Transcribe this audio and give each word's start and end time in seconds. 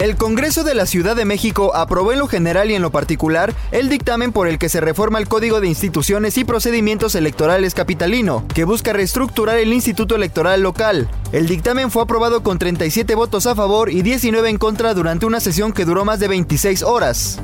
El 0.00 0.16
Congreso 0.16 0.64
de 0.64 0.74
la 0.74 0.86
Ciudad 0.86 1.14
de 1.14 1.26
México 1.26 1.76
aprobó 1.76 2.14
en 2.14 2.20
lo 2.20 2.26
general 2.26 2.70
y 2.70 2.74
en 2.74 2.80
lo 2.80 2.90
particular 2.90 3.52
el 3.70 3.90
dictamen 3.90 4.32
por 4.32 4.48
el 4.48 4.58
que 4.58 4.70
se 4.70 4.80
reforma 4.80 5.18
el 5.18 5.28
Código 5.28 5.60
de 5.60 5.68
Instituciones 5.68 6.38
y 6.38 6.44
Procedimientos 6.44 7.14
Electorales 7.14 7.74
Capitalino, 7.74 8.42
que 8.54 8.64
busca 8.64 8.94
reestructurar 8.94 9.58
el 9.58 9.74
Instituto 9.74 10.16
Electoral 10.16 10.62
local. 10.62 11.06
El 11.32 11.48
dictamen 11.48 11.90
fue 11.90 12.04
aprobado 12.04 12.42
con 12.42 12.58
37 12.58 13.14
votos 13.14 13.46
a 13.46 13.54
favor 13.54 13.90
y 13.90 14.00
19 14.00 14.48
en 14.48 14.56
contra 14.56 14.94
durante 14.94 15.26
una 15.26 15.38
sesión 15.38 15.74
que 15.74 15.84
duró 15.84 16.06
más 16.06 16.18
de 16.18 16.28
26 16.28 16.82
horas. 16.82 17.38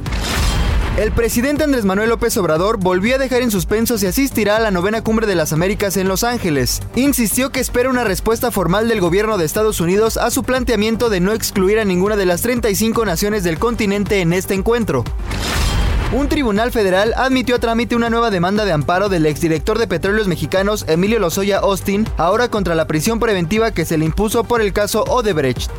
El 0.97 1.13
presidente 1.13 1.63
Andrés 1.63 1.85
Manuel 1.85 2.09
López 2.09 2.35
Obrador 2.39 2.79
volvió 2.79 3.17
a 3.17 3.19
dejar 3.19 3.43
en 3.43 3.51
suspenso 3.51 3.99
si 3.99 4.07
asistirá 4.07 4.57
a 4.57 4.61
la 4.61 4.71
novena 4.71 5.05
cumbre 5.05 5.27
de 5.27 5.35
las 5.35 5.53
Américas 5.53 5.99
en 5.99 6.09
Los 6.09 6.25
Ángeles. 6.25 6.81
Insistió 6.95 7.53
que 7.53 7.61
espera 7.61 7.91
una 7.91 8.03
respuesta 8.03 8.51
formal 8.51 8.89
del 8.89 9.03
gobierno 9.03 9.37
de 9.37 9.45
Estados 9.45 9.81
Unidos 9.81 10.17
a 10.17 10.31
su 10.31 10.43
planteamiento 10.43 11.11
de 11.11 11.21
no 11.21 11.33
excluir 11.33 11.79
a 11.81 11.85
ninguna 11.85 12.17
de 12.17 12.25
las 12.25 12.41
35 12.41 13.05
naciones 13.05 13.45
del 13.45 13.59
continente 13.59 14.23
en 14.23 14.33
este 14.33 14.55
encuentro. 14.55 15.05
Un 16.15 16.31
tribunal 16.31 16.73
federal 16.73 17.13
admitió 17.19 17.57
a 17.57 17.59
trámite 17.59 17.95
una 17.95 18.09
nueva 18.09 18.31
demanda 18.31 18.65
de 18.65 18.73
amparo 18.73 19.11
del 19.11 19.27
exdirector 19.27 19.79
de 19.79 19.89
Petróleos 19.89 20.29
Mexicanos 20.29 20.87
Emilio 20.89 21.19
Lozoya 21.19 21.59
Austin, 21.59 22.09
ahora 22.17 22.49
contra 22.49 22.75
la 22.75 22.87
prisión 22.87 23.21
preventiva 23.21 23.71
que 23.71 23.85
se 23.85 23.99
le 23.99 24.07
impuso 24.07 24.45
por 24.45 24.63
el 24.63 24.73
caso 24.73 25.05
Odebrecht. 25.05 25.71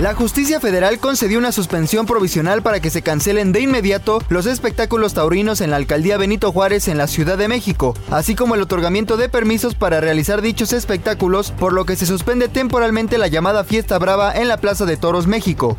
La 0.00 0.14
justicia 0.14 0.60
federal 0.60 0.98
concedió 0.98 1.38
una 1.38 1.52
suspensión 1.52 2.06
provisional 2.06 2.62
para 2.62 2.80
que 2.80 2.88
se 2.88 3.02
cancelen 3.02 3.52
de 3.52 3.60
inmediato 3.60 4.22
los 4.30 4.46
espectáculos 4.46 5.12
taurinos 5.12 5.60
en 5.60 5.68
la 5.68 5.76
alcaldía 5.76 6.16
Benito 6.16 6.52
Juárez 6.52 6.88
en 6.88 6.96
la 6.96 7.06
Ciudad 7.06 7.36
de 7.36 7.48
México, 7.48 7.94
así 8.10 8.34
como 8.34 8.54
el 8.54 8.62
otorgamiento 8.62 9.18
de 9.18 9.28
permisos 9.28 9.74
para 9.74 10.00
realizar 10.00 10.40
dichos 10.40 10.72
espectáculos, 10.72 11.50
por 11.50 11.74
lo 11.74 11.84
que 11.84 11.96
se 11.96 12.06
suspende 12.06 12.48
temporalmente 12.48 13.18
la 13.18 13.28
llamada 13.28 13.62
Fiesta 13.62 13.98
Brava 13.98 14.32
en 14.32 14.48
la 14.48 14.56
Plaza 14.56 14.86
de 14.86 14.96
Toros 14.96 15.26
México. 15.26 15.76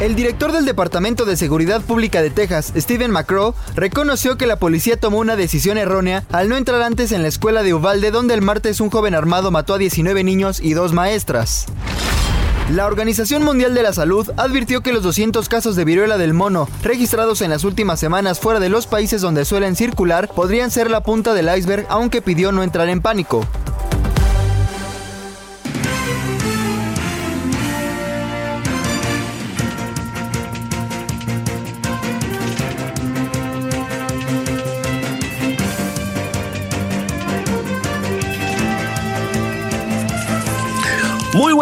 El 0.00 0.16
director 0.16 0.50
del 0.50 0.64
Departamento 0.64 1.24
de 1.24 1.36
Seguridad 1.36 1.80
Pública 1.80 2.22
de 2.22 2.30
Texas, 2.30 2.72
Steven 2.76 3.12
McCraw, 3.12 3.54
reconoció 3.76 4.36
que 4.36 4.46
la 4.48 4.56
policía 4.56 4.96
tomó 4.98 5.18
una 5.18 5.36
decisión 5.36 5.78
errónea 5.78 6.24
al 6.32 6.48
no 6.48 6.56
entrar 6.56 6.82
antes 6.82 7.12
en 7.12 7.22
la 7.22 7.28
escuela 7.28 7.62
de 7.62 7.72
Uvalde 7.72 8.10
donde 8.10 8.34
el 8.34 8.42
martes 8.42 8.80
un 8.80 8.90
joven 8.90 9.14
armado 9.14 9.52
mató 9.52 9.74
a 9.74 9.78
19 9.78 10.24
niños 10.24 10.58
y 10.58 10.74
dos 10.74 10.92
maestras. 10.92 11.66
La 12.70 12.86
Organización 12.86 13.42
Mundial 13.44 13.74
de 13.74 13.82
la 13.82 13.92
Salud 13.92 14.30
advirtió 14.36 14.82
que 14.82 14.92
los 14.92 15.02
200 15.02 15.48
casos 15.48 15.76
de 15.76 15.84
viruela 15.84 16.16
del 16.16 16.32
mono 16.32 16.68
registrados 16.82 17.42
en 17.42 17.50
las 17.50 17.64
últimas 17.64 18.00
semanas 18.00 18.40
fuera 18.40 18.60
de 18.60 18.68
los 18.68 18.86
países 18.86 19.20
donde 19.20 19.44
suelen 19.44 19.76
circular 19.76 20.28
podrían 20.28 20.70
ser 20.70 20.90
la 20.90 21.02
punta 21.02 21.34
del 21.34 21.54
iceberg, 21.54 21.86
aunque 21.90 22.22
pidió 22.22 22.52
no 22.52 22.62
entrar 22.62 22.88
en 22.88 23.02
pánico. 23.02 23.44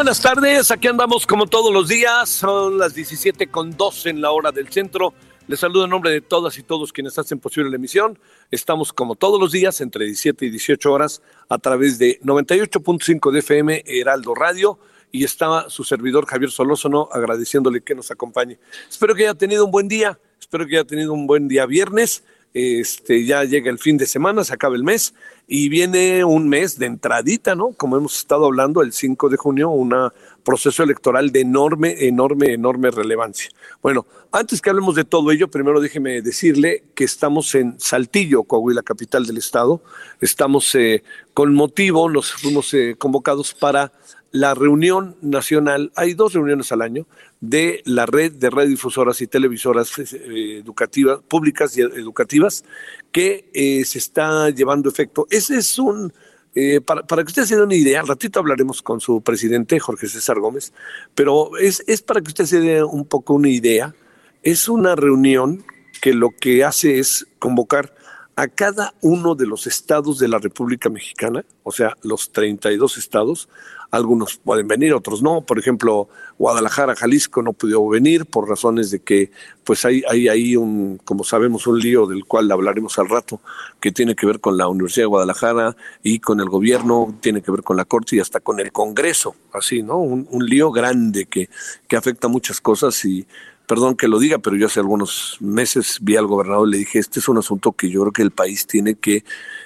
Buenas 0.01 0.23
tardes, 0.23 0.71
aquí 0.71 0.89
andamos 0.89 1.27
como 1.27 1.47
todos 1.47 1.71
los 1.71 1.87
días, 1.87 2.27
son 2.27 2.79
las 2.79 2.95
17 2.95 3.49
con 3.49 3.77
12 3.77 4.09
en 4.09 4.23
la 4.23 4.31
hora 4.31 4.51
del 4.51 4.69
centro. 4.69 5.13
Les 5.47 5.61
saludo 5.61 5.85
en 5.85 5.91
nombre 5.91 6.11
de 6.11 6.23
todas 6.23 6.57
y 6.57 6.63
todos 6.63 6.91
quienes 6.91 7.19
hacen 7.19 7.39
posible 7.39 7.69
la 7.69 7.77
emisión. 7.77 8.19
Estamos 8.51 8.95
como 8.95 9.15
todos 9.15 9.39
los 9.39 9.53
días 9.53 9.79
entre 9.83 10.07
17 10.07 10.47
y 10.47 10.51
18 10.53 10.91
horas 10.91 11.21
a 11.51 11.59
través 11.59 11.99
de 11.99 12.19
98.5 12.23 13.31
de 13.31 13.39
FM 13.41 13.83
Heraldo 13.85 14.35
Radio 14.35 14.79
y 15.13 15.25
estaba 15.25 15.69
su 15.69 15.85
servidor 15.85 16.25
Javier 16.25 16.51
Solózono 16.51 17.11
agradeciéndole 17.13 17.83
que 17.83 17.95
nos 17.95 18.11
acompañe. 18.11 18.59
Espero 18.89 19.15
que 19.15 19.25
haya 19.25 19.35
tenido 19.35 19.67
un 19.67 19.71
buen 19.71 19.87
día, 19.87 20.19
espero 20.41 20.67
que 20.67 20.77
haya 20.77 20.87
tenido 20.87 21.13
un 21.13 21.27
buen 21.27 21.47
día 21.47 21.67
viernes. 21.67 22.25
Este, 22.53 23.25
ya 23.25 23.45
llega 23.45 23.71
el 23.71 23.79
fin 23.79 23.97
de 23.97 24.07
semana, 24.07 24.43
se 24.43 24.53
acaba 24.53 24.75
el 24.75 24.83
mes 24.83 25.15
y 25.47 25.69
viene 25.69 26.25
un 26.25 26.49
mes 26.49 26.79
de 26.79 26.87
entradita, 26.87 27.55
¿no? 27.55 27.73
Como 27.73 27.97
hemos 27.97 28.19
estado 28.19 28.47
hablando, 28.47 28.83
el 28.83 28.93
5 28.93 29.29
de 29.29 29.37
junio, 29.37 29.71
un 29.71 29.95
proceso 30.43 30.83
electoral 30.83 31.31
de 31.31 31.41
enorme, 31.41 32.07
enorme, 32.07 32.53
enorme 32.53 32.91
relevancia. 32.91 33.51
Bueno, 33.83 34.07
antes 34.33 34.61
que 34.61 34.71
hablemos 34.71 34.97
de 34.97 35.05
todo 35.05 35.31
ello, 35.31 35.49
primero 35.49 35.81
déjeme 35.81 36.23
decirle 36.23 36.85
que 36.95 37.05
estamos 37.05 37.55
en 37.55 37.79
Saltillo, 37.79 38.43
Coahuila, 38.43 38.83
capital 38.83 39.27
del 39.27 39.39
estado. 39.39 39.83
Estamos 40.21 40.75
eh, 40.75 41.05
con 41.35 41.55
motivo, 41.55 42.11
nos 42.11 42.33
fuimos 42.33 42.75
eh, 42.75 42.97
convocados 42.99 43.55
para 43.55 43.93
la 44.33 44.55
reunión 44.55 45.17
nacional, 45.21 45.93
hay 45.97 46.15
dos 46.15 46.35
reuniones 46.35 46.71
al 46.73 46.83
año, 46.83 47.07
de 47.41 47.83
la 47.85 48.07
red 48.07 48.33
de 48.33 48.51
radiodifusoras 48.51 49.21
y 49.21 49.27
televisoras 49.27 49.99
eh, 49.99 50.59
educativas, 50.59 51.21
públicas 51.27 51.77
y 51.77 51.81
educativas, 51.81 52.65
que 53.11 53.51
eh, 53.53 53.85
se 53.85 53.99
está 53.99 54.51
llevando 54.51 54.89
efecto. 54.89 55.27
Ese 55.31 55.57
es 55.57 55.79
un, 55.79 56.13
eh, 56.55 56.81
para, 56.81 57.03
para, 57.03 57.25
que 57.25 57.29
usted 57.29 57.45
se 57.45 57.57
dé 57.57 57.63
una 57.63 57.75
idea, 57.75 58.01
al 58.01 58.09
ratito 58.09 58.39
hablaremos 58.39 58.83
con 58.83 59.01
su 59.01 59.21
presidente, 59.21 59.81
Jorge 59.81 60.07
César 60.07 60.39
Gómez, 60.39 60.73
pero 61.15 61.57
es, 61.57 61.83
es 61.87 62.03
para 62.03 62.21
que 62.21 62.29
usted 62.29 62.47
se 62.47 62.61
dé 62.61 62.85
un 62.85 63.07
poco 63.07 63.35
una 63.35 63.49
idea. 63.49 63.95
Es 64.43 64.69
una 64.69 64.97
reunión 64.97 65.65
que 66.01 66.15
lo 66.15 66.31
que 66.31 66.65
hace 66.65 66.99
es 66.99 67.27
convocar 67.39 67.95
a 68.37 68.49
cada 68.49 68.95
uno 69.03 69.35
de 69.35 69.47
los 69.47 69.67
estados 69.67 70.19
de 70.19 70.29
la 70.29 70.39
República 70.39 70.89
Mexicana, 70.89 71.45
o 71.63 71.73
sea, 71.73 71.97
los 72.03 72.33
32 72.33 72.97
estados, 72.97 73.51
algunos 73.91 74.37
pueden 74.37 74.69
venir, 74.69 74.95
otros 74.95 75.23
no. 75.23 75.41
Por 75.41 75.59
ejemplo, 75.59 76.09
Guadalajara, 76.39 76.95
Jalisco 76.95 77.43
no 77.43 77.53
pudo 77.53 77.89
venir 77.89 78.27
por 78.27 78.49
razones 78.49 78.91
de 78.91 79.01
que, 79.01 79.31
pues 79.65 79.85
hay, 79.85 80.03
hay 80.09 80.29
ahí 80.29 80.57
un, 80.57 81.01
como 81.05 81.25
sabemos, 81.25 81.67
un 81.67 81.79
lío 81.79 82.07
del 82.07 82.25
cual 82.25 82.51
hablaremos 82.51 82.99
al 82.99 83.09
rato, 83.09 83.41
que 83.81 83.93
tiene 83.93 84.15
que 84.15 84.27
ver 84.27 84.41
con 84.41 84.57
la 84.57 84.69
Universidad 84.69 85.05
de 85.05 85.09
Guadalajara 85.09 85.77
y 86.03 86.21
con 86.21 86.41
el 86.41 86.49
gobierno, 86.49 87.17
tiene 87.21 87.43
que 87.43 87.51
ver 87.51 87.63
con 87.63 87.77
la 87.77 87.85
Corte 87.85 88.17
y 88.17 88.21
hasta 88.21 88.41
con 88.41 88.61
el 88.61 88.73
Congreso, 88.73 89.35
así, 89.53 89.83
¿no? 89.83 89.99
Un, 89.99 90.29
lío 90.41 90.73
grande 90.73 91.27
que, 91.27 91.49
que 91.87 91.97
afecta 91.97 92.27
muchas 92.27 92.61
cosas 92.61 93.05
y 93.05 93.27
perdón 93.71 93.95
que 93.95 94.09
lo 94.09 94.19
diga, 94.19 94.39
pero 94.39 94.57
yo 94.57 94.67
hace 94.67 94.81
algunos 94.81 95.37
meses 95.39 95.99
vi 96.01 96.17
al 96.17 96.27
gobernador 96.27 96.67
y 96.67 96.73
le 96.73 96.79
dije, 96.79 96.99
este 96.99 97.21
es 97.21 97.29
un 97.29 97.39
asunto 97.39 97.71
que 97.71 97.89
yo 97.89 98.01
creo 98.01 98.13
que 98.13 98.23
el 98.23 98.33
país 98.33 98.67
tiene 98.67 98.97
que, 98.97 99.23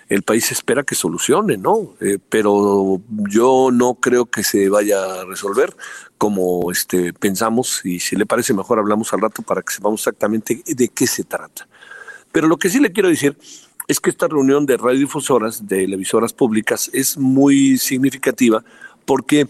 el 0.09 0.23
país 0.23 0.51
espera 0.53 0.83
que 0.83 0.95
solucione, 0.95 1.57
¿no? 1.57 1.95
Eh, 2.01 2.19
pero 2.29 3.01
yo 3.09 3.71
no 3.73 3.95
creo 3.95 4.27
que 4.27 4.45
se 4.45 4.69
vaya 4.69 5.21
a 5.21 5.25
resolver 5.25 5.75
como 6.19 6.71
este, 6.71 7.13
pensamos 7.13 7.81
y 7.85 8.01
si 8.01 8.17
le 8.17 8.27
parece 8.27 8.55
mejor 8.55 8.79
hablamos 8.79 9.13
al 9.13 9.21
rato 9.21 9.43
para 9.43 9.63
que 9.63 9.73
sepamos 9.73 10.01
exactamente 10.01 10.63
de 10.67 10.89
qué 10.89 11.07
se 11.07 11.25
trata. 11.25 11.67
Pero 12.33 12.49
lo 12.49 12.57
que 12.57 12.69
sí 12.69 12.81
le 12.81 12.93
quiero 12.93 13.09
decir 13.09 13.37
es 13.87 14.01
que 14.01 14.11
esta 14.11 14.29
reunión 14.29 14.67
de 14.67 14.77
radiodifusoras, 14.77 15.67
de 15.67 15.83
televisoras 15.83 16.33
públicas, 16.33 16.91
es 16.93 17.17
muy 17.19 17.79
significativa 17.79 18.65
porque 19.05 19.49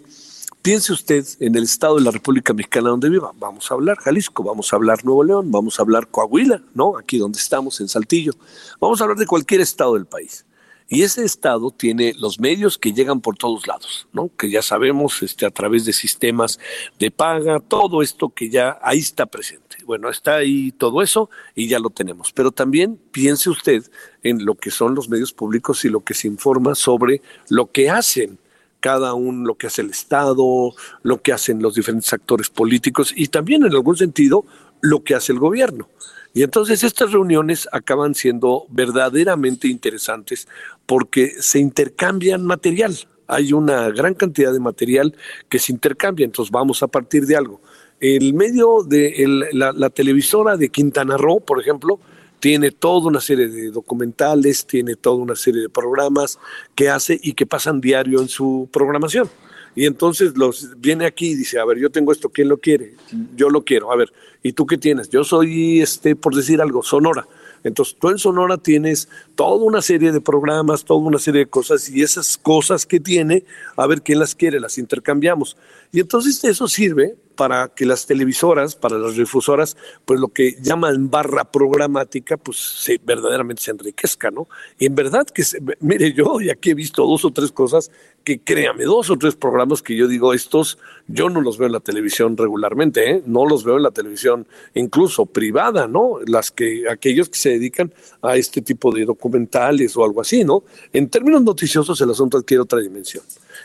Piense 0.64 0.94
usted 0.94 1.26
en 1.40 1.55
el 1.56 1.64
estado 1.64 1.96
de 1.96 2.00
la 2.00 2.11
República 2.11 2.55
Mexicana 2.55 2.88
donde 2.88 3.11
viva. 3.11 3.32
Vamos 3.38 3.70
a 3.70 3.75
hablar 3.75 3.99
Jalisco, 3.99 4.43
vamos 4.43 4.73
a 4.73 4.76
hablar 4.76 5.05
Nuevo 5.05 5.23
León, 5.23 5.52
vamos 5.52 5.78
a 5.78 5.82
hablar 5.82 6.08
Coahuila, 6.08 6.62
¿no? 6.73 6.96
Aquí 6.96 7.19
donde 7.19 7.38
estamos, 7.38 7.82
en 7.82 7.88
Saltillo. 7.88 8.32
Vamos 8.81 8.99
a 8.99 9.05
hablar 9.05 9.19
de 9.19 9.26
cualquier 9.26 9.61
estado 9.61 9.93
del 9.93 10.06
país. 10.06 10.46
Y 10.88 11.02
ese 11.02 11.25
estado 11.25 11.70
tiene 11.70 12.14
los 12.19 12.38
medios 12.38 12.76
que 12.76 12.92
llegan 12.92 13.20
por 13.20 13.36
todos 13.36 13.66
lados, 13.66 14.06
¿no? 14.12 14.31
Que 14.36 14.50
ya 14.50 14.60
sabemos 14.60 15.22
este, 15.22 15.46
a 15.46 15.50
través 15.50 15.86
de 15.86 15.94
sistemas 15.94 16.58
de 16.98 17.10
paga, 17.10 17.58
todo 17.58 18.02
esto 18.02 18.28
que 18.28 18.50
ya 18.50 18.78
ahí 18.82 18.98
está 18.98 19.26
presente. 19.26 19.64
bueno, 19.86 20.08
está 20.10 20.36
ahí 20.36 20.72
todo 20.72 21.02
eso 21.02 21.31
y 21.54 21.69
ya 21.69 21.78
lo 21.78 21.90
tenemos. 21.90 22.32
Pero 22.32 22.52
también 22.52 22.98
piense 23.12 23.48
usted 23.50 23.84
en 24.22 24.44
lo 24.44 24.54
que 24.54 24.70
son 24.70 24.94
los 24.94 25.08
medios 25.08 25.32
públicos 25.32 25.84
y 25.84 25.88
lo 25.88 26.00
que 26.00 26.14
se 26.14 26.28
informa 26.28 26.75
sobre 26.75 27.22
lo 27.48 27.70
que 27.70 27.90
hacen 27.90 28.38
cada 28.80 29.14
uno, 29.14 29.46
lo 29.46 29.54
que 29.56 29.66
hace 29.66 29.80
el 29.80 29.88
Estado, 29.88 30.75
lo 31.02 31.22
que 31.22 31.32
hacen 31.32 31.62
los 31.62 31.75
diferentes 31.75 32.12
actores 32.12 32.50
políticos 32.50 33.14
y 33.16 33.28
también 33.28 33.64
en 33.64 33.72
algún 33.72 33.96
sentido 33.96 34.44
lo 34.82 35.02
que 35.02 35.14
hace 35.14 35.32
el 35.32 35.38
gobierno. 35.38 35.88
Y 36.34 36.42
entonces 36.42 36.82
estas 36.82 37.12
reuniones 37.12 37.69
acaban 37.70 38.14
siendo 38.14 38.66
verdaderamente 38.69 39.69
interesantes 39.69 40.48
porque 40.84 41.32
se 41.38 41.60
intercambian 41.60 42.44
material. 42.44 42.94
Hay 43.28 43.52
una 43.52 43.88
gran 43.90 44.14
cantidad 44.14 44.52
de 44.52 44.58
material 44.60 45.14
que 45.48 45.60
se 45.60 45.72
intercambia, 45.72 46.25
entonces 46.25 46.50
vamos 46.50 46.82
a 46.82 46.88
partir 46.88 47.25
de 47.26 47.36
algo. 47.36 47.60
El 48.00 48.34
medio 48.34 48.82
de 48.82 49.48
la 49.52 49.90
televisora 49.90 50.56
de 50.56 50.69
Quintana 50.69 51.16
Roo, 51.16 51.40
por 51.40 51.60
ejemplo, 51.60 52.00
tiene 52.40 52.72
toda 52.72 53.06
una 53.06 53.20
serie 53.20 53.48
de 53.48 53.70
documentales, 53.70 54.66
tiene 54.66 54.96
toda 54.96 55.16
una 55.16 55.37
serie 55.37 55.62
de 55.62 55.70
programas 55.70 56.38
que 56.75 56.90
hace 56.90 57.19
y 57.22 57.32
que 57.32 57.46
pasan 57.46 57.80
diario 57.80 58.20
en 58.20 58.28
su 58.28 58.69
programación. 58.70 59.30
Y 59.76 59.87
entonces 59.87 60.37
los 60.37 60.81
viene 60.81 61.06
aquí 61.06 61.31
y 61.31 61.35
dice, 61.35 61.59
a 61.59 61.65
ver, 61.65 61.79
yo 61.79 61.91
tengo 61.91 62.12
esto, 62.12 62.29
¿quién 62.29 62.49
lo 62.49 62.59
quiere? 62.59 62.94
Yo 63.35 63.50
lo 63.50 63.65
quiero, 63.65 63.93
a 63.93 63.97
ver, 63.97 64.12
¿y 64.43 64.53
tú 64.53 64.67
qué 64.67 64.79
tienes? 64.79 65.09
Yo 65.09 65.25
soy, 65.25 65.81
este, 65.81 66.15
por 66.15 66.35
decir 66.35 66.61
algo, 66.61 66.82
Sonora. 66.82 67.26
Entonces, 67.65 67.97
tú 67.99 68.11
en 68.11 68.19
Sonora 68.19 68.59
tienes 68.59 69.09
toda 69.35 69.56
una 69.56 69.81
serie 69.81 70.12
de 70.12 70.21
programas, 70.21 70.85
toda 70.85 71.00
una 71.00 71.19
serie 71.19 71.41
de 71.41 71.47
cosas, 71.47 71.88
y 71.88 72.03
esas 72.03 72.37
cosas 72.37 72.85
que 72.85 73.00
tiene, 73.00 73.44
a 73.76 73.87
ver 73.87 74.03
quién 74.03 74.19
las 74.19 74.35
quiere, 74.35 74.61
las 74.61 74.76
intercambiamos. 74.76 75.56
Y 75.94 76.00
entonces 76.00 76.43
eso 76.43 76.67
sirve 76.67 77.14
para 77.37 77.69
que 77.69 77.87
las 77.87 78.05
televisoras, 78.05 78.75
para 78.75 78.99
las 78.99 79.14
difusoras, 79.14 79.76
pues 80.05 80.19
lo 80.19 80.26
que 80.26 80.56
llaman 80.61 81.08
barra 81.08 81.44
programática, 81.44 82.37
pues 82.37 82.56
se, 82.58 82.99
verdaderamente 82.99 83.62
se 83.62 83.70
enriquezca, 83.70 84.32
¿no? 84.32 84.49
Y 84.76 84.87
en 84.87 84.96
verdad 84.96 85.25
que, 85.25 85.44
mire, 85.79 86.12
yo 86.12 86.41
ya 86.41 86.55
aquí 86.55 86.70
he 86.70 86.75
visto 86.75 87.06
dos 87.06 87.25
o 87.25 87.31
tres 87.31 87.52
cosas 87.52 87.93
que 88.25 88.41
créame, 88.41 88.82
dos 88.82 89.08
o 89.08 89.17
tres 89.17 89.37
programas 89.37 89.82
que 89.82 89.94
yo 89.94 90.08
digo, 90.08 90.35
estos 90.35 90.79
yo 91.06 91.31
no 91.31 91.41
los 91.41 91.58
veo 91.58 91.67
en 91.67 91.75
la 91.75 91.81
televisión 91.81 92.37
regularmente, 92.37 93.12
¿eh? 93.12 93.23
no 93.25 93.47
los 93.47 93.62
veo 93.62 93.76
en 93.76 93.85
la 93.85 93.93
televisión 93.93 94.49
incluso 94.75 95.26
privada, 95.26 95.87
¿no? 95.87 96.19
Las 96.26 96.50
que, 96.50 96.88
aquellos 96.90 97.29
que 97.29 97.38
se 97.38 97.50
dedican 97.50 97.94
a 98.20 98.35
este 98.35 98.62
tipo 98.62 98.93
de 98.93 99.05
documentales 99.05 99.97
o 99.97 100.05
algo 100.05 100.23
así, 100.23 100.43
¿no? 100.43 100.64
En 100.93 101.08
términos 101.08 101.40
noticiosos 101.43 102.00
el 102.00 102.11
asunto 102.11 102.38
adquiere 102.38 102.62
otra 102.62 102.81
dimensión. 102.81 103.23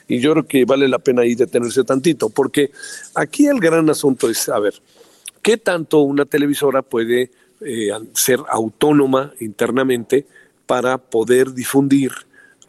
Y 0.09 0.19
yo 0.19 0.33
creo 0.33 0.47
que 0.47 0.65
vale 0.65 0.89
la 0.89 0.99
pena 0.99 1.21
ahí 1.21 1.35
detenerse 1.35 1.85
tantito, 1.85 2.29
porque 2.29 2.71
aquí 3.15 3.45
el 3.45 3.59
gran 3.59 3.89
asunto 3.89 4.29
es, 4.29 4.49
a 4.49 4.59
ver, 4.59 4.73
¿qué 5.41 5.55
tanto 5.55 5.99
una 5.99 6.25
televisora 6.25 6.81
puede 6.81 7.31
eh, 7.61 7.89
ser 8.13 8.39
autónoma 8.49 9.31
internamente 9.39 10.25
para 10.65 10.97
poder 10.97 11.53
difundir 11.53 12.11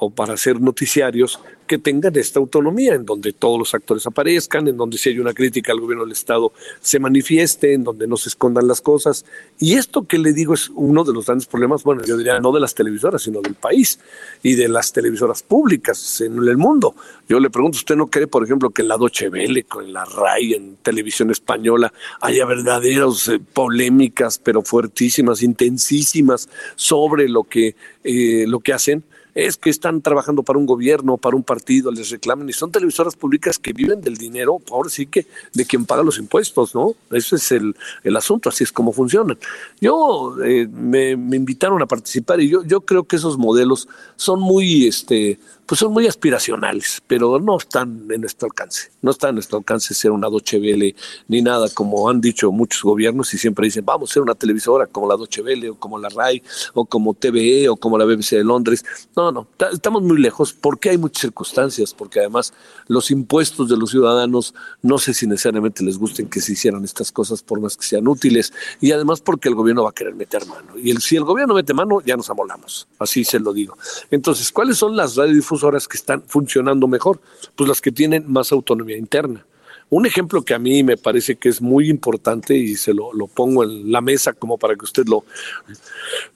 o 0.01 0.11
para 0.11 0.35
hacer 0.35 0.61
noticiarios 0.61 1.39
que 1.67 1.79
tengan 1.79 2.17
esta 2.17 2.41
autonomía, 2.41 2.95
en 2.95 3.05
donde 3.05 3.33
todos 3.33 3.57
los 3.57 3.75
actores 3.75 4.05
aparezcan, 4.05 4.67
en 4.67 4.77
donde 4.77 4.99
si 4.99 5.11
hay 5.11 5.21
una 5.21 5.33
crítica 5.33 5.71
al 5.71 5.79
gobierno 5.79 6.05
del 6.05 6.13
Estado 6.13 6.53
se 6.81 6.99
manifieste, 6.99 7.75
en 7.75 7.85
donde 7.85 8.09
no 8.09 8.17
se 8.17 8.31
escondan 8.31 8.67
las 8.67 8.81
cosas. 8.81 9.25
Y 9.61 9.75
esto 9.75 10.05
que 10.05 10.19
le 10.19 10.33
digo 10.33 10.55
es 10.55 10.71
uno 10.75 11.05
de 11.05 11.13
los 11.13 11.27
grandes 11.27 11.47
problemas, 11.47 11.85
bueno, 11.85 12.03
yo 12.05 12.17
diría 12.17 12.41
no 12.41 12.51
de 12.51 12.61
las 12.61 12.75
televisoras, 12.75 13.23
sino 13.23 13.41
del 13.41 13.55
país 13.55 14.01
y 14.43 14.55
de 14.55 14.69
las 14.69 14.93
televisoras 14.93 15.45
públicas 15.45 16.21
en 16.23 16.39
el 16.39 16.57
mundo. 16.57 16.97
Yo 17.29 17.39
le 17.39 17.51
pregunto, 17.51 17.77
¿usted 17.77 17.95
no 17.95 18.09
cree, 18.09 18.27
por 18.27 18.43
ejemplo, 18.43 18.71
que 18.71 18.83
en 18.83 18.89
la 18.89 18.97
Doche 18.97 19.29
Vele, 19.29 19.65
en 19.81 19.93
la 19.93 20.05
RAI, 20.05 20.55
en 20.55 20.77
televisión 20.83 21.31
española, 21.31 21.93
haya 22.21 22.47
verdaderas 22.47 23.29
eh, 23.29 23.39
polémicas, 23.39 24.39
pero 24.39 24.63
fuertísimas, 24.63 25.43
intensísimas, 25.43 26.49
sobre 26.75 27.29
lo 27.29 27.45
que, 27.45 27.77
eh, 28.03 28.47
lo 28.49 28.59
que 28.59 28.73
hacen? 28.73 29.05
Es 29.35 29.57
que 29.57 29.71
están 29.71 30.03
trabajando 30.03 30.43
para 30.43 30.59
un 30.59 30.67
gobierno, 30.67 31.17
para 31.17 31.37
un 31.37 31.43
partido, 31.43 31.91
les 31.91 32.11
reclaman 32.11 32.49
y 32.49 32.53
son 32.53 32.71
televisoras 32.71 33.17
públicas 33.17 33.59
que 33.59 33.73
viven 33.73 34.01
del 34.01 34.17
dinero, 34.17 34.61
ahora 34.71 34.91
sí 34.91 35.07
que 35.07 35.27
de 35.53 35.65
quien 35.65 35.87
paga 35.87 36.03
los 36.03 36.19
impuestos, 36.19 36.75
¿no? 36.75 36.95
Ese 37.11 37.37
es 37.37 37.53
el, 37.53 37.75
asunto, 38.17 38.49
así 38.49 38.65
es 38.65 38.73
como 38.73 38.93
funcionan. 38.93 39.39
Yo 39.81 40.37
eh, 40.45 40.69
me, 40.71 41.17
me, 41.17 41.37
invitaron 41.37 41.81
a 41.83 41.87
participar 41.87 42.41
y 42.41 42.49
yo, 42.49 42.65
yo 42.65 42.83
creo 42.83 43.05
que 43.05 43.17
esos 43.17 43.39
modelos 43.39 43.89
son 44.17 44.41
muy, 44.41 44.87
este, 44.87 45.39
pues 45.71 45.79
son 45.79 45.93
muy 45.93 46.05
aspiracionales, 46.09 47.01
pero 47.07 47.39
no 47.39 47.57
están 47.57 48.09
en 48.11 48.23
nuestro 48.23 48.47
alcance. 48.47 48.91
No 49.03 49.13
está 49.13 49.29
en 49.29 49.37
nuestro 49.37 49.59
alcance 49.59 49.95
ser 49.95 50.11
una 50.11 50.29
Doche 50.29 50.59
Vele 50.59 50.97
ni 51.29 51.43
nada, 51.43 51.69
como 51.73 52.11
han 52.11 52.21
dicho 52.21 52.51
muchos 52.51 52.83
gobiernos 52.83 53.33
y 53.35 53.39
siempre 53.39 53.67
dicen, 53.67 53.85
vamos 53.85 54.11
a 54.11 54.15
ser 54.15 54.23
una 54.25 54.35
televisora 54.35 54.89
como 54.89 55.07
la 55.09 55.15
Doche 55.15 55.43
Vele 55.43 55.71
o 55.71 55.77
como 55.77 55.97
la 55.97 56.09
RAI 56.09 56.43
o 56.75 56.85
como 56.87 57.15
TVE 57.15 57.69
o 57.69 57.77
como 57.77 57.97
la 57.97 58.05
BBC 58.05 58.31
de 58.31 58.43
Londres. 58.43 58.85
No, 59.33 59.47
estamos 59.73 60.03
muy 60.03 60.19
lejos 60.19 60.53
porque 60.53 60.91
hay 60.91 60.99
muchas 60.99 61.23
circunstancias, 61.23 61.95
porque 61.95 62.21
además 62.21 62.53
los 62.87 63.11
impuestos 63.11 63.69
de 63.69 63.77
los 63.77 63.91
ciudadanos 63.91 64.55
no 64.83 64.99
sé 64.99 65.15
si 65.15 65.27
necesariamente 65.27 65.85
les 65.85 65.99
gusten 65.99 66.29
que 66.29 66.41
se 66.41 66.53
hicieran 66.53 66.85
estas 66.85 67.13
cosas 67.13 67.43
por 67.43 67.61
más 67.61 67.77
que 67.77 67.85
sean 67.85 68.09
útiles 68.09 68.53
y 68.81 68.93
además 68.93 69.21
porque 69.21 69.49
el 69.49 69.55
gobierno 69.55 69.85
va 69.85 69.91
a 69.91 69.95
querer 69.95 70.15
meter 70.15 70.47
mano. 70.47 70.79
Y 70.79 70.91
el, 70.91 71.01
si 71.01 71.17
el 71.17 71.25
gobierno 71.25 71.55
mete 71.55 71.75
mano, 71.75 72.01
ya 72.01 72.17
nos 72.17 72.31
amolamos, 72.31 72.89
así 72.99 73.25
se 73.25 73.39
lo 73.39 73.53
digo. 73.53 73.77
Entonces, 74.11 74.51
¿cuáles 74.51 74.79
son 74.79 74.97
las 74.97 75.17
radiodifusoras? 75.17 75.81
que 75.89 75.97
están 75.97 76.23
funcionando 76.27 76.89
mejor, 76.89 77.21
pues 77.57 77.69
las 77.69 77.81
que 77.81 77.93
tienen 77.93 78.31
más 78.31 78.53
autonomía 78.53 78.97
interna. 78.97 79.45
Un 79.91 80.07
ejemplo 80.07 80.43
que 80.43 80.55
a 80.55 80.59
mí 80.59 80.85
me 80.85 80.97
parece 80.97 81.37
que 81.37 81.49
es 81.49 81.61
muy 81.61 81.91
importante 81.91 82.57
y 82.57 82.77
se 82.77 82.95
lo, 82.95 83.11
pongo 83.35 83.65
en 83.65 83.91
la 83.91 84.01
mesa 84.01 84.33
como 84.33 84.57
para 84.57 84.77
que 84.77 84.85
usted 84.85 85.05
lo, 85.07 85.25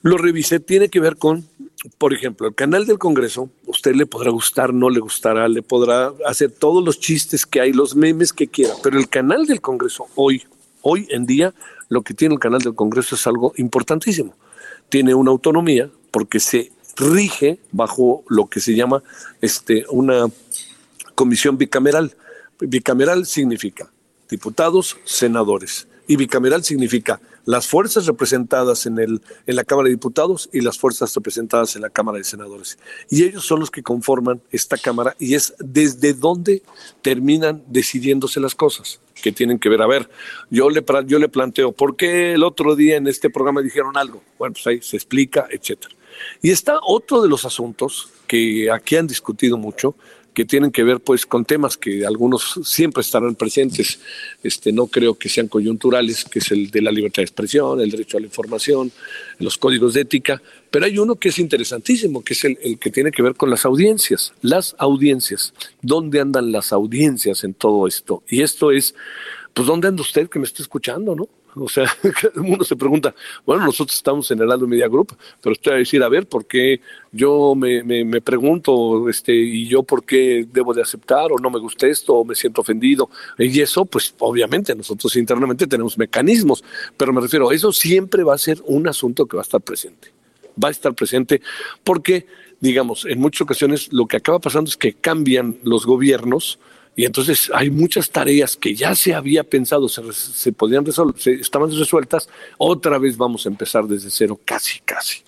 lo 0.01 0.17
revise, 0.17 0.59
tiene 0.59 0.89
que 0.89 0.99
ver 0.99 1.15
con, 1.15 1.47
por 1.97 2.13
ejemplo, 2.13 2.47
el 2.47 2.55
canal 2.55 2.85
del 2.85 2.97
Congreso, 2.97 3.49
usted 3.65 3.95
le 3.95 4.05
podrá 4.05 4.31
gustar, 4.31 4.73
no 4.73 4.89
le 4.89 4.99
gustará, 4.99 5.47
le 5.47 5.61
podrá 5.61 6.13
hacer 6.25 6.51
todos 6.51 6.83
los 6.83 6.99
chistes 6.99 7.45
que 7.45 7.61
hay, 7.61 7.73
los 7.73 7.95
memes 7.95 8.33
que 8.33 8.47
quiera, 8.47 8.73
pero 8.81 8.97
el 8.97 9.07
canal 9.09 9.45
del 9.45 9.61
Congreso 9.61 10.07
hoy, 10.15 10.43
hoy 10.81 11.07
en 11.11 11.25
día, 11.25 11.53
lo 11.89 12.01
que 12.01 12.13
tiene 12.13 12.33
el 12.35 12.39
canal 12.39 12.61
del 12.61 12.75
Congreso 12.75 13.15
es 13.15 13.27
algo 13.27 13.53
importantísimo. 13.57 14.33
Tiene 14.89 15.13
una 15.13 15.31
autonomía 15.31 15.89
porque 16.11 16.39
se 16.39 16.71
rige 16.95 17.59
bajo 17.71 18.23
lo 18.29 18.47
que 18.47 18.59
se 18.59 18.75
llama 18.75 19.03
este, 19.41 19.85
una 19.89 20.27
comisión 21.13 21.57
bicameral. 21.57 22.15
Bicameral 22.59 23.25
significa 23.25 23.91
diputados, 24.29 24.97
senadores. 25.03 25.87
Y 26.07 26.15
bicameral 26.15 26.63
significa 26.63 27.19
las 27.45 27.67
fuerzas 27.67 28.05
representadas 28.07 28.85
en, 28.85 28.99
el, 28.99 29.21
en 29.45 29.55
la 29.55 29.63
Cámara 29.63 29.85
de 29.85 29.95
Diputados 29.95 30.49
y 30.51 30.61
las 30.61 30.77
fuerzas 30.77 31.13
representadas 31.15 31.75
en 31.75 31.83
la 31.83 31.89
Cámara 31.89 32.17
de 32.17 32.23
Senadores. 32.23 32.77
Y 33.09 33.23
ellos 33.23 33.45
son 33.45 33.59
los 33.59 33.71
que 33.71 33.83
conforman 33.83 34.41
esta 34.51 34.77
Cámara 34.77 35.15
y 35.19 35.35
es 35.35 35.53
desde 35.59 36.13
donde 36.13 36.63
terminan 37.01 37.63
decidiéndose 37.67 38.39
las 38.39 38.55
cosas 38.55 38.99
que 39.21 39.31
tienen 39.31 39.59
que 39.59 39.69
ver. 39.69 39.81
A 39.81 39.87
ver, 39.87 40.09
yo 40.49 40.69
le, 40.69 40.83
yo 41.05 41.19
le 41.19 41.29
planteo, 41.29 41.71
¿por 41.71 41.95
qué 41.95 42.33
el 42.33 42.43
otro 42.43 42.75
día 42.75 42.97
en 42.97 43.07
este 43.07 43.29
programa 43.29 43.61
dijeron 43.61 43.95
algo? 43.97 44.21
Bueno, 44.37 44.53
pues 44.53 44.67
ahí 44.67 44.81
se 44.81 44.97
explica, 44.97 45.47
etcétera. 45.49 45.95
Y 46.41 46.51
está 46.51 46.79
otro 46.81 47.21
de 47.21 47.29
los 47.29 47.45
asuntos 47.45 48.09
que 48.27 48.71
aquí 48.71 48.95
han 48.95 49.07
discutido 49.07 49.57
mucho, 49.57 49.95
que 50.35 50.45
tienen 50.45 50.71
que 50.71 50.83
ver 50.83 50.99
pues 50.99 51.25
con 51.25 51.45
temas 51.45 51.77
que 51.77 52.05
algunos 52.05 52.59
siempre 52.63 53.01
estarán 53.01 53.33
presentes, 53.33 53.99
este 54.43 54.71
no 54.71 54.85
creo 54.85 55.15
que 55.15 55.29
sean 55.29 55.47
coyunturales, 55.47 56.25
que 56.25 56.39
es 56.39 56.51
el 56.51 56.69
de 56.69 56.81
la 56.81 56.91
libertad 56.91 57.21
de 57.21 57.23
expresión, 57.23 57.81
el 57.81 57.89
derecho 57.89 58.17
a 58.17 58.19
la 58.19 58.27
información, 58.27 58.91
los 59.39 59.57
códigos 59.57 59.95
de 59.95 60.01
ética, 60.01 60.41
pero 60.69 60.85
hay 60.85 60.99
uno 60.99 61.15
que 61.15 61.29
es 61.29 61.39
interesantísimo, 61.39 62.23
que 62.23 62.33
es 62.33 62.43
el, 62.43 62.77
que 62.77 62.91
tiene 62.91 63.11
que 63.11 63.23
ver 63.23 63.33
con 63.33 63.49
las 63.49 63.65
audiencias, 63.65 64.33
las 64.41 64.75
audiencias, 64.77 65.53
¿dónde 65.81 66.19
andan 66.19 66.51
las 66.51 66.71
audiencias 66.71 67.43
en 67.43 67.55
todo 67.55 67.87
esto? 67.87 68.21
Y 68.29 68.43
esto 68.43 68.71
es, 68.71 68.93
pues 69.53 69.67
¿dónde 69.67 69.87
anda 69.87 70.01
usted 70.01 70.29
que 70.29 70.37
me 70.37 70.45
está 70.45 70.61
escuchando, 70.61 71.15
no? 71.15 71.27
O 71.65 71.69
sea, 71.69 71.85
cada 72.01 72.41
uno 72.41 72.63
se 72.63 72.75
pregunta, 72.75 73.15
bueno, 73.45 73.65
nosotros 73.65 73.95
estamos 73.95 74.29
en 74.31 74.41
el 74.41 74.51
Aldo 74.51 74.67
Media 74.67 74.87
Group, 74.87 75.15
pero 75.41 75.55
va 75.67 75.75
a 75.75 75.77
decir, 75.77 76.03
a 76.03 76.09
ver, 76.09 76.27
¿por 76.27 76.45
qué 76.45 76.81
yo 77.11 77.55
me, 77.55 77.83
me, 77.83 78.21
pregunto, 78.21 79.09
este, 79.09 79.33
y 79.33 79.67
yo 79.67 79.83
por 79.83 80.03
qué 80.03 80.45
debo 80.51 80.73
de 80.73 80.81
aceptar 80.81 81.31
o 81.31 81.37
no 81.39 81.49
me 81.49 81.59
gusta 81.59 81.87
esto 81.87 82.15
o 82.15 82.25
me 82.25 82.35
siento 82.35 82.61
ofendido? 82.61 83.09
Y 83.37 83.59
eso, 83.61 83.85
pues 83.85 84.13
obviamente 84.19 84.75
nosotros 84.75 85.15
internamente 85.15 85.67
tenemos 85.67 85.97
mecanismos, 85.97 86.63
pero 86.97 87.13
me 87.13 87.21
refiero, 87.21 87.51
eso 87.51 87.71
siempre 87.71 88.23
va 88.23 88.35
a 88.35 88.39
ser 88.39 88.61
un 88.65 88.87
asunto 88.87 89.25
que 89.25 89.37
va 89.37 89.41
a 89.41 89.47
estar 89.47 89.61
presente. 89.61 90.13
Va 90.61 90.69
a 90.69 90.71
estar 90.71 90.93
presente 90.93 91.41
porque, 91.83 92.27
digamos, 92.59 93.05
en 93.05 93.19
muchas 93.19 93.41
ocasiones 93.41 93.91
lo 93.91 94.07
que 94.07 94.17
acaba 94.17 94.39
pasando 94.39 94.69
es 94.69 94.77
que 94.77 94.93
cambian 94.93 95.57
los 95.63 95.85
gobiernos, 95.85 96.59
y 96.95 97.05
entonces 97.05 97.51
hay 97.53 97.69
muchas 97.69 98.09
tareas 98.09 98.55
que 98.55 98.73
ya 98.73 98.95
se 98.95 99.13
había 99.13 99.43
pensado, 99.43 99.89
se, 99.89 100.01
se 100.13 100.51
podían 100.53 100.85
resolver, 100.85 101.19
se, 101.19 101.33
estaban 101.33 101.71
resueltas, 101.71 102.29
otra 102.57 102.97
vez 102.97 103.17
vamos 103.17 103.45
a 103.45 103.49
empezar 103.49 103.85
desde 103.85 104.09
cero, 104.09 104.39
casi, 104.43 104.79
casi. 104.79 105.23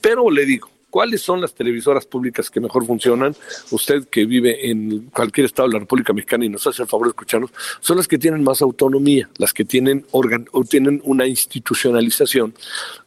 Pero 0.00 0.30
le 0.30 0.44
digo, 0.44 0.70
¿Cuáles 0.88 1.20
son 1.20 1.42
las 1.42 1.52
televisoras 1.52 2.06
públicas 2.06 2.48
que 2.48 2.58
mejor 2.58 2.86
funcionan? 2.86 3.36
Usted 3.70 4.08
que 4.08 4.24
vive 4.24 4.70
en 4.70 5.10
cualquier 5.12 5.44
estado 5.44 5.68
de 5.68 5.74
la 5.74 5.80
República 5.80 6.14
Mexicana 6.14 6.46
y 6.46 6.48
nos 6.48 6.66
hace 6.66 6.80
el 6.80 6.88
favor 6.88 7.08
de 7.08 7.10
escucharnos, 7.10 7.50
son 7.80 7.98
las 7.98 8.08
que 8.08 8.16
tienen 8.16 8.42
más 8.42 8.62
autonomía, 8.62 9.28
las 9.36 9.52
que 9.52 9.66
tienen, 9.66 10.06
organ 10.12 10.46
o 10.52 10.64
tienen 10.64 11.02
una 11.04 11.26
institucionalización 11.26 12.54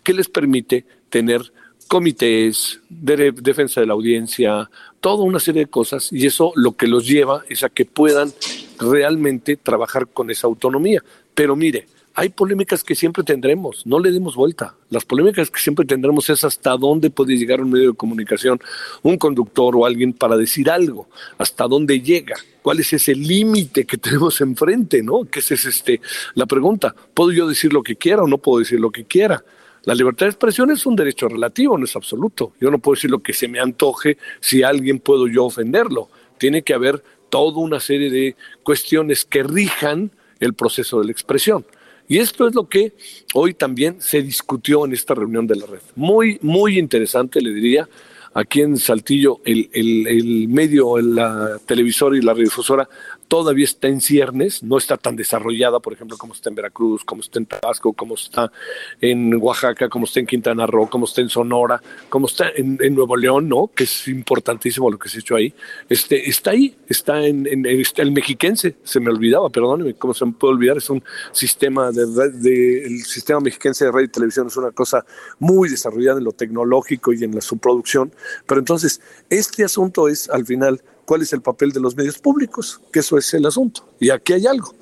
que 0.04 0.14
les 0.14 0.30
permite 0.30 0.86
tener 1.10 1.52
comités, 1.88 2.80
de 2.90 3.32
defensa 3.32 3.82
de 3.82 3.88
la 3.88 3.94
audiencia, 3.94 4.70
toda 5.00 5.24
una 5.24 5.40
serie 5.40 5.64
de 5.66 5.70
cosas 5.70 6.12
y 6.12 6.26
eso 6.26 6.52
lo 6.56 6.74
que 6.74 6.88
los 6.88 7.08
lleva 7.08 7.44
es 7.50 7.64
a 7.64 7.70
que 7.70 7.86
puedan 7.86 8.32
realmente 8.80 9.58
trabajar 9.58 10.08
con 10.08 10.30
esa 10.30 10.48
autonomía. 10.48 11.04
Pero 11.34 11.56
mire, 11.56 11.88
hay 12.20 12.28
polémicas 12.28 12.84
que 12.84 12.96
siempre 12.96 13.24
tendremos, 13.24 13.86
no 13.86 13.98
le 13.98 14.12
demos 14.12 14.36
vuelta. 14.36 14.76
Las 14.90 15.06
polémicas 15.06 15.50
que 15.50 15.62
siempre 15.62 15.86
tendremos 15.86 16.30
es 16.30 16.44
hasta 16.44 16.76
dónde 16.76 17.10
puede 17.10 17.38
llegar 17.38 17.62
un 17.62 17.72
medio 17.72 17.92
de 17.92 17.96
comunicación, 17.96 18.60
un 19.04 19.18
conductor 19.18 19.74
o 19.76 19.86
alguien 19.86 20.12
para 20.12 20.36
decir 20.36 20.70
algo, 20.70 21.08
hasta 21.38 21.66
dónde 21.66 22.02
llega, 22.02 22.36
cuál 22.62 22.82
es 22.82 22.92
ese 22.92 23.16
límite 23.16 23.86
que 23.86 23.98
tenemos 23.98 24.42
enfrente, 24.42 25.02
¿no? 25.02 25.24
Que 25.24 25.40
es 25.40 25.52
este 25.52 26.02
la 26.34 26.46
pregunta, 26.46 26.94
¿puedo 27.14 27.32
yo 27.32 27.48
decir 27.48 27.72
lo 27.72 27.84
que 27.84 27.96
quiera 27.96 28.24
o 28.24 28.28
no 28.28 28.38
puedo 28.38 28.60
decir 28.60 28.82
lo 28.82 28.92
que 28.92 29.06
quiera? 29.06 29.42
La 29.90 29.96
libertad 29.96 30.28
de 30.28 30.30
expresión 30.30 30.70
es 30.70 30.86
un 30.86 30.96
derecho 30.96 31.28
relativo, 31.28 31.76
no 31.76 31.84
es 31.84 31.96
absoluto. 31.96 32.54
Yo 32.62 32.70
no 32.70 32.78
puedo 32.78 32.94
decir 32.94 33.10
lo 33.10 33.24
que 33.24 33.34
se 33.34 33.48
me 33.48 33.60
antoje 33.60 34.20
si 34.40 34.62
alguien 34.62 35.00
puedo 35.00 35.28
yo 35.28 35.46
ofenderlo. 35.46 36.10
Tiene 36.38 36.62
que 36.62 36.76
haber 36.76 37.04
toda 37.32 37.58
una 37.58 37.80
serie 37.80 38.12
de 38.12 38.36
cuestiones 38.62 39.26
que 39.26 39.42
rijan 39.42 40.12
el 40.40 40.54
proceso 40.54 41.00
de 41.00 41.08
la 41.08 41.12
expresión. 41.12 41.66
Y 42.08 42.20
esto 42.20 42.48
es 42.48 42.54
lo 42.54 42.70
que 42.70 42.94
hoy 43.34 43.56
también 43.56 44.00
se 44.00 44.22
discutió 44.22 44.86
en 44.86 44.94
esta 44.94 45.16
reunión 45.16 45.48
de 45.48 45.56
la 45.56 45.66
red. 45.66 45.82
Muy, 45.96 46.38
muy 46.44 46.78
interesante, 46.78 47.42
le 47.42 47.52
diría. 47.52 47.90
Aquí 48.36 48.62
en 48.62 48.78
Saltillo, 48.78 49.42
el, 49.44 49.72
el, 49.74 50.06
el 50.06 50.48
medio, 50.50 51.00
la 51.00 51.58
televisora 51.66 52.16
y 52.16 52.22
la 52.22 52.34
radiodifusora 52.34 52.88
todavía 53.30 53.64
está 53.64 53.88
en 53.88 54.02
ciernes, 54.02 54.64
no 54.64 54.78
está 54.78 54.98
tan 54.98 55.16
desarrollada, 55.16 55.80
por 55.80 55.94
ejemplo, 55.94 56.18
como 56.18 56.34
está 56.34 56.50
en 56.50 56.56
Veracruz, 56.56 57.06
como 57.06 57.22
está 57.22 57.38
en 57.38 57.46
Tabasco, 57.46 57.94
como 57.94 58.16
está 58.16 58.52
en 59.00 59.36
Oaxaca, 59.36 59.88
como 59.88 60.06
está 60.06 60.20
en 60.20 60.26
Quintana 60.26 60.66
Roo, 60.66 60.90
como 60.90 61.06
está 61.06 61.22
en 61.22 61.30
Sonora, 61.30 61.82
como 62.10 62.26
está 62.26 62.50
en, 62.56 62.78
Nuevo 62.96 63.16
León, 63.16 63.48
¿no? 63.48 63.70
Que 63.74 63.84
es 63.84 64.08
importantísimo 64.08 64.90
lo 64.90 64.98
que 64.98 65.10
se 65.10 65.18
ha 65.18 65.22
hecho 65.22 65.36
ahí. 65.36 65.54
Este, 65.88 66.28
está 66.28 66.52
ahí, 66.52 66.76
está 66.88 67.24
en, 67.24 67.46
el 67.48 68.12
mexiquense, 68.12 68.78
se 68.84 69.00
me 69.00 69.12
olvidaba, 69.12 69.50
perdóneme, 69.52 69.94
¿cómo 69.94 70.16
se 70.16 70.26
me 70.26 70.32
puede 70.32 70.56
olvidar? 70.56 70.78
Es 70.78 70.90
un 70.90 71.04
sistema 71.32 71.92
de, 71.92 72.08
de, 72.32 72.86
el 72.88 73.04
sistema 73.04 73.40
mexiquense 73.42 73.86
de 73.86 73.92
radio 73.92 74.06
y 74.06 74.10
televisión 74.10 74.48
es 74.48 74.58
una 74.58 74.72
cosa 74.72 75.06
muy 75.38 75.70
desarrollada 75.70 76.18
en 76.18 76.24
lo 76.24 76.32
tecnológico 76.32 77.14
y 77.14 77.24
en 77.24 77.36
la, 77.36 77.42
su 77.42 77.60
producción, 77.60 78.12
pero 78.48 78.60
entonces 78.60 79.02
este 79.30 79.64
asunto 79.64 80.08
es 80.08 80.28
al 80.32 80.48
final 80.48 80.82
cuál 81.10 81.24
es 81.24 81.34
el 81.34 81.42
papel 81.42 81.72
de 81.72 81.80
los 81.80 81.98
medios 81.98 82.20
públicos, 82.20 82.82
que 82.94 83.00
eso 83.00 83.18
es 83.18 83.34
el 83.34 83.44
asunto. 83.44 83.84
Y 84.00 84.12
aquí 84.12 84.34
hay 84.34 84.46
algo. 84.46 84.76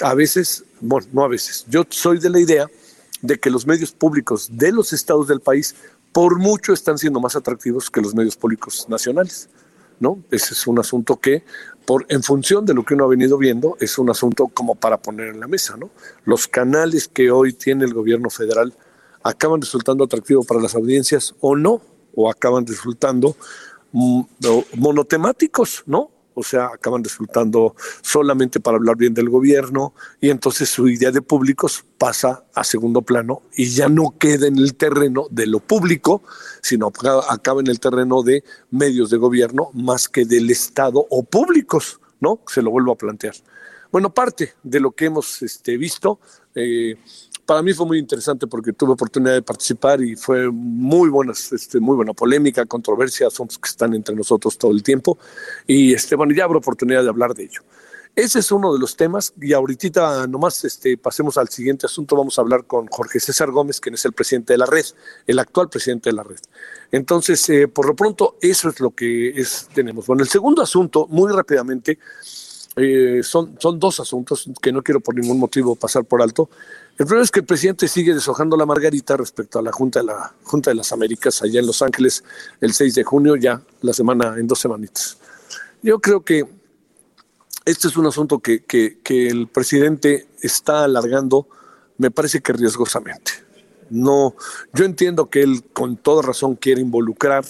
A 0.00 0.14
veces, 0.14 0.62
bueno, 0.80 1.08
no 1.12 1.24
a 1.24 1.28
veces, 1.28 1.66
yo 1.68 1.82
soy 1.90 2.20
de 2.20 2.30
la 2.30 2.38
idea 2.38 2.68
de 3.20 3.36
que 3.40 3.50
los 3.50 3.66
medios 3.66 3.90
públicos 3.90 4.48
de 4.52 4.70
los 4.70 4.92
estados 4.92 5.26
del 5.26 5.40
país 5.40 5.74
por 6.12 6.38
mucho 6.38 6.72
están 6.72 6.98
siendo 6.98 7.18
más 7.18 7.34
atractivos 7.34 7.90
que 7.90 8.00
los 8.00 8.14
medios 8.14 8.36
públicos 8.36 8.86
nacionales. 8.88 9.48
¿no? 9.98 10.22
Ese 10.30 10.54
es 10.54 10.68
un 10.68 10.78
asunto 10.78 11.16
que, 11.16 11.42
por, 11.84 12.06
en 12.10 12.22
función 12.22 12.64
de 12.64 12.72
lo 12.72 12.84
que 12.84 12.94
uno 12.94 13.02
ha 13.02 13.08
venido 13.08 13.36
viendo, 13.36 13.76
es 13.80 13.98
un 13.98 14.08
asunto 14.08 14.46
como 14.46 14.76
para 14.76 14.98
poner 14.98 15.30
en 15.30 15.40
la 15.40 15.48
mesa. 15.48 15.76
¿no? 15.76 15.90
Los 16.24 16.46
canales 16.46 17.08
que 17.08 17.32
hoy 17.32 17.52
tiene 17.54 17.86
el 17.86 17.92
gobierno 17.92 18.30
federal 18.30 18.72
acaban 19.24 19.60
resultando 19.60 20.04
atractivos 20.04 20.46
para 20.46 20.60
las 20.60 20.76
audiencias 20.76 21.34
o 21.40 21.56
no, 21.56 21.82
o 22.14 22.30
acaban 22.30 22.64
resultando 22.64 23.34
monotemáticos, 23.92 25.82
¿no? 25.86 26.10
O 26.38 26.42
sea, 26.42 26.66
acaban 26.66 27.02
resultando 27.02 27.74
solamente 28.02 28.60
para 28.60 28.76
hablar 28.76 28.96
bien 28.96 29.14
del 29.14 29.30
gobierno 29.30 29.94
y 30.20 30.28
entonces 30.28 30.68
su 30.68 30.86
idea 30.86 31.10
de 31.10 31.22
públicos 31.22 31.82
pasa 31.96 32.44
a 32.54 32.62
segundo 32.62 33.00
plano 33.00 33.40
y 33.56 33.70
ya 33.70 33.88
no 33.88 34.14
queda 34.18 34.46
en 34.46 34.58
el 34.58 34.74
terreno 34.74 35.28
de 35.30 35.46
lo 35.46 35.60
público, 35.60 36.22
sino 36.60 36.92
acaba 37.30 37.62
en 37.62 37.68
el 37.68 37.80
terreno 37.80 38.22
de 38.22 38.44
medios 38.70 39.08
de 39.08 39.16
gobierno 39.16 39.70
más 39.72 40.10
que 40.10 40.26
del 40.26 40.50
Estado 40.50 41.06
o 41.08 41.22
públicos, 41.22 42.00
¿no? 42.20 42.40
Se 42.46 42.60
lo 42.60 42.70
vuelvo 42.70 42.92
a 42.92 42.98
plantear. 42.98 43.34
Bueno, 43.90 44.12
parte 44.12 44.52
de 44.62 44.80
lo 44.80 44.92
que 44.92 45.06
hemos 45.06 45.40
este, 45.40 45.78
visto, 45.78 46.20
eh, 46.54 46.96
para 47.46 47.62
mí 47.62 47.72
fue 47.72 47.86
muy 47.86 47.98
interesante 47.98 48.46
porque 48.48 48.72
tuve 48.72 48.92
oportunidad 48.92 49.34
de 49.34 49.42
participar 49.42 50.02
y 50.02 50.16
fue 50.16 50.50
muy 50.50 51.08
buena, 51.08 51.32
este, 51.32 51.78
muy 51.78 51.94
buena 51.94 52.12
polémica, 52.12 52.66
controversia, 52.66 53.28
asuntos 53.28 53.58
que 53.58 53.68
están 53.68 53.94
entre 53.94 54.14
nosotros 54.16 54.58
todo 54.58 54.72
el 54.72 54.82
tiempo. 54.82 55.16
Y 55.66 55.94
este, 55.94 56.16
bueno, 56.16 56.34
ya 56.34 56.44
habrá 56.44 56.58
oportunidad 56.58 57.04
de 57.04 57.08
hablar 57.08 57.34
de 57.34 57.44
ello. 57.44 57.62
Ese 58.16 58.38
es 58.38 58.50
uno 58.50 58.72
de 58.72 58.80
los 58.80 58.96
temas 58.96 59.34
y 59.40 59.52
ahorita 59.52 60.26
nomás 60.26 60.64
este, 60.64 60.96
pasemos 60.96 61.36
al 61.36 61.48
siguiente 61.48 61.86
asunto. 61.86 62.16
Vamos 62.16 62.38
a 62.38 62.40
hablar 62.40 62.64
con 62.64 62.86
Jorge 62.88 63.20
César 63.20 63.50
Gómez, 63.50 63.78
quien 63.78 63.94
es 63.94 64.04
el 64.06 64.12
presidente 64.12 64.54
de 64.54 64.58
la 64.58 64.66
red, 64.66 64.86
el 65.26 65.38
actual 65.38 65.68
presidente 65.68 66.10
de 66.10 66.16
la 66.16 66.22
red. 66.22 66.40
Entonces, 66.90 67.48
eh, 67.50 67.68
por 67.68 67.86
lo 67.86 67.94
pronto, 67.94 68.36
eso 68.40 68.70
es 68.70 68.80
lo 68.80 68.90
que 68.90 69.34
tenemos. 69.74 70.06
Bueno, 70.06 70.22
el 70.22 70.30
segundo 70.30 70.62
asunto, 70.62 71.06
muy 71.10 71.30
rápidamente, 71.30 71.98
eh, 72.76 73.20
son, 73.22 73.56
son 73.58 73.78
dos 73.78 74.00
asuntos 74.00 74.50
que 74.60 74.72
no 74.72 74.82
quiero 74.82 75.00
por 75.00 75.14
ningún 75.14 75.38
motivo 75.38 75.76
pasar 75.76 76.04
por 76.04 76.22
alto. 76.22 76.48
El 76.98 77.04
problema 77.04 77.24
es 77.24 77.30
que 77.30 77.40
el 77.40 77.46
presidente 77.46 77.88
sigue 77.88 78.14
deshojando 78.14 78.56
la 78.56 78.64
margarita 78.64 79.18
respecto 79.18 79.58
a 79.58 79.62
la 79.62 79.70
Junta 79.70 80.00
de, 80.00 80.06
la, 80.06 80.34
Junta 80.44 80.70
de 80.70 80.76
las 80.76 80.92
Américas 80.92 81.42
allá 81.42 81.60
en 81.60 81.66
Los 81.66 81.82
Ángeles 81.82 82.24
el 82.60 82.72
6 82.72 82.94
de 82.94 83.04
junio, 83.04 83.36
ya 83.36 83.60
la 83.82 83.92
semana, 83.92 84.36
en 84.38 84.46
dos 84.46 84.60
semanitas. 84.60 85.18
Yo 85.82 86.00
creo 86.00 86.24
que 86.24 86.46
este 87.66 87.88
es 87.88 87.96
un 87.98 88.06
asunto 88.06 88.38
que, 88.38 88.64
que, 88.64 88.98
que 89.02 89.28
el 89.28 89.46
presidente 89.46 90.26
está 90.40 90.84
alargando, 90.84 91.46
me 91.98 92.10
parece 92.10 92.40
que 92.40 92.54
riesgosamente. 92.54 93.32
No, 93.90 94.34
yo 94.72 94.86
entiendo 94.86 95.28
que 95.28 95.42
él 95.42 95.64
con 95.74 95.98
toda 95.98 96.22
razón 96.22 96.56
quiere 96.56 96.80
involucrar 96.80 97.44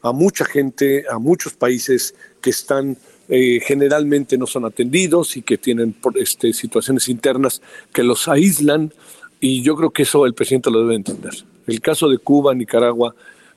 a 0.00 0.12
mucha 0.12 0.46
gente, 0.46 1.04
a 1.10 1.18
muchos 1.18 1.52
países 1.52 2.14
que 2.40 2.50
están 2.50 2.96
eh, 3.28 3.60
generalmente 3.60 4.38
no 4.38 4.46
son 4.46 4.64
atendidos 4.64 5.36
y 5.36 5.42
que 5.42 5.58
tienen 5.58 5.94
este, 6.14 6.52
situaciones 6.52 7.08
internas 7.08 7.60
que 7.92 8.02
los 8.02 8.26
aíslan 8.26 8.92
y 9.40 9.62
yo 9.62 9.76
creo 9.76 9.90
que 9.90 10.02
eso 10.02 10.26
el 10.26 10.34
presidente 10.34 10.70
lo 10.70 10.80
debe 10.80 10.94
entender. 10.94 11.34
El 11.66 11.80
caso 11.80 12.08
de 12.08 12.18
Cuba, 12.18 12.54
Nicaragua, 12.54 13.14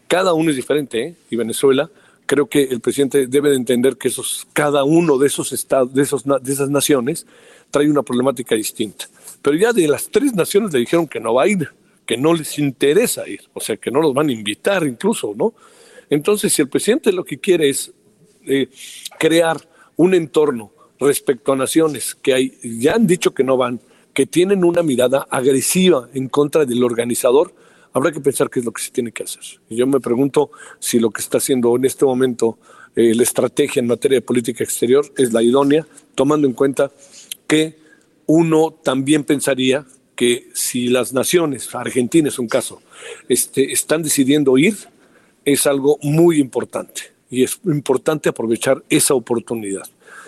cada 0.08 0.34
uno 0.34 0.50
es 0.50 0.58
diferente 0.58 1.04
¿eh? 1.04 1.16
y 1.30 1.36
Venezuela, 1.38 1.90
creo 2.26 2.48
que 2.48 2.64
el 2.64 2.82
presidente 2.82 3.28
debe 3.28 3.50
de 3.50 3.56
entender 3.56 3.98
que 3.98 4.10
esos, 4.10 4.46
cada 4.54 4.84
uno 4.84 5.18
de 5.18 5.28
esos 5.28 5.54
estados, 5.54 5.94
de, 5.94 6.02
esos, 6.02 6.24
de 6.26 6.52
esas 6.52 6.70
naciones 6.70 7.26
trae 7.72 7.90
una 7.90 8.04
problemática 8.04 8.56
distinta. 8.56 9.06
Pero 9.42 9.56
ya 9.58 9.74
de 9.74 9.88
las 9.88 10.10
tres 10.10 10.34
naciones 10.34 10.74
le 10.74 10.80
dijeron 10.80 11.08
que 11.08 11.20
no 11.20 11.34
va 11.34 11.44
a 11.44 11.48
ir, 11.48 11.70
que 12.06 12.18
no 12.18 12.34
les 12.34 12.60
interesa 12.60 13.28
ir, 13.28 13.42
o 13.54 13.62
sea, 13.62 13.78
que 13.78 13.90
no 13.90 14.02
los 14.02 14.14
van 14.14 14.30
a 14.30 14.34
invitar 14.34 14.86
incluso, 14.86 15.34
¿no? 15.36 15.54
Entonces, 16.10 16.52
si 16.52 16.62
el 16.62 16.68
presidente 16.68 17.14
lo 17.14 17.24
que 17.24 17.40
quiere 17.40 17.70
es 17.70 17.94
eh, 18.46 18.70
crear 19.20 19.58
un 19.98 20.14
entorno 20.14 20.72
respecto 21.00 21.52
a 21.52 21.56
naciones 21.56 22.16
que 22.16 22.34
hay, 22.34 22.58
ya 22.64 22.94
han 22.94 23.08
dicho 23.08 23.34
que 23.34 23.44
no 23.44 23.58
van, 23.58 23.80
que 24.14 24.26
tienen 24.26 24.64
una 24.64 24.84
mirada 24.84 25.28
agresiva 25.30 26.10
en 26.14 26.30
contra 26.30 26.66
del 26.66 26.84
organizador, 26.84 27.54
habrá 27.94 28.12
que 28.12 28.20
pensar 28.20 28.50
qué 28.50 28.60
es 28.60 28.66
lo 28.66 28.72
que 28.72 28.82
se 28.82 28.92
tiene 28.92 29.12
que 29.12 29.24
hacer. 29.24 29.44
Y 29.70 29.76
yo 29.76 29.88
me 29.88 30.00
pregunto 30.00 30.52
si 30.80 31.00
lo 31.00 31.12
que 31.12 31.22
está 31.22 31.38
haciendo 31.38 31.76
en 31.76 31.86
este 31.86 32.06
momento 32.06 32.58
eh, 32.96 33.16
la 33.16 33.24
estrategia 33.24 33.80
en 33.80 33.88
materia 33.88 34.18
de 34.18 34.22
política 34.22 34.64
exterior 34.64 35.06
es 35.18 35.34
la 35.34 35.42
idónea, 35.42 35.86
tomando 36.16 36.48
en 36.48 36.54
cuenta 36.54 36.92
que 37.48 37.78
uno 38.28 38.72
también 38.84 39.24
pensaría 39.24 39.86
que 40.16 40.50
si 40.54 40.88
las 40.88 41.14
naciones, 41.14 41.74
Argentina 41.74 42.28
es 42.28 42.38
un 42.38 42.48
caso, 42.48 42.82
este, 43.28 43.72
están 43.72 44.04
decidiendo 44.04 44.58
ir, 44.58 44.76
es 45.46 45.66
algo 45.66 45.98
muy 46.02 46.40
importante 46.40 47.12
y 47.32 47.44
es 47.44 47.60
importante 47.66 48.30
aprovechar 48.30 48.84
esa 48.90 49.16
oportunidad. 49.16 49.84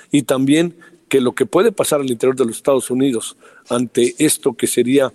Y 0.10 0.24
también 0.24 0.76
que 1.10 1.22
lo 1.22 1.36
que 1.36 1.46
puede 1.46 1.72
pasar 1.72 2.00
al 2.00 2.10
interior 2.10 2.36
de 2.36 2.46
los 2.46 2.56
Estados 2.56 2.90
Unidos 2.90 3.38
ante 3.70 4.16
esto 4.18 4.54
que 4.54 4.66
sería 4.66 5.14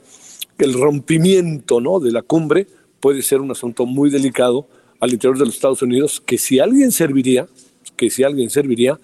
el 0.59 0.75
rompimiento 0.75 1.81
¿no? 1.81 1.99
de 1.99 2.13
la 2.13 2.23
cumbre 2.23 2.69
puede 3.01 3.23
ser 3.23 3.41
un 3.41 3.51
asunto 3.51 3.87
muy 3.87 4.11
delicado 4.11 4.69
al 5.01 5.13
interior 5.13 5.39
de 5.39 5.47
los 5.47 5.55
Estados 5.55 5.83
Unidos 5.83 6.23
que 6.25 6.39
si 6.39 6.61
alguien 6.61 6.93
serviría, 6.93 7.49
que 7.97 8.11
si 8.11 8.23
alguien 8.23 8.51
serviría, 8.51 8.99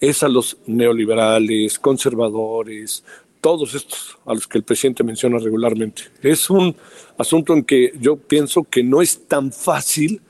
es 0.00 0.22
a 0.22 0.28
los 0.28 0.56
neoliberales, 0.66 1.78
conservadores, 1.78 3.04
todos 3.40 3.74
estos 3.74 4.18
a 4.24 4.34
los 4.34 4.46
que 4.46 4.58
el 4.58 4.64
presidente 4.64 5.04
menciona 5.04 5.38
regularmente. 5.38 6.04
Es 6.22 6.48
un 6.48 6.74
asunto 7.18 7.52
en 7.52 7.64
que 7.64 7.92
yo 8.00 8.16
pienso 8.16 8.64
que 8.64 8.82
no 8.82 9.02
es 9.02 9.26
tan 9.28 9.52
fácil 9.52 10.20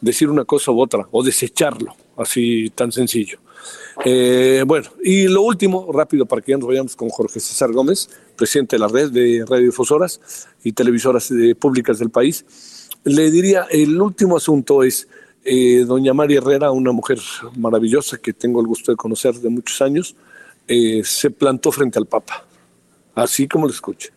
decir 0.00 0.28
una 0.30 0.44
cosa 0.44 0.70
u 0.70 0.80
otra 0.80 1.06
o 1.10 1.22
desecharlo, 1.22 1.94
así 2.16 2.70
tan 2.74 2.92
sencillo. 2.92 3.38
Eh, 4.04 4.64
bueno, 4.66 4.88
y 5.02 5.28
lo 5.28 5.42
último, 5.42 5.90
rápido 5.92 6.24
para 6.26 6.40
que 6.40 6.52
ya 6.52 6.58
nos 6.58 6.68
vayamos 6.68 6.96
con 6.96 7.08
Jorge 7.10 7.40
César 7.40 7.72
Gómez, 7.72 8.08
presidente 8.36 8.76
de 8.76 8.80
la 8.80 8.88
red 8.88 9.10
de 9.10 9.44
radiodifusoras 9.46 10.48
y 10.64 10.72
televisoras 10.72 11.30
públicas 11.58 11.98
del 11.98 12.10
país. 12.10 12.44
le 13.04 13.30
diría, 13.30 13.66
el 13.70 14.00
último 14.00 14.36
asunto 14.36 14.82
es, 14.82 15.08
eh, 15.44 15.84
doña 15.86 16.12
María 16.12 16.38
Herrera, 16.38 16.70
una 16.70 16.92
mujer 16.92 17.18
maravillosa 17.56 18.18
que 18.18 18.34
tengo 18.34 18.60
el 18.60 18.66
gusto 18.66 18.92
de 18.92 18.96
conocer 18.96 19.34
de 19.34 19.48
muchos 19.48 19.80
años, 19.80 20.14
eh, 20.68 21.02
se 21.04 21.30
plantó 21.30 21.72
frente 21.72 21.98
al 21.98 22.06
Papa, 22.06 22.44
así 23.14 23.48
como 23.48 23.66
lo 23.66 23.72
escuche. 23.72 24.10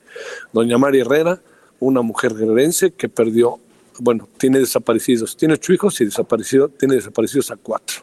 Doña 0.51 0.77
María 0.77 1.01
Herrera, 1.01 1.41
una 1.79 2.01
mujer 2.01 2.35
guerrerense 2.35 2.91
que 2.91 3.09
perdió, 3.09 3.59
bueno, 4.00 4.27
tiene 4.38 4.59
desaparecidos, 4.59 5.38
tiene 5.38 5.55
ocho 5.55 5.73
hijos 5.73 6.00
y 6.01 6.05
desaparecido, 6.05 6.69
tiene 6.69 6.95
desaparecidos 6.95 7.51
a 7.51 7.57
cuatro. 7.57 7.97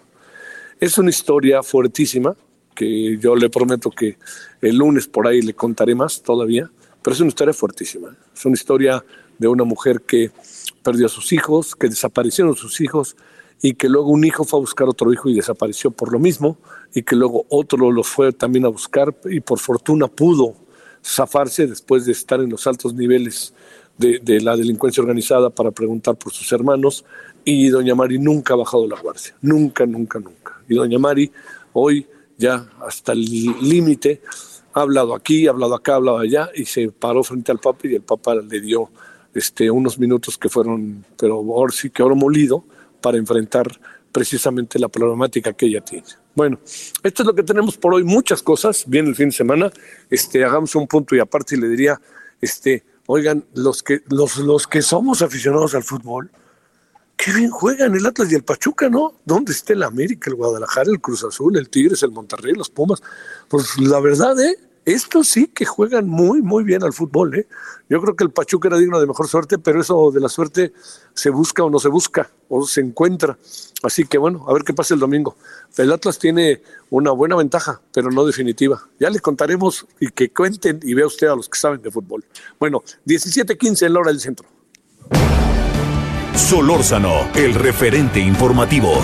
Es 0.78 0.96
una 0.98 1.10
historia 1.10 1.62
fuertísima 1.62 2.34
que 2.74 3.18
yo 3.18 3.36
le 3.36 3.50
prometo 3.50 3.90
que 3.90 4.16
el 4.62 4.76
lunes 4.76 5.06
por 5.06 5.26
ahí 5.26 5.42
le 5.42 5.54
contaré 5.54 5.94
más 5.94 6.22
todavía, 6.22 6.70
pero 7.02 7.14
es 7.14 7.20
una 7.20 7.28
historia 7.28 7.52
fuertísima. 7.52 8.16
Es 8.34 8.44
una 8.44 8.54
historia 8.54 9.04
de 9.38 9.48
una 9.48 9.64
mujer 9.64 10.02
que 10.02 10.30
perdió 10.82 11.06
a 11.06 11.08
sus 11.10 11.32
hijos, 11.32 11.74
que 11.74 11.88
desaparecieron 11.88 12.56
sus 12.56 12.80
hijos 12.80 13.16
y 13.62 13.74
que 13.74 13.88
luego 13.88 14.08
un 14.08 14.24
hijo 14.24 14.44
fue 14.44 14.58
a 14.58 14.60
buscar 14.60 14.88
otro 14.88 15.12
hijo 15.12 15.28
y 15.28 15.34
desapareció 15.34 15.90
por 15.90 16.12
lo 16.12 16.18
mismo 16.18 16.58
y 16.94 17.02
que 17.02 17.16
luego 17.16 17.44
otro 17.50 17.90
lo 17.90 18.02
fue 18.02 18.32
también 18.32 18.64
a 18.64 18.68
buscar 18.68 19.14
y 19.24 19.40
por 19.40 19.58
fortuna 19.58 20.08
pudo 20.08 20.54
zafarse 21.04 21.66
después 21.66 22.06
de 22.06 22.12
estar 22.12 22.40
en 22.40 22.50
los 22.50 22.66
altos 22.66 22.94
niveles 22.94 23.52
de, 24.00 24.40
la 24.40 24.56
delincuencia 24.56 25.02
organizada 25.02 25.50
para 25.50 25.70
preguntar 25.70 26.16
por 26.16 26.32
sus 26.32 26.50
hermanos 26.52 27.04
y 27.44 27.68
doña 27.68 27.94
Mari 27.94 28.18
nunca 28.18 28.54
ha 28.54 28.56
bajado 28.56 28.86
la 28.86 28.98
guardia, 28.98 29.34
nunca, 29.42 29.84
nunca, 29.86 30.18
nunca. 30.18 30.62
Y 30.68 30.74
doña 30.74 30.98
Mari 30.98 31.30
hoy 31.72 32.06
ya 32.38 32.66
hasta 32.80 33.12
el 33.12 33.22
límite 33.22 34.22
ha 34.72 34.80
hablado 34.80 35.14
aquí, 35.14 35.46
ha 35.46 35.50
hablado 35.50 35.74
acá, 35.74 35.92
ha 35.92 35.96
hablado 35.96 36.18
allá 36.18 36.48
y 36.54 36.64
se 36.64 36.88
paró 36.90 37.22
frente 37.22 37.52
al 37.52 37.58
Papa 37.58 37.80
y 37.84 37.94
el 37.94 38.02
Papa 38.02 38.34
le 38.36 38.60
dio 38.60 38.90
este, 39.34 39.70
unos 39.70 39.98
minutos 39.98 40.38
que 40.38 40.48
fueron, 40.48 41.04
pero 41.18 41.34
ahora 41.34 41.72
sí 41.72 41.90
que 41.90 42.02
oro 42.02 42.16
molido 42.16 42.64
para 43.00 43.18
enfrentar 43.18 43.68
precisamente 44.12 44.78
la 44.78 44.88
problemática 44.88 45.52
que 45.52 45.66
ella 45.66 45.82
tiene. 45.82 46.06
Bueno, 46.34 46.58
esto 47.02 47.22
es 47.22 47.26
lo 47.26 47.34
que 47.34 47.42
tenemos 47.42 47.76
por 47.76 47.94
hoy, 47.94 48.04
muchas 48.04 48.42
cosas, 48.42 48.84
viene 48.86 49.10
el 49.10 49.14
fin 49.14 49.26
de 49.26 49.32
semana, 49.32 49.70
este, 50.08 50.44
hagamos 50.44 50.74
un 50.74 50.86
punto 50.86 51.14
y 51.14 51.18
aparte 51.18 51.56
le 51.56 51.68
diría, 51.68 52.00
este, 52.40 52.84
oigan, 53.10 53.44
los 53.54 53.82
que, 53.82 54.02
los, 54.08 54.38
los 54.38 54.68
que 54.68 54.82
somos 54.82 55.20
aficionados 55.20 55.74
al 55.74 55.82
fútbol, 55.82 56.30
qué 57.16 57.32
bien 57.32 57.50
juegan 57.50 57.94
el 57.96 58.06
Atlas 58.06 58.30
y 58.30 58.36
el 58.36 58.44
Pachuca, 58.44 58.88
¿no? 58.88 59.14
¿Dónde 59.24 59.52
está 59.52 59.72
el 59.72 59.82
América, 59.82 60.30
el 60.30 60.36
Guadalajara, 60.36 60.90
el 60.90 61.00
Cruz 61.00 61.24
Azul, 61.24 61.56
el 61.56 61.68
Tigres, 61.68 62.04
el 62.04 62.12
Monterrey, 62.12 62.54
los 62.54 62.70
Pumas? 62.70 63.02
Pues 63.48 63.76
la 63.78 63.98
verdad, 63.98 64.38
¿eh? 64.38 64.56
Estos 64.92 65.28
sí 65.28 65.48
que 65.48 65.64
juegan 65.64 66.08
muy, 66.08 66.42
muy 66.42 66.64
bien 66.64 66.82
al 66.82 66.92
fútbol. 66.92 67.34
¿eh? 67.36 67.46
Yo 67.88 68.00
creo 68.00 68.16
que 68.16 68.24
el 68.24 68.30
Pachuca 68.30 68.68
era 68.68 68.78
digno 68.78 69.00
de 69.00 69.06
mejor 69.06 69.28
suerte, 69.28 69.58
pero 69.58 69.80
eso 69.80 70.10
de 70.10 70.20
la 70.20 70.28
suerte 70.28 70.72
se 71.14 71.30
busca 71.30 71.64
o 71.64 71.70
no 71.70 71.78
se 71.78 71.88
busca, 71.88 72.30
o 72.48 72.66
se 72.66 72.80
encuentra. 72.80 73.38
Así 73.82 74.04
que 74.04 74.18
bueno, 74.18 74.44
a 74.48 74.52
ver 74.52 74.62
qué 74.62 74.72
pasa 74.72 74.94
el 74.94 75.00
domingo. 75.00 75.36
El 75.76 75.92
Atlas 75.92 76.18
tiene 76.18 76.62
una 76.90 77.10
buena 77.12 77.36
ventaja, 77.36 77.80
pero 77.92 78.10
no 78.10 78.24
definitiva. 78.24 78.86
Ya 78.98 79.10
les 79.10 79.20
contaremos 79.20 79.86
y 79.98 80.08
que 80.08 80.30
cuenten 80.30 80.80
y 80.82 80.94
vea 80.94 81.06
usted 81.06 81.28
a 81.28 81.36
los 81.36 81.48
que 81.48 81.58
saben 81.58 81.80
de 81.82 81.90
fútbol. 81.90 82.24
Bueno, 82.58 82.82
17-15 83.06 83.86
en 83.86 83.92
la 83.92 84.00
hora 84.00 84.10
del 84.10 84.20
centro. 84.20 84.46
Solórzano, 86.34 87.30
el 87.34 87.54
referente 87.54 88.20
informativo. 88.20 89.02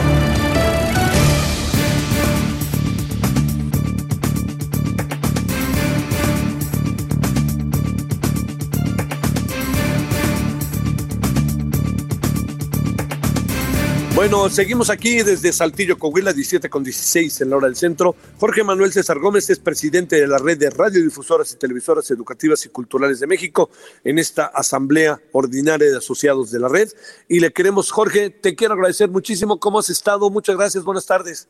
Bueno, 14.28 14.48
seguimos 14.48 14.90
aquí 14.90 15.22
desde 15.22 15.52
Saltillo, 15.52 16.00
Coahuila, 16.00 16.32
17 16.32 16.68
con 16.68 16.82
16 16.82 17.42
en 17.42 17.50
la 17.50 17.58
hora 17.58 17.68
del 17.68 17.76
centro. 17.76 18.16
Jorge 18.40 18.64
Manuel 18.64 18.92
César 18.92 19.20
Gómez 19.20 19.48
es 19.50 19.60
presidente 19.60 20.20
de 20.20 20.26
la 20.26 20.38
red 20.38 20.58
de 20.58 20.68
radiodifusoras 20.68 21.52
y 21.52 21.56
televisoras 21.58 22.10
educativas 22.10 22.66
y 22.66 22.70
culturales 22.70 23.20
de 23.20 23.28
México 23.28 23.70
en 24.02 24.18
esta 24.18 24.46
asamblea 24.46 25.20
ordinaria 25.30 25.88
de 25.88 25.98
asociados 25.98 26.50
de 26.50 26.58
la 26.58 26.66
red. 26.66 26.88
Y 27.28 27.38
le 27.38 27.52
queremos, 27.52 27.92
Jorge, 27.92 28.30
te 28.30 28.56
quiero 28.56 28.74
agradecer 28.74 29.08
muchísimo. 29.08 29.60
¿Cómo 29.60 29.78
has 29.78 29.90
estado? 29.90 30.28
Muchas 30.28 30.56
gracias. 30.56 30.82
Buenas 30.82 31.06
tardes. 31.06 31.48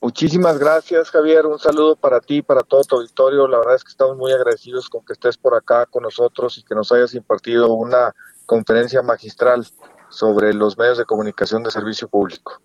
Muchísimas 0.00 0.58
gracias, 0.58 1.10
Javier. 1.10 1.46
Un 1.46 1.60
saludo 1.60 1.94
para 1.94 2.18
ti, 2.18 2.42
para 2.42 2.62
todo 2.62 2.82
tu 2.82 2.96
auditorio. 2.96 3.46
La 3.46 3.58
verdad 3.58 3.76
es 3.76 3.84
que 3.84 3.90
estamos 3.92 4.16
muy 4.16 4.32
agradecidos 4.32 4.88
con 4.88 5.04
que 5.04 5.12
estés 5.12 5.38
por 5.38 5.54
acá 5.54 5.86
con 5.86 6.02
nosotros 6.02 6.58
y 6.58 6.64
que 6.64 6.74
nos 6.74 6.90
hayas 6.90 7.14
impartido 7.14 7.72
una 7.72 8.12
conferencia 8.46 9.00
magistral 9.00 9.64
sobre 10.10 10.52
los 10.52 10.76
medios 10.76 10.98
de 10.98 11.04
comunicación 11.04 11.62
de 11.62 11.70
servicio 11.70 12.08
público. 12.08 12.60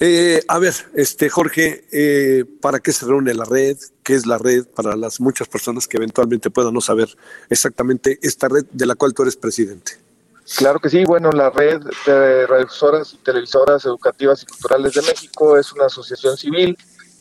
Eh, 0.00 0.42
a 0.46 0.60
ver, 0.60 0.74
este 0.94 1.28
Jorge, 1.28 1.84
eh, 1.90 2.44
¿para 2.60 2.78
qué 2.78 2.92
se 2.92 3.04
reúne 3.04 3.34
la 3.34 3.44
red? 3.44 3.76
¿Qué 4.04 4.14
es 4.14 4.26
la 4.26 4.38
red 4.38 4.64
para 4.64 4.94
las 4.94 5.20
muchas 5.20 5.48
personas 5.48 5.88
que 5.88 5.96
eventualmente 5.96 6.50
puedan 6.50 6.72
no 6.72 6.80
saber 6.80 7.08
exactamente 7.50 8.18
esta 8.22 8.46
red 8.46 8.64
de 8.70 8.86
la 8.86 8.94
cual 8.94 9.12
tú 9.12 9.22
eres 9.22 9.36
presidente? 9.36 9.92
Claro 10.56 10.78
que 10.78 10.88
sí, 10.88 11.04
bueno, 11.04 11.30
la 11.32 11.50
red 11.50 11.80
de 12.06 12.46
radiofusoras 12.46 13.12
y 13.12 13.16
televisoras 13.18 13.84
educativas 13.84 14.42
y 14.42 14.46
culturales 14.46 14.94
de 14.94 15.02
México 15.02 15.58
es 15.58 15.72
una 15.72 15.86
asociación 15.86 16.36
civil 16.36 16.78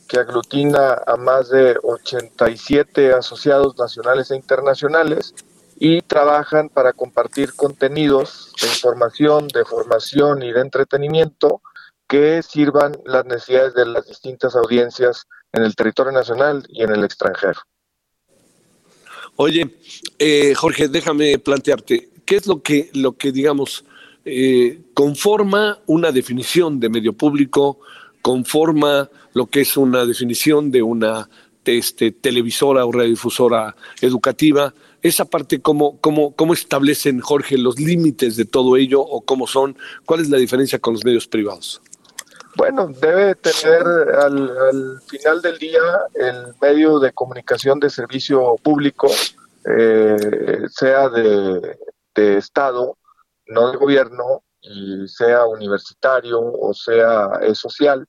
que 0.07 0.19
aglutina 0.19 1.01
a 1.05 1.17
más 1.17 1.49
de 1.49 1.77
87 1.81 3.11
asociados 3.11 3.77
nacionales 3.77 4.31
e 4.31 4.35
internacionales 4.35 5.33
y 5.79 6.01
trabajan 6.01 6.69
para 6.69 6.93
compartir 6.93 7.53
contenidos 7.53 8.51
de 8.59 8.67
información, 8.67 9.47
de 9.47 9.63
formación 9.63 10.41
y 10.41 10.51
de 10.51 10.61
entretenimiento 10.61 11.61
que 12.07 12.41
sirvan 12.41 12.97
las 13.05 13.25
necesidades 13.25 13.75
de 13.75 13.85
las 13.85 14.07
distintas 14.07 14.55
audiencias 14.55 15.27
en 15.51 15.63
el 15.63 15.75
territorio 15.75 16.11
nacional 16.11 16.65
y 16.69 16.83
en 16.83 16.91
el 16.91 17.03
extranjero. 17.03 17.59
Oye, 19.35 19.77
eh, 20.17 20.55
Jorge, 20.55 20.87
déjame 20.87 21.37
plantearte, 21.37 22.09
¿qué 22.25 22.37
es 22.37 22.47
lo 22.47 22.63
que, 22.63 22.89
lo 22.93 23.17
que 23.17 23.31
digamos, 23.31 23.85
eh, 24.25 24.81
conforma 24.95 25.79
una 25.85 26.11
definición 26.11 26.79
de 26.79 26.89
medio 26.89 27.13
público, 27.13 27.79
conforma 28.23 29.09
lo 29.33 29.45
que 29.45 29.61
es 29.61 29.77
una 29.77 30.05
definición 30.05 30.71
de 30.71 30.81
una 30.81 31.29
este, 31.65 32.11
televisora 32.11 32.85
o 32.85 32.91
radiodifusora 32.91 33.75
educativa? 34.01 34.73
Esa 35.01 35.25
parte, 35.25 35.61
¿cómo, 35.61 35.99
cómo, 36.01 36.35
¿cómo 36.35 36.53
establecen, 36.53 37.19
Jorge, 37.19 37.57
los 37.57 37.79
límites 37.79 38.35
de 38.35 38.45
todo 38.45 38.77
ello 38.77 39.01
o 39.01 39.21
cómo 39.21 39.47
son? 39.47 39.77
¿Cuál 40.05 40.21
es 40.21 40.29
la 40.29 40.37
diferencia 40.37 40.79
con 40.79 40.93
los 40.93 41.05
medios 41.05 41.27
privados? 41.27 41.81
Bueno, 42.55 42.87
debe 42.87 43.35
tener 43.35 43.83
al, 44.15 44.99
final 45.07 45.41
del 45.43 45.59
día 45.59 45.81
el 46.15 46.55
medio 46.59 46.99
de 46.99 47.13
comunicación 47.13 47.79
de 47.79 47.89
servicio 47.89 48.55
público, 48.63 49.07
eh, 49.65 50.17
sea 50.69 51.09
de, 51.09 51.77
Estado, 52.15 52.97
no 53.45 53.71
de 53.71 53.77
gobierno, 53.77 54.43
y 54.59 55.07
sea 55.07 55.45
universitario 55.45 56.39
o 56.41 56.73
sea 56.73 57.29
social, 57.53 58.07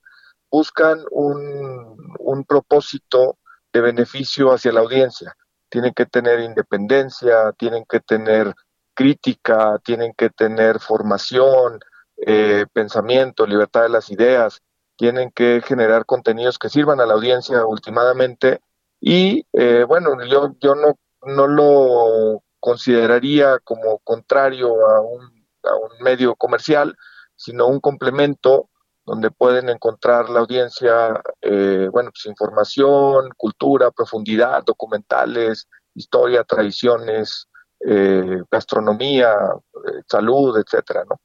buscan 0.49 1.03
un, 1.11 1.95
un 2.17 2.43
propósito 2.43 3.37
de 3.71 3.81
beneficio 3.81 4.51
hacia 4.51 4.71
la 4.71 4.79
audiencia 4.79 5.35
tienen 5.69 5.93
que 5.93 6.05
tener 6.05 6.39
independencia, 6.39 7.53
tienen 7.57 7.85
que 7.87 7.99
tener 7.99 8.53
crítica, 8.93 9.79
tienen 9.83 10.13
que 10.17 10.29
tener 10.29 10.79
formación, 10.79 11.79
eh, 12.17 12.65
pensamiento, 12.73 13.45
libertad 13.45 13.83
de 13.83 13.89
las 13.89 14.09
ideas, 14.11 14.61
tienen 14.97 15.31
que 15.31 15.61
generar 15.65 16.05
contenidos 16.05 16.59
que 16.59 16.69
sirvan 16.69 16.99
a 16.99 17.05
la 17.05 17.13
audiencia 17.13 17.65
últimamente 17.65 18.59
y 18.99 19.45
eh, 19.53 19.85
bueno, 19.87 20.21
yo, 20.25 20.55
yo 20.59 20.75
no, 20.75 20.99
no 21.25 21.47
lo 21.47 22.43
consideraría 22.59 23.59
como 23.59 23.99
contrario 23.99 24.67
a 24.89 25.01
un, 25.01 25.21
a 25.63 25.75
un 25.75 26.03
medio 26.03 26.35
comercial, 26.35 26.97
sino 27.35 27.67
un 27.67 27.79
complemento 27.79 28.69
donde 29.09 29.31
pueden 29.31 29.69
encontrar 29.69 30.29
la 30.29 30.41
audiencia, 30.41 31.19
eh, 31.41 31.89
bueno, 31.91 32.11
pues 32.11 32.27
información, 32.27 33.29
cultura, 33.35 33.89
profundidad, 33.89 34.63
documentales, 34.63 35.67
historia, 35.95 36.43
tradiciones, 36.43 37.47
eh, 37.79 38.43
gastronomía, 38.51 39.31
eh, 39.33 40.01
salud, 40.07 40.55
etcétera, 40.59 41.05
¿no? 41.09 41.19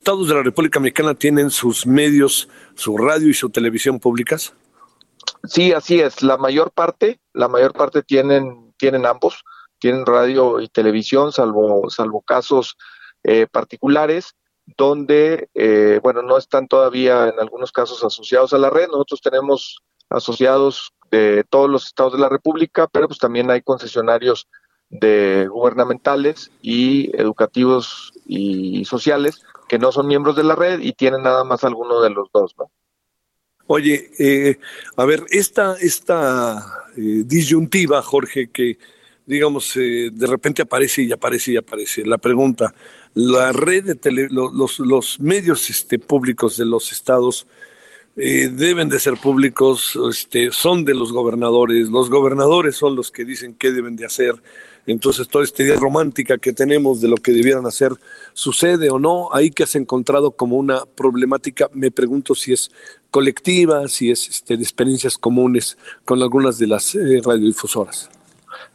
¿Estados 0.00 0.26
de 0.26 0.34
la 0.34 0.42
República 0.42 0.80
Mexicana 0.80 1.14
tienen 1.14 1.48
sus 1.48 1.86
medios, 1.86 2.48
su 2.74 2.98
radio 2.98 3.28
y 3.28 3.34
su 3.34 3.48
televisión 3.48 4.00
públicas? 4.00 4.52
Sí, 5.44 5.72
así 5.72 6.00
es. 6.00 6.24
La 6.24 6.38
mayor 6.38 6.72
parte, 6.72 7.20
la 7.34 7.46
mayor 7.46 7.72
parte 7.72 8.02
tienen, 8.02 8.74
tienen 8.78 9.06
ambos, 9.06 9.44
tienen 9.78 10.04
radio 10.04 10.60
y 10.60 10.68
televisión, 10.68 11.30
salvo, 11.30 11.88
salvo 11.88 12.20
casos 12.22 12.76
particulares 13.52 14.34
donde, 14.66 15.48
eh, 15.54 16.00
bueno, 16.02 16.22
no 16.22 16.38
están 16.38 16.68
todavía 16.68 17.28
en 17.28 17.38
algunos 17.40 17.72
casos 17.72 18.02
asociados 18.04 18.52
a 18.52 18.58
la 18.58 18.70
red. 18.70 18.88
Nosotros 18.88 19.20
tenemos 19.20 19.82
asociados 20.08 20.92
de 21.10 21.44
todos 21.48 21.68
los 21.68 21.86
estados 21.86 22.12
de 22.14 22.18
la 22.18 22.28
República, 22.28 22.86
pero 22.86 23.06
pues 23.06 23.18
también 23.18 23.50
hay 23.50 23.62
concesionarios 23.62 24.48
de 24.88 25.48
gubernamentales 25.50 26.50
y 26.60 27.10
educativos 27.18 28.12
y 28.26 28.84
sociales 28.84 29.42
que 29.68 29.78
no 29.78 29.90
son 29.90 30.06
miembros 30.06 30.36
de 30.36 30.44
la 30.44 30.54
red 30.54 30.80
y 30.80 30.92
tienen 30.92 31.22
nada 31.22 31.44
más 31.44 31.64
alguno 31.64 32.00
de 32.00 32.10
los 32.10 32.28
dos, 32.32 32.54
¿no? 32.58 32.70
Oye, 33.66 34.10
eh, 34.18 34.58
a 34.96 35.04
ver, 35.04 35.24
esta, 35.30 35.76
esta 35.80 36.62
eh, 36.96 37.22
disyuntiva, 37.24 38.02
Jorge, 38.02 38.50
que 38.50 38.78
digamos 39.26 39.76
eh, 39.76 40.10
de 40.12 40.26
repente 40.26 40.62
aparece 40.62 41.02
y 41.02 41.12
aparece 41.12 41.52
y 41.52 41.56
aparece. 41.56 42.04
La 42.04 42.18
pregunta, 42.18 42.74
la 43.14 43.52
red 43.52 43.84
de 43.84 43.94
tele, 43.94 44.28
los, 44.30 44.78
los 44.78 45.20
medios 45.20 45.70
este, 45.70 45.98
públicos 45.98 46.56
de 46.56 46.64
los 46.64 46.92
estados 46.92 47.46
eh, 48.16 48.50
deben 48.52 48.90
de 48.90 49.00
ser 49.00 49.14
públicos, 49.14 49.98
este, 50.10 50.52
son 50.52 50.84
de 50.84 50.94
los 50.94 51.12
gobernadores, 51.12 51.88
los 51.88 52.10
gobernadores 52.10 52.76
son 52.76 52.94
los 52.94 53.10
que 53.10 53.24
dicen 53.24 53.54
qué 53.54 53.72
deben 53.72 53.96
de 53.96 54.04
hacer. 54.04 54.34
Entonces, 54.84 55.28
toda 55.28 55.44
esta 55.44 55.62
idea 55.62 55.76
romántica 55.76 56.38
que 56.38 56.52
tenemos 56.52 57.00
de 57.00 57.08
lo 57.08 57.16
que 57.16 57.32
debieran 57.32 57.66
hacer, 57.66 57.92
¿sucede 58.34 58.90
o 58.90 58.98
no? 58.98 59.32
Ahí 59.32 59.50
que 59.50 59.62
has 59.62 59.76
encontrado 59.76 60.32
como 60.32 60.56
una 60.56 60.84
problemática, 60.84 61.70
me 61.72 61.90
pregunto 61.90 62.34
si 62.34 62.52
es 62.52 62.70
colectiva, 63.10 63.88
si 63.88 64.10
es 64.10 64.28
este, 64.28 64.56
de 64.56 64.62
experiencias 64.62 65.16
comunes 65.16 65.78
con 66.04 66.20
algunas 66.20 66.58
de 66.58 66.66
las 66.66 66.94
eh, 66.94 67.20
radiodifusoras. 67.24 68.10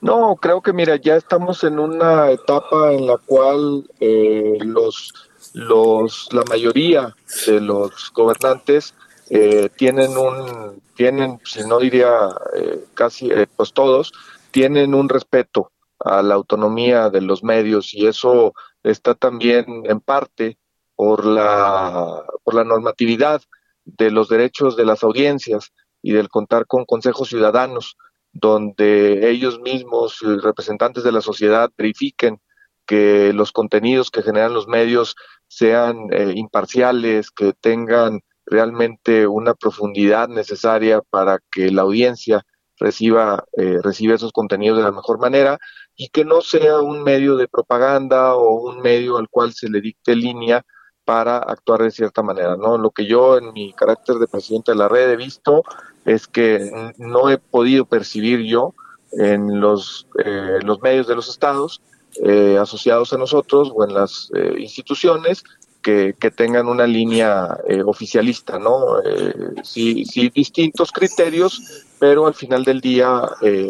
No, 0.01 0.35
creo 0.35 0.61
que 0.61 0.73
mira, 0.73 0.95
ya 0.95 1.15
estamos 1.15 1.63
en 1.63 1.79
una 1.79 2.31
etapa 2.31 2.93
en 2.93 3.07
la 3.07 3.17
cual 3.17 3.89
eh, 3.99 4.57
los, 4.61 5.13
los, 5.53 6.29
la 6.31 6.43
mayoría 6.49 7.15
de 7.45 7.61
los 7.61 8.11
gobernantes 8.13 8.93
eh, 9.29 9.69
tienen 9.75 10.17
un, 10.17 10.81
tienen, 10.95 11.39
si 11.43 11.61
no 11.67 11.79
diría 11.79 12.29
eh, 12.55 12.85
casi, 12.93 13.29
eh, 13.29 13.47
pues 13.55 13.73
todos, 13.73 14.13
tienen 14.51 14.93
un 14.93 15.09
respeto 15.09 15.71
a 15.99 16.21
la 16.21 16.35
autonomía 16.35 17.09
de 17.09 17.21
los 17.21 17.43
medios 17.43 17.93
y 17.93 18.07
eso 18.07 18.53
está 18.83 19.15
también 19.15 19.83
en 19.85 19.99
parte 19.99 20.57
por 20.95 21.25
la, 21.25 22.23
por 22.43 22.53
la 22.53 22.63
normatividad 22.63 23.41
de 23.85 24.11
los 24.11 24.29
derechos 24.29 24.75
de 24.75 24.85
las 24.85 25.03
audiencias 25.03 25.71
y 26.01 26.13
del 26.13 26.29
contar 26.29 26.65
con 26.65 26.85
consejos 26.85 27.29
ciudadanos, 27.29 27.97
donde 28.31 29.29
ellos 29.29 29.59
mismos, 29.59 30.19
representantes 30.43 31.03
de 31.03 31.11
la 31.11 31.21
sociedad, 31.21 31.69
verifiquen 31.77 32.39
que 32.85 33.33
los 33.33 33.51
contenidos 33.51 34.11
que 34.11 34.23
generan 34.23 34.53
los 34.53 34.67
medios 34.67 35.15
sean 35.47 36.07
imparciales, 36.35 37.31
que 37.31 37.53
tengan 37.53 38.21
realmente 38.45 39.27
una 39.27 39.53
profundidad 39.53 40.29
necesaria 40.29 41.01
para 41.01 41.39
que 41.51 41.69
la 41.69 41.83
audiencia 41.83 42.45
reciba, 42.79 43.43
eh, 43.57 43.79
reciba 43.83 44.15
esos 44.15 44.31
contenidos 44.31 44.77
de 44.77 44.83
la 44.83 44.91
mejor 44.91 45.19
manera 45.19 45.59
y 45.95 46.09
que 46.09 46.23
no 46.23 46.41
sea 46.41 46.79
un 46.79 47.03
medio 47.03 47.35
de 47.35 47.47
propaganda 47.47 48.35
o 48.35 48.69
un 48.69 48.79
medio 48.81 49.17
al 49.17 49.27
cual 49.29 49.53
se 49.53 49.69
le 49.69 49.81
dicte 49.81 50.15
línea 50.15 50.63
para 51.07 51.37
actuar 51.37 51.83
de 51.83 51.91
cierta 51.91 52.21
manera, 52.21 52.57
¿no? 52.57 52.77
Lo 52.77 52.91
que 52.91 53.05
yo 53.05 53.37
en 53.37 53.53
mi 53.53 53.71
carácter 53.71 54.17
de 54.17 54.27
presidente 54.27 54.73
de 54.73 54.77
la 54.77 54.89
red 54.89 55.09
he 55.09 55.15
visto 55.15 55.63
es 56.03 56.27
que 56.27 56.93
no 56.97 57.29
he 57.29 57.37
podido 57.37 57.85
percibir 57.85 58.41
yo 58.41 58.73
en 59.13 59.61
los, 59.61 60.05
eh, 60.25 60.59
los 60.63 60.81
medios 60.81 61.07
de 61.07 61.15
los 61.15 61.29
estados 61.29 61.81
eh, 62.21 62.57
asociados 62.59 63.13
a 63.13 63.17
nosotros 63.17 63.71
o 63.73 63.85
en 63.85 63.93
las 63.93 64.29
eh, 64.35 64.55
instituciones 64.57 65.45
que, 65.81 66.13
tengan 66.35 66.67
una 66.67 66.85
línea 66.85 67.57
eh, 67.69 67.81
oficialista, 67.85 68.59
¿no? 68.59 69.01
Eh, 69.01 69.33
sí, 69.63 70.03
sí, 70.03 70.29
distintos 70.29 70.91
criterios, 70.91 71.85
pero 71.99 72.27
al 72.27 72.33
final 72.33 72.65
del 72.65 72.81
día, 72.81 73.21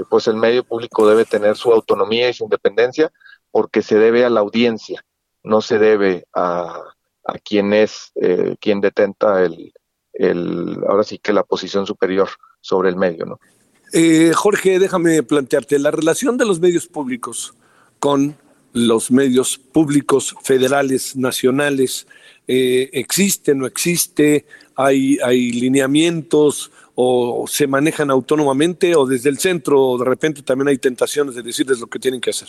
pues 0.09 0.25
el 0.27 0.37
medio 0.37 0.63
público 0.63 1.07
debe 1.07 1.25
tener 1.25 1.55
su 1.55 1.71
autonomía 1.71 2.29
y 2.29 2.33
su 2.33 2.45
independencia 2.45 3.11
porque 3.51 3.83
se 3.83 3.99
debe 3.99 4.25
a 4.25 4.31
la 4.31 4.39
audiencia, 4.39 5.05
no 5.43 5.61
se 5.61 5.77
debe 5.77 6.25
a, 6.33 6.81
a 7.27 7.37
quien 7.37 7.73
es, 7.73 8.11
quien 8.59 8.81
detenta 8.81 9.43
el, 9.43 9.73
el, 10.13 10.77
ahora 10.87 11.03
sí 11.03 11.19
que 11.19 11.33
la 11.33 11.43
posición 11.43 11.85
superior 11.85 12.29
sobre 12.61 12.89
el 12.89 12.95
medio, 12.95 13.25
¿no? 13.25 13.39
Jorge, 14.33 14.79
déjame 14.79 15.23
plantearte, 15.23 15.77
la 15.79 15.91
relación 15.91 16.37
de 16.37 16.45
los 16.45 16.59
medios 16.59 16.87
públicos 16.87 17.53
con 17.99 18.35
los 18.73 19.11
medios 19.11 19.57
públicos 19.57 20.35
federales, 20.43 21.15
nacionales, 21.15 22.07
eh, 22.47 22.89
existe, 22.93 23.55
no 23.55 23.65
existe, 23.65 24.45
hay, 24.75 25.17
hay 25.23 25.51
lineamientos 25.51 26.71
o 26.95 27.45
se 27.47 27.67
manejan 27.67 28.09
autónomamente 28.09 28.95
o 28.95 29.05
desde 29.05 29.29
el 29.29 29.37
centro 29.37 29.97
de 29.97 30.05
repente 30.05 30.41
también 30.41 30.69
hay 30.69 30.77
tentaciones 30.77 31.35
de 31.35 31.43
decirles 31.43 31.79
lo 31.79 31.87
que 31.87 31.99
tienen 31.99 32.21
que 32.21 32.29
hacer. 32.29 32.47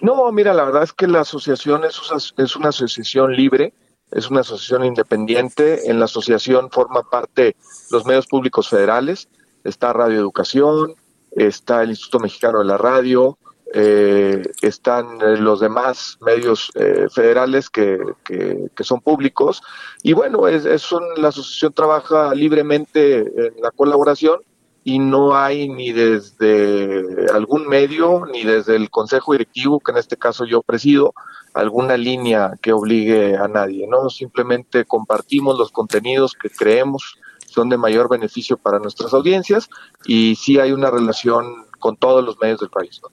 No, 0.00 0.30
mira, 0.32 0.52
la 0.52 0.64
verdad 0.64 0.82
es 0.84 0.92
que 0.92 1.06
la 1.06 1.20
asociación 1.20 1.84
es, 1.84 2.00
es 2.36 2.56
una 2.56 2.68
asociación 2.68 3.34
libre, 3.34 3.72
es 4.10 4.30
una 4.30 4.40
asociación 4.40 4.84
independiente. 4.84 5.90
En 5.90 5.98
la 5.98 6.06
asociación 6.06 6.70
forma 6.70 7.02
parte 7.02 7.56
los 7.90 8.04
medios 8.06 8.26
públicos 8.26 8.68
federales, 8.68 9.28
está 9.64 9.92
Radio 9.92 10.18
Educación, 10.18 10.94
está 11.32 11.82
el 11.82 11.90
Instituto 11.90 12.20
Mexicano 12.20 12.60
de 12.60 12.64
la 12.64 12.78
Radio, 12.78 13.38
eh, 13.74 14.42
están 14.62 15.20
eh, 15.20 15.36
los 15.38 15.58
demás 15.58 16.18
medios 16.20 16.70
eh, 16.76 17.08
federales 17.12 17.68
que, 17.68 17.98
que, 18.24 18.84
son 18.84 19.00
públicos 19.00 19.60
y 20.04 20.12
bueno, 20.12 20.46
es, 20.46 20.64
es 20.64 20.88
la 21.16 21.28
asociación 21.28 21.72
trabaja 21.72 22.32
libremente 22.32 23.18
en 23.18 23.60
la 23.60 23.72
colaboración 23.72 24.38
y 24.86 25.00
no 25.00 25.36
hay 25.36 25.68
ni 25.68 25.90
desde 25.90 27.26
algún 27.34 27.66
medio 27.66 28.24
ni 28.32 28.44
desde 28.44 28.76
el 28.76 28.88
consejo 28.88 29.32
directivo, 29.32 29.80
que 29.80 29.90
en 29.90 29.98
este 29.98 30.16
caso 30.16 30.44
yo 30.44 30.62
presido, 30.62 31.12
alguna 31.54 31.96
línea 31.96 32.52
que 32.62 32.72
obligue 32.72 33.36
a 33.36 33.48
nadie, 33.48 33.88
¿no? 33.88 34.08
Simplemente 34.10 34.84
compartimos 34.84 35.58
los 35.58 35.72
contenidos 35.72 36.34
que 36.40 36.50
creemos 36.50 37.16
son 37.48 37.68
de 37.68 37.76
mayor 37.76 38.08
beneficio 38.08 38.58
para 38.58 38.78
nuestras 38.78 39.12
audiencias 39.12 39.68
y 40.06 40.36
sí 40.36 40.60
hay 40.60 40.70
una 40.70 40.88
relación 40.88 41.66
con 41.80 41.96
todos 41.96 42.24
los 42.24 42.38
medios 42.40 42.60
del 42.60 42.70
país. 42.70 43.00
¿no? 43.02 43.08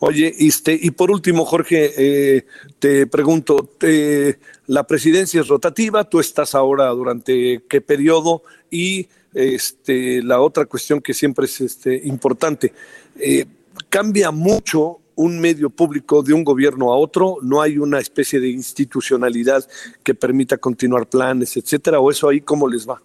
Oye, 0.00 0.34
este, 0.36 0.76
y 0.80 0.90
por 0.90 1.12
último, 1.12 1.44
Jorge, 1.44 1.92
eh, 1.96 2.46
te 2.80 3.06
pregunto, 3.06 3.70
la 4.66 4.84
presidencia 4.84 5.42
es 5.42 5.46
rotativa, 5.46 6.02
tú 6.02 6.18
estás 6.18 6.56
ahora 6.56 6.88
durante 6.88 7.62
qué 7.68 7.80
periodo 7.80 8.42
y 8.68 9.08
este, 9.34 10.22
la 10.22 10.40
otra 10.40 10.66
cuestión 10.66 11.00
que 11.00 11.14
siempre 11.14 11.46
es 11.46 11.60
este, 11.60 12.00
importante, 12.04 12.72
eh, 13.18 13.46
cambia 13.88 14.30
mucho 14.30 14.98
un 15.14 15.40
medio 15.40 15.68
público 15.68 16.22
de 16.22 16.32
un 16.32 16.44
gobierno 16.44 16.92
a 16.92 16.96
otro, 16.96 17.38
no 17.42 17.60
hay 17.60 17.78
una 17.78 17.98
especie 17.98 18.38
de 18.38 18.48
institucionalidad 18.48 19.66
que 20.04 20.14
permita 20.14 20.58
continuar 20.58 21.06
planes, 21.06 21.56
etcétera, 21.56 21.98
o 21.98 22.10
eso 22.10 22.28
ahí 22.28 22.40
cómo 22.40 22.68
les 22.68 22.88
va. 22.88 23.02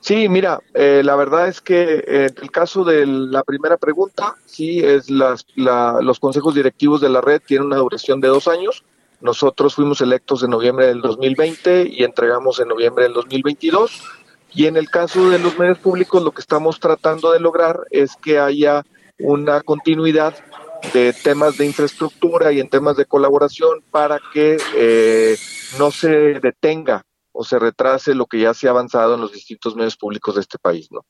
Sí, 0.00 0.28
mira, 0.30 0.60
eh, 0.72 1.02
la 1.04 1.14
verdad 1.14 1.48
es 1.48 1.60
que 1.60 2.02
en 2.06 2.34
el 2.42 2.50
caso 2.50 2.84
de 2.84 3.06
la 3.06 3.44
primera 3.44 3.76
pregunta, 3.76 4.34
sí, 4.46 4.80
es 4.80 5.10
las, 5.10 5.46
los 5.56 6.18
consejos 6.18 6.54
directivos 6.54 7.02
de 7.02 7.10
la 7.10 7.20
red 7.20 7.42
tienen 7.46 7.66
una 7.66 7.76
duración 7.76 8.20
de 8.20 8.28
dos 8.28 8.48
años. 8.48 8.82
Nosotros 9.20 9.74
fuimos 9.74 10.00
electos 10.00 10.42
en 10.42 10.50
noviembre 10.50 10.86
del 10.86 11.02
2020 11.02 11.86
y 11.90 12.02
entregamos 12.02 12.58
en 12.60 12.68
noviembre 12.68 13.04
del 13.04 13.12
2022. 13.12 14.02
Y 14.52 14.66
en 14.66 14.76
el 14.76 14.90
caso 14.90 15.30
de 15.30 15.38
los 15.38 15.58
medios 15.58 15.78
públicos, 15.78 16.22
lo 16.22 16.32
que 16.32 16.40
estamos 16.40 16.80
tratando 16.80 17.32
de 17.32 17.40
lograr 17.40 17.80
es 17.90 18.16
que 18.16 18.38
haya 18.38 18.84
una 19.18 19.60
continuidad 19.60 20.34
de 20.92 21.12
temas 21.12 21.58
de 21.58 21.66
infraestructura 21.66 22.52
y 22.52 22.60
en 22.60 22.68
temas 22.68 22.96
de 22.96 23.04
colaboración 23.04 23.82
para 23.90 24.18
que 24.32 24.56
eh, 24.74 25.36
no 25.78 25.90
se 25.90 26.08
detenga 26.40 27.04
o 27.32 27.44
se 27.44 27.58
retrase 27.58 28.14
lo 28.14 28.26
que 28.26 28.40
ya 28.40 28.54
se 28.54 28.66
ha 28.66 28.70
avanzado 28.70 29.14
en 29.14 29.20
los 29.20 29.32
distintos 29.32 29.76
medios 29.76 29.96
públicos 29.96 30.34
de 30.34 30.40
este 30.40 30.58
país, 30.58 30.88
¿no? 30.90 31.04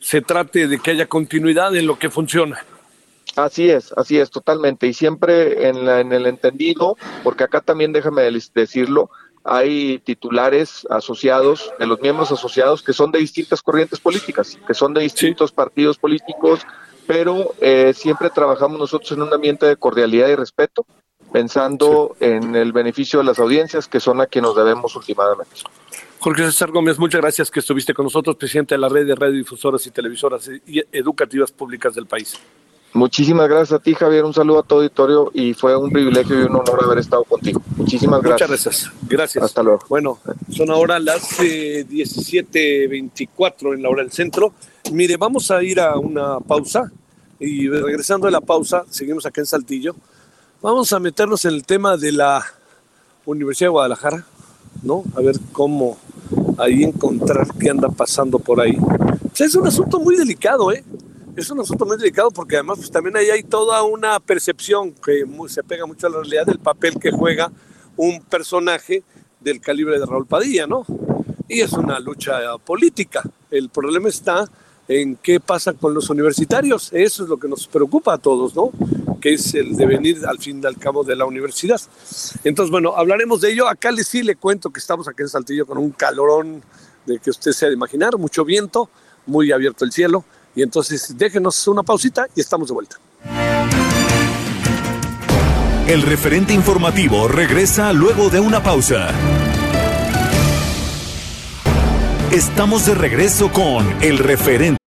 se 0.00 0.20
trate 0.20 0.66
de 0.66 0.80
que 0.80 0.90
haya 0.90 1.06
continuidad 1.06 1.76
en 1.76 1.86
lo 1.86 1.96
que 1.96 2.10
funciona. 2.10 2.64
Así 3.36 3.70
es, 3.70 3.92
así 3.96 4.18
es, 4.18 4.30
totalmente. 4.30 4.88
Y 4.88 4.94
siempre 4.94 5.68
en, 5.68 5.88
en 5.88 6.12
el 6.12 6.26
entendido, 6.26 6.96
porque 7.22 7.44
acá 7.44 7.60
también 7.60 7.92
déjame 7.92 8.22
decirlo, 8.54 9.10
hay 9.44 9.98
titulares 9.98 10.86
asociados, 10.90 11.70
de 11.78 11.86
los 11.86 12.00
miembros 12.00 12.32
asociados, 12.32 12.82
que 12.82 12.94
son 12.94 13.12
de 13.12 13.18
distintas 13.18 13.62
corrientes 13.62 14.00
políticas, 14.00 14.58
que 14.66 14.74
son 14.74 14.94
de 14.94 15.02
distintos 15.02 15.52
partidos 15.52 15.98
políticos, 15.98 16.60
pero 17.06 17.54
eh, 17.60 17.92
siempre 17.94 18.30
trabajamos 18.30 18.78
nosotros 18.78 19.12
en 19.12 19.22
un 19.22 19.32
ambiente 19.32 19.66
de 19.66 19.76
cordialidad 19.76 20.28
y 20.28 20.34
respeto, 20.34 20.86
pensando 21.30 22.16
en 22.20 22.56
el 22.56 22.72
beneficio 22.72 23.18
de 23.18 23.26
las 23.26 23.38
audiencias, 23.38 23.86
que 23.86 24.00
son 24.00 24.20
a 24.22 24.26
quienes 24.26 24.48
nos 24.48 24.56
debemos 24.56 24.96
últimamente. 24.96 25.50
Jorge 26.20 26.44
César 26.44 26.70
Gómez, 26.70 26.98
muchas 26.98 27.20
gracias 27.20 27.50
que 27.50 27.60
estuviste 27.60 27.92
con 27.92 28.04
nosotros, 28.04 28.36
presidente 28.36 28.74
de 28.74 28.78
la 28.78 28.88
red 28.88 29.06
de 29.06 29.14
radiodifusoras 29.14 29.86
y 29.86 29.90
televisoras 29.90 30.50
educativas 30.90 31.52
públicas 31.52 31.94
del 31.94 32.06
país. 32.06 32.40
Muchísimas 32.94 33.48
gracias 33.48 33.72
a 33.72 33.82
ti, 33.82 33.92
Javier. 33.92 34.24
Un 34.24 34.32
saludo 34.32 34.60
a 34.60 34.62
todo 34.62 34.78
auditorio 34.78 35.32
y 35.34 35.52
fue 35.52 35.76
un 35.76 35.90
privilegio 35.90 36.38
y 36.38 36.44
un 36.44 36.54
honor 36.54 36.78
haber 36.84 36.98
estado 36.98 37.24
contigo. 37.24 37.60
Muchísimas 37.76 38.22
gracias. 38.22 38.48
Muchas 38.48 38.64
gracias. 38.64 38.92
Gracias. 39.08 39.44
Hasta 39.44 39.64
luego. 39.64 39.80
Bueno, 39.88 40.20
son 40.48 40.70
ahora 40.70 41.00
las 41.00 41.40
17.24 41.40 42.52
eh, 42.54 43.74
en 43.74 43.82
la 43.82 43.88
hora 43.88 44.02
del 44.02 44.12
centro. 44.12 44.52
Mire, 44.92 45.16
vamos 45.16 45.50
a 45.50 45.60
ir 45.64 45.80
a 45.80 45.98
una 45.98 46.38
pausa 46.38 46.92
Y 47.40 47.68
regresando 47.68 48.26
de 48.26 48.30
la 48.30 48.40
pausa, 48.40 48.84
seguimos 48.88 49.26
acá 49.26 49.40
en 49.40 49.46
Saltillo. 49.46 49.96
Vamos 50.62 50.92
a 50.92 51.00
meternos 51.00 51.44
en 51.46 51.54
el 51.54 51.64
tema 51.64 51.96
de 51.96 52.12
la 52.12 52.44
Universidad 53.26 53.66
de 53.66 53.72
Guadalajara, 53.72 54.24
¿no? 54.84 55.02
A 55.16 55.20
ver 55.20 55.34
cómo 55.50 55.98
ahí 56.58 56.84
encontrar 56.84 57.48
qué 57.58 57.70
anda 57.70 57.88
pasando 57.88 58.38
por 58.38 58.60
ahí. 58.60 58.76
O 58.78 59.36
sea, 59.36 59.48
es 59.48 59.54
un 59.56 59.66
asunto 59.66 59.98
muy 59.98 60.14
delicado, 60.14 60.70
¿eh? 60.70 60.84
Es 61.36 61.50
un 61.50 61.58
asunto 61.58 61.84
muy 61.84 61.96
delicado 61.96 62.30
porque 62.30 62.54
además 62.56 62.78
pues, 62.78 62.90
también 62.92 63.16
ahí 63.16 63.28
hay 63.28 63.42
toda 63.42 63.82
una 63.82 64.20
percepción 64.20 64.92
que 64.92 65.24
se 65.48 65.64
pega 65.64 65.84
mucho 65.84 66.06
a 66.06 66.10
la 66.10 66.18
realidad 66.18 66.46
del 66.46 66.60
papel 66.60 66.94
que 67.00 67.10
juega 67.10 67.50
un 67.96 68.22
personaje 68.22 69.02
del 69.40 69.60
calibre 69.60 69.98
de 69.98 70.06
Raúl 70.06 70.26
Padilla, 70.26 70.68
¿no? 70.68 70.86
Y 71.48 71.60
es 71.60 71.72
una 71.72 71.98
lucha 71.98 72.38
política. 72.64 73.22
El 73.50 73.68
problema 73.68 74.08
está 74.08 74.48
en 74.86 75.16
qué 75.16 75.40
pasa 75.40 75.72
con 75.72 75.92
los 75.92 76.08
universitarios. 76.08 76.90
Eso 76.92 77.24
es 77.24 77.28
lo 77.28 77.36
que 77.36 77.48
nos 77.48 77.66
preocupa 77.66 78.14
a 78.14 78.18
todos, 78.18 78.54
¿no? 78.54 78.70
Que 79.20 79.34
es 79.34 79.54
el 79.54 79.76
devenir 79.76 80.24
al 80.26 80.38
fin 80.38 80.60
y 80.62 80.66
al 80.66 80.78
cabo 80.78 81.02
de 81.02 81.16
la 81.16 81.24
universidad. 81.24 81.80
Entonces, 82.44 82.70
bueno, 82.70 82.94
hablaremos 82.96 83.40
de 83.40 83.52
ello. 83.52 83.66
Acá 83.66 83.90
les 83.90 84.06
sí 84.06 84.22
le 84.22 84.36
cuento 84.36 84.70
que 84.70 84.78
estamos 84.78 85.08
aquí 85.08 85.22
en 85.22 85.28
Saltillo 85.28 85.66
con 85.66 85.78
un 85.78 85.90
calorón 85.90 86.62
de 87.06 87.18
que 87.18 87.30
usted 87.30 87.50
se 87.50 87.66
ha 87.66 87.68
de 87.68 87.74
imaginar, 87.74 88.16
mucho 88.18 88.44
viento, 88.44 88.88
muy 89.26 89.50
abierto 89.50 89.84
el 89.84 89.90
cielo. 89.90 90.24
Y 90.54 90.62
entonces 90.62 91.16
déjenos 91.16 91.66
una 91.68 91.82
pausita 91.82 92.26
y 92.34 92.40
estamos 92.40 92.68
de 92.68 92.74
vuelta. 92.74 92.96
El 95.86 96.02
referente 96.02 96.54
informativo 96.54 97.28
regresa 97.28 97.92
luego 97.92 98.30
de 98.30 98.40
una 98.40 98.62
pausa. 98.62 99.10
Estamos 102.32 102.86
de 102.86 102.94
regreso 102.94 103.52
con 103.52 103.86
el 104.02 104.18
referente. 104.18 104.78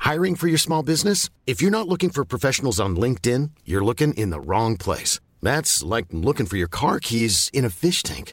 Hiring 0.00 0.36
for 0.36 0.48
your 0.48 0.58
small 0.58 0.82
business? 0.82 1.30
If 1.46 1.60
you're 1.60 1.70
not 1.70 1.88
looking 1.88 2.10
for 2.10 2.24
professionals 2.24 2.78
on 2.78 2.96
LinkedIn, 2.96 3.50
you're 3.64 3.84
looking 3.84 4.14
in 4.14 4.30
the 4.30 4.40
wrong 4.40 4.76
place. 4.76 5.20
That's 5.42 5.82
like 5.82 6.06
looking 6.12 6.46
for 6.46 6.56
your 6.56 6.68
car 6.68 7.00
keys 7.00 7.50
in 7.52 7.64
a 7.64 7.70
fish 7.70 8.02
tank. 8.02 8.32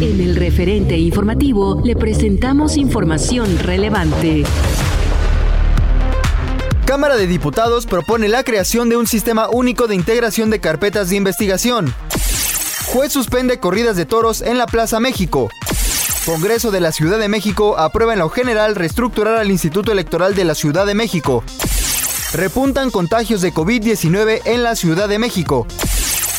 En 0.00 0.18
el 0.18 0.34
referente 0.34 0.96
informativo 0.96 1.82
le 1.84 1.94
presentamos 1.94 2.78
información 2.78 3.58
relevante. 3.58 4.44
Cámara 6.86 7.16
de 7.16 7.26
Diputados 7.26 7.84
propone 7.84 8.28
la 8.28 8.42
creación 8.42 8.88
de 8.88 8.96
un 8.96 9.06
sistema 9.06 9.50
único 9.50 9.88
de 9.88 9.94
integración 9.94 10.48
de 10.48 10.58
carpetas 10.58 11.10
de 11.10 11.16
investigación. 11.16 11.94
Juez 12.86 13.12
suspende 13.12 13.60
corridas 13.60 13.94
de 13.94 14.06
toros 14.06 14.40
en 14.40 14.56
la 14.56 14.66
Plaza 14.66 15.00
México. 15.00 15.50
Congreso 16.24 16.70
de 16.70 16.80
la 16.80 16.92
Ciudad 16.92 17.18
de 17.18 17.28
México 17.28 17.78
aprueba 17.78 18.14
en 18.14 18.20
lo 18.20 18.30
general 18.30 18.76
reestructurar 18.76 19.36
al 19.36 19.50
Instituto 19.50 19.92
Electoral 19.92 20.34
de 20.34 20.44
la 20.44 20.54
Ciudad 20.54 20.86
de 20.86 20.94
México. 20.94 21.44
Repuntan 22.32 22.90
contagios 22.90 23.42
de 23.42 23.52
COVID-19 23.52 24.40
en 24.46 24.62
la 24.62 24.76
Ciudad 24.76 25.10
de 25.10 25.18
México. 25.18 25.66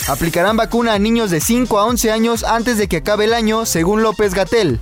Aplicarán 0.07 0.57
vacuna 0.57 0.93
a 0.93 0.99
niños 0.99 1.29
de 1.29 1.39
5 1.39 1.79
a 1.79 1.85
11 1.85 2.11
años 2.11 2.43
antes 2.43 2.77
de 2.77 2.87
que 2.87 2.97
acabe 2.97 3.25
el 3.25 3.33
año, 3.33 3.65
según 3.65 4.03
López 4.03 4.33
Gatel. 4.33 4.79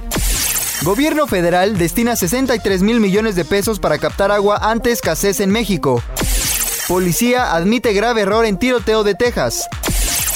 Gobierno 0.83 1.27
federal 1.27 1.77
destina 1.77 2.15
63 2.15 2.81
mil 2.81 2.99
millones 2.99 3.35
de 3.35 3.43
pesos 3.43 3.79
para 3.79 3.97
captar 3.97 4.31
agua 4.31 4.57
ante 4.61 4.91
escasez 4.91 5.41
en 5.41 5.51
México. 5.51 6.01
Policía 6.87 7.53
admite 7.53 7.93
grave 7.93 8.21
error 8.21 8.45
en 8.45 8.57
tiroteo 8.57 9.03
de 9.03 9.13
Texas. 9.13 9.67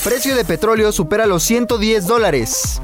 Precio 0.04 0.36
de 0.36 0.44
petróleo 0.44 0.92
supera 0.92 1.26
los 1.28 1.44
110 1.44 2.06
dólares. 2.06 2.82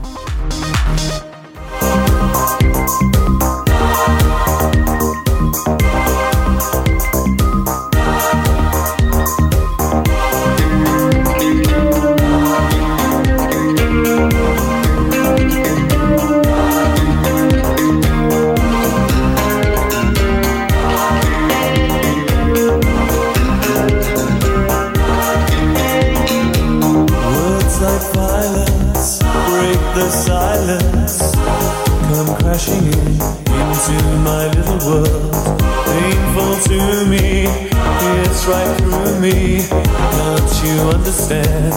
My 34.30 34.46
little 34.46 34.80
world. 34.88 35.34
Painful 35.90 36.54
to 36.70 36.80
me, 37.14 37.48
it's 38.22 38.46
right 38.46 38.74
through 38.78 39.20
me. 39.20 39.66
Don't 40.20 40.54
you 40.64 40.76
understand? 40.98 41.74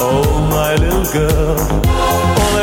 Oh, 0.00 0.24
my 0.50 0.74
little 0.82 1.08
girl. 1.12 2.61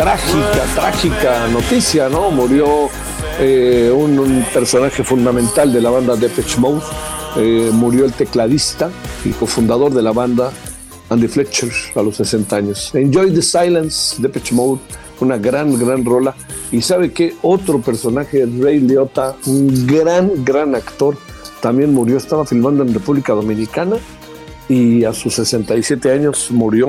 Trágica, 0.00 0.64
trágica 0.74 1.48
noticia, 1.48 2.08
¿no? 2.08 2.30
Murió 2.30 2.88
eh, 3.38 3.92
un, 3.94 4.42
personaje 4.50 5.04
fundamental 5.04 5.70
de 5.70 5.82
la 5.82 5.90
banda 5.90 6.16
Depeche 6.16 6.58
Mode, 6.58 6.80
eh, 7.36 7.68
murió 7.70 8.06
el 8.06 8.14
tecladista 8.14 8.90
y 9.26 9.30
cofundador 9.32 9.92
de 9.92 10.00
la 10.00 10.12
banda, 10.12 10.52
Andy 11.10 11.28
Fletcher, 11.28 11.70
a 11.96 12.02
los 12.02 12.16
60 12.16 12.56
años. 12.56 12.94
Enjoy 12.94 13.30
the 13.34 13.42
Silence, 13.42 14.16
Depeche 14.22 14.54
Mode, 14.54 14.80
una 15.20 15.36
gran, 15.36 15.78
gran 15.78 16.02
rola. 16.02 16.34
Y 16.72 16.80
sabe 16.80 17.12
que 17.12 17.34
otro 17.42 17.82
personaje, 17.82 18.46
Ray 18.58 18.80
Liotta, 18.80 19.36
un 19.44 19.86
gran, 19.86 20.46
gran 20.46 20.74
actor, 20.76 21.18
también 21.60 21.92
murió, 21.92 22.16
estaba 22.16 22.46
filmando 22.46 22.82
en 22.84 22.94
República 22.94 23.34
Dominicana 23.34 23.96
y 24.66 25.04
a 25.04 25.12
sus 25.12 25.34
67 25.34 26.10
años 26.10 26.50
murió 26.50 26.88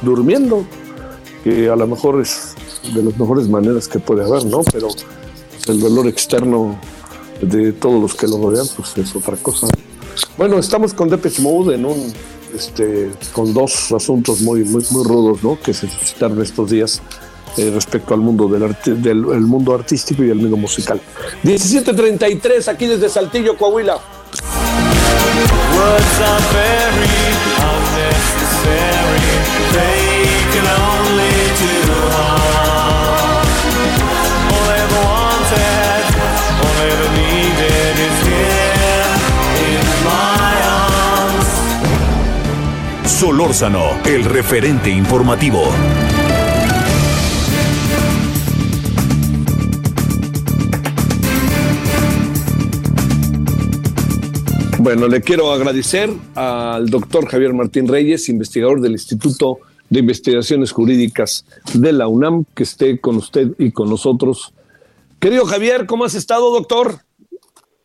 durmiendo, 0.00 0.64
que 1.44 1.68
a 1.68 1.76
lo 1.76 1.86
mejor 1.86 2.20
es 2.22 2.54
de 2.94 3.02
las 3.02 3.16
mejores 3.18 3.48
maneras 3.48 3.86
que 3.86 3.98
puede 3.98 4.24
haber, 4.24 4.44
¿no? 4.46 4.62
Pero 4.72 4.88
el 5.68 5.78
dolor 5.80 6.08
externo 6.08 6.78
de 7.40 7.72
todos 7.72 8.00
los 8.00 8.14
que 8.14 8.26
lo 8.26 8.38
rodean, 8.38 8.66
pues 8.76 8.96
es 8.96 9.14
otra 9.14 9.36
cosa. 9.36 9.66
Bueno, 10.38 10.58
estamos 10.58 10.94
con 10.94 11.08
Depeche 11.10 11.42
Mode 11.42 11.74
en 11.74 11.84
un, 11.84 12.12
este, 12.56 13.10
con 13.32 13.52
dos 13.52 13.92
asuntos 13.92 14.40
muy, 14.40 14.64
muy, 14.64 14.84
muy 14.90 15.04
rudos, 15.04 15.42
¿no? 15.44 15.60
Que 15.60 15.74
se 15.74 15.88
suscitaron 15.88 16.40
estos 16.42 16.70
días. 16.70 17.02
eh, 17.56 17.70
respecto 17.72 18.14
al 18.14 18.20
mundo 18.20 18.48
del, 18.48 19.02
del 19.02 19.40
mundo 19.42 19.74
artístico 19.74 20.24
y 20.24 20.30
el 20.30 20.36
mundo 20.36 20.56
musical. 20.56 21.00
17.33 21.44 22.66
aquí 22.68 22.86
desde 22.86 23.08
Saltillo, 23.08 23.56
Coahuila. 23.56 24.00
Solórzano, 43.14 44.02
el 44.04 44.24
referente 44.24 44.90
informativo. 44.90 45.60
Bueno, 54.80 55.06
le 55.06 55.20
quiero 55.20 55.52
agradecer 55.52 56.10
al 56.34 56.90
doctor 56.90 57.28
Javier 57.28 57.54
Martín 57.54 57.86
Reyes, 57.86 58.28
investigador 58.28 58.80
del 58.80 58.92
Instituto 58.92 59.58
de 59.88 60.00
Investigaciones 60.00 60.72
Jurídicas 60.72 61.46
de 61.72 61.92
la 61.92 62.08
UNAM, 62.08 62.44
que 62.52 62.64
esté 62.64 62.98
con 63.00 63.14
usted 63.14 63.52
y 63.60 63.70
con 63.70 63.88
nosotros. 63.88 64.52
Querido 65.20 65.44
Javier, 65.44 65.86
¿cómo 65.86 66.04
has 66.04 66.16
estado, 66.16 66.52
doctor? 66.52 66.94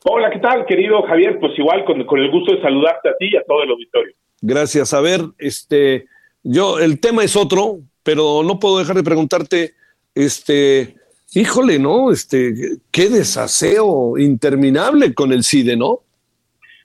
Hola, 0.06 0.32
¿qué 0.32 0.40
tal, 0.40 0.66
querido 0.66 1.04
Javier? 1.04 1.38
Pues 1.40 1.52
igual, 1.60 1.86
con, 1.86 2.04
con 2.06 2.20
el 2.20 2.32
gusto 2.32 2.56
de 2.56 2.64
saludarte 2.64 3.10
a 3.10 3.14
ti 3.20 3.30
y 3.32 3.38
a 3.38 3.44
todo 3.44 3.62
el 3.62 3.70
auditorio. 3.70 4.16
Gracias. 4.42 4.94
A 4.94 5.02
ver, 5.02 5.22
este, 5.38 6.06
yo, 6.44 6.80
el 6.80 7.00
tema 7.00 7.24
es 7.24 7.36
otro, 7.36 7.80
pero 8.04 8.44
no 8.44 8.60
puedo 8.60 8.80
dejar 8.80 8.96
de 8.96 9.04
preguntarte, 9.04 9.74
este, 10.16 10.96
híjole, 11.34 11.80
¿no? 11.80 12.12
Este, 12.12 12.54
qué 12.92 13.10
desaseo 13.10 14.18
interminable 14.18 15.14
con 15.14 15.32
el 15.32 15.44
CIDE, 15.44 15.76
¿no? 15.76 16.00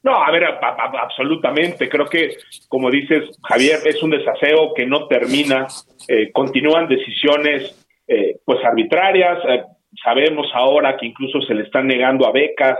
No, 0.03 0.23
a 0.23 0.31
ver, 0.31 0.45
absolutamente. 0.45 1.89
Creo 1.89 2.07
que, 2.07 2.37
como 2.69 2.91
dices, 2.91 3.31
Javier, 3.43 3.79
es 3.87 4.03
un 4.03 4.11
desaseo 4.11 4.75
que 4.75 4.85
no 4.85 5.07
termina. 5.09 5.67
Eh, 6.09 6.31
continúan 6.31 6.89
decisiones, 6.89 7.75
eh, 8.07 8.37
pues, 8.45 8.63
arbitrarias. 8.63 9.39
Eh, 9.49 9.63
sabemos 10.05 10.47
ahora 10.53 10.99
que 10.99 11.07
incluso 11.07 11.41
se 11.41 11.55
le 11.55 11.63
están 11.63 11.87
negando 11.87 12.27
a 12.27 12.33
becas 12.33 12.79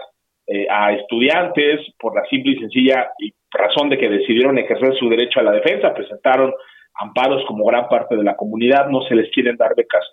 a 0.69 0.93
estudiantes 0.93 1.81
por 1.99 2.15
la 2.15 2.23
simple 2.29 2.53
y 2.53 2.59
sencilla 2.59 3.09
razón 3.55 3.89
de 3.89 3.99
que 3.99 4.09
decidieron 4.09 4.59
ejercer 4.59 4.95
su 4.97 5.09
derecho 5.09 5.41
a 5.41 5.45
la 5.45 5.53
defensa, 5.53 5.95
presentaron 5.95 6.53
amparos 6.95 7.45
como 7.47 7.65
gran 7.65 7.89
parte 7.89 8.17
de 8.17 8.23
la 8.23 8.37
comunidad, 8.37 8.89
no 8.89 9.03
se 9.03 9.15
les 9.15 9.31
quieren 9.31 9.57
dar 9.57 9.75
becas 9.75 10.05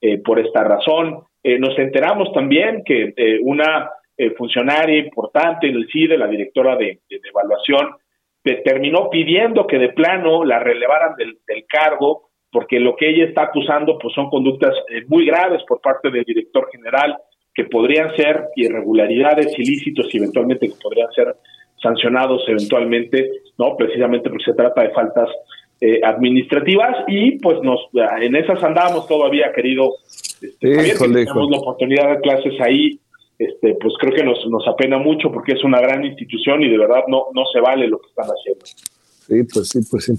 eh, 0.00 0.18
por 0.18 0.38
esta 0.38 0.64
razón. 0.64 1.24
Eh, 1.42 1.58
nos 1.58 1.78
enteramos 1.78 2.32
también 2.32 2.82
que 2.84 3.12
eh, 3.16 3.38
una 3.42 3.90
funcionaria 4.36 4.98
importante 4.98 5.66
en 5.66 5.76
el 5.76 5.88
CIDE, 5.90 6.18
la 6.18 6.26
directora 6.26 6.76
de, 6.76 7.00
evaluación, 7.08 7.96
terminó 8.42 9.08
pidiendo 9.08 9.66
que 9.66 9.78
de 9.78 9.94
plano 9.94 10.44
la 10.44 10.58
relevaran 10.58 11.16
del, 11.16 11.38
cargo, 11.66 12.28
porque 12.52 12.80
lo 12.80 12.96
que 12.96 13.08
ella 13.08 13.24
está 13.24 13.44
acusando 13.44 13.96
pues 13.98 14.12
son 14.12 14.28
conductas 14.28 14.74
muy 15.06 15.24
graves 15.24 15.62
por 15.66 15.80
parte 15.80 16.10
del 16.10 16.24
director 16.24 16.68
general, 16.70 17.16
que 17.54 17.64
podrían 17.64 18.14
ser 18.14 18.48
irregularidades 18.56 19.58
ilícitos 19.58 20.14
y 20.14 20.18
eventualmente 20.18 20.68
que 20.68 20.74
podrían 20.82 21.10
ser 21.12 21.36
sancionados 21.82 22.42
eventualmente, 22.48 23.30
¿no? 23.58 23.76
Precisamente 23.76 24.28
porque 24.28 24.44
se 24.44 24.54
trata 24.54 24.82
de 24.82 24.90
faltas 24.90 25.28
eh, 25.80 26.00
administrativas 26.04 27.04
y 27.08 27.38
pues 27.38 27.58
nos 27.62 27.80
en 28.20 28.36
esas 28.36 28.62
andamos 28.62 29.06
todavía, 29.06 29.52
querido 29.54 29.94
este, 30.42 30.94
tenemos 30.98 31.50
la 31.50 31.58
oportunidad 31.58 32.10
de 32.10 32.20
clases 32.20 32.52
ahí, 32.60 32.98
este, 33.38 33.74
pues 33.80 33.94
creo 33.98 34.14
que 34.14 34.24
nos, 34.24 34.38
nos 34.50 34.66
apena 34.68 34.98
mucho 34.98 35.32
porque 35.32 35.52
es 35.52 35.64
una 35.64 35.80
gran 35.80 36.04
institución 36.04 36.62
y 36.62 36.68
de 36.68 36.76
verdad 36.76 37.04
no, 37.08 37.26
no 37.34 37.44
se 37.52 37.60
vale 37.60 37.88
lo 37.88 37.98
que 37.98 38.08
están 38.08 38.26
haciendo. 38.26 38.66
Sí, 38.66 39.42
pues 39.54 39.68
sí, 39.68 39.78
pues 39.90 40.04
sí. 40.04 40.12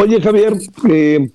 Oye, 0.00 0.20
Javier, 0.20 0.52
eh, 0.88 1.28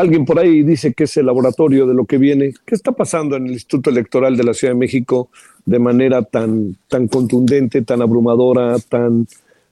alguien 0.00 0.24
por 0.24 0.38
ahí 0.38 0.62
dice 0.62 0.94
que 0.94 1.04
es 1.04 1.16
el 1.16 1.26
laboratorio 1.26 1.86
de 1.86 1.94
lo 1.94 2.04
que 2.04 2.18
viene. 2.18 2.52
¿Qué 2.66 2.74
está 2.74 2.92
pasando 2.92 3.36
en 3.36 3.46
el 3.46 3.52
Instituto 3.52 3.90
Electoral 3.90 4.36
de 4.36 4.44
la 4.44 4.54
Ciudad 4.54 4.74
de 4.74 4.78
México 4.78 5.28
de 5.64 5.78
manera 5.78 6.22
tan, 6.22 6.76
tan 6.88 7.08
contundente, 7.08 7.82
tan 7.82 8.02
abrumadora, 8.02 8.76
tan, 8.88 9.26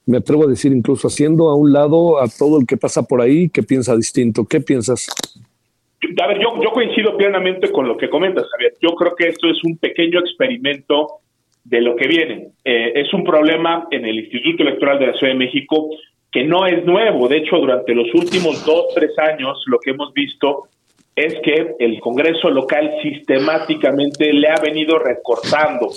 me 0.07 0.19
atrevo 0.19 0.45
a 0.45 0.49
decir, 0.49 0.73
incluso 0.73 1.09
haciendo 1.09 1.49
a 1.49 1.55
un 1.55 1.73
lado 1.73 2.21
a 2.21 2.27
todo 2.29 2.61
el 2.61 2.67
que 2.67 2.77
pasa 2.77 3.03
por 3.03 3.21
ahí 3.21 3.49
que 3.49 3.63
piensa 3.63 3.97
distinto. 3.97 4.45
¿Qué 4.45 4.61
piensas? 4.61 5.09
A 6.23 6.27
ver, 6.27 6.39
yo, 6.39 6.63
yo 6.63 6.71
coincido 6.73 7.17
plenamente 7.17 7.71
con 7.73 7.89
lo 7.89 7.97
que 7.97 8.11
comentas, 8.11 8.47
Javier. 8.51 8.75
Yo 8.83 8.95
creo 8.95 9.15
que 9.17 9.29
esto 9.29 9.49
es 9.49 9.63
un 9.65 9.79
pequeño 9.79 10.21
experimento 10.21 11.21
de 11.65 11.81
lo 11.81 11.97
que 11.97 12.07
viene. 12.07 12.49
Eh, 12.65 12.93
es 12.95 13.13
un 13.15 13.25
problema 13.25 13.87
en 13.91 14.05
el 14.05 14.19
Instituto 14.19 14.63
Electoral 14.63 14.99
de 14.99 15.07
la 15.07 15.13
Ciudad 15.15 15.33
de 15.33 15.39
México 15.39 15.89
que 16.35 16.43
no 16.43 16.67
es 16.67 16.85
nuevo. 16.85 17.29
De 17.29 17.39
hecho, 17.39 17.57
durante 17.59 17.95
los 17.95 18.13
últimos 18.13 18.67
dos, 18.67 18.87
tres 18.93 19.17
años, 19.21 19.63
lo 19.67 19.79
que 19.79 19.93
hemos 19.93 20.13
visto 20.13 20.65
es 21.15 21.33
que 21.45 21.77
el 21.79 22.01
Congreso 22.01 22.51
local 22.51 22.91
sistemáticamente 23.01 24.33
le 24.33 24.49
ha 24.49 24.61
venido 24.61 24.99
recortando 24.99 25.91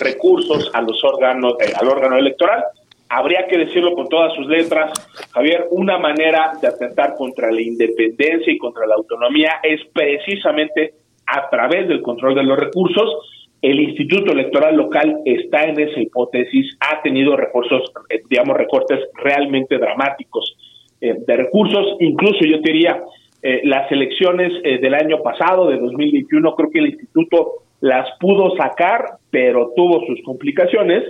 recursos 0.00 0.70
a 0.72 0.80
los 0.80 1.04
órganos, 1.04 1.56
eh, 1.60 1.70
al 1.78 1.86
órgano 1.86 2.16
electoral. 2.16 2.64
Habría 3.10 3.46
que 3.46 3.58
decirlo 3.58 3.92
con 3.92 4.08
todas 4.08 4.34
sus 4.34 4.46
letras, 4.46 4.90
Javier, 5.32 5.66
una 5.70 5.98
manera 5.98 6.52
de 6.62 6.68
atentar 6.68 7.14
contra 7.14 7.52
la 7.52 7.60
independencia 7.60 8.50
y 8.50 8.56
contra 8.56 8.86
la 8.86 8.94
autonomía 8.94 9.60
es 9.62 9.82
precisamente 9.92 10.94
a 11.26 11.50
través 11.50 11.88
del 11.88 12.00
control 12.00 12.34
de 12.34 12.42
los 12.42 12.58
recursos. 12.58 13.33
El 13.64 13.80
Instituto 13.80 14.32
Electoral 14.32 14.76
Local 14.76 15.22
está 15.24 15.64
en 15.64 15.80
esa 15.80 15.98
hipótesis, 15.98 16.76
ha 16.80 17.00
tenido 17.00 17.34
recursos, 17.34 17.90
eh, 18.10 18.20
digamos, 18.28 18.58
recortes 18.58 19.00
realmente 19.14 19.78
dramáticos 19.78 20.54
eh, 21.00 21.14
de 21.26 21.34
recursos, 21.34 21.96
incluso 22.00 22.44
yo 22.44 22.58
diría, 22.58 23.00
eh, 23.42 23.62
las 23.64 23.90
elecciones 23.90 24.52
eh, 24.64 24.80
del 24.80 24.92
año 24.92 25.22
pasado, 25.22 25.70
de 25.70 25.78
2021, 25.78 26.54
creo 26.54 26.70
que 26.70 26.78
el 26.78 26.88
instituto 26.88 27.52
las 27.80 28.06
pudo 28.20 28.54
sacar, 28.54 29.16
pero 29.30 29.72
tuvo 29.74 30.04
sus 30.06 30.22
complicaciones. 30.24 31.02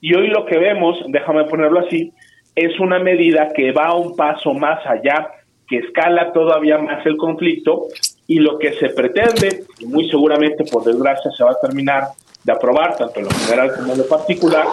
Y 0.00 0.14
hoy 0.14 0.28
lo 0.28 0.46
que 0.46 0.58
vemos, 0.58 0.96
déjame 1.08 1.42
ponerlo 1.46 1.80
así, 1.80 2.12
es 2.54 2.78
una 2.78 3.00
medida 3.00 3.48
que 3.52 3.72
va 3.72 3.96
un 3.96 4.14
paso 4.14 4.54
más 4.54 4.78
allá, 4.86 5.26
que 5.66 5.78
escala 5.78 6.32
todavía 6.32 6.78
más 6.78 7.04
el 7.04 7.16
conflicto 7.16 7.88
y 8.26 8.38
lo 8.38 8.58
que 8.58 8.72
se 8.74 8.90
pretende, 8.90 9.64
y 9.78 9.86
muy 9.86 10.08
seguramente 10.08 10.64
por 10.64 10.84
desgracia 10.84 11.30
se 11.30 11.44
va 11.44 11.52
a 11.52 11.60
terminar 11.60 12.08
de 12.42 12.52
aprobar, 12.52 12.96
tanto 12.96 13.18
en 13.18 13.26
lo 13.26 13.30
general 13.30 13.72
como 13.76 13.92
en 13.92 13.98
lo 13.98 14.06
particular, 14.06 14.66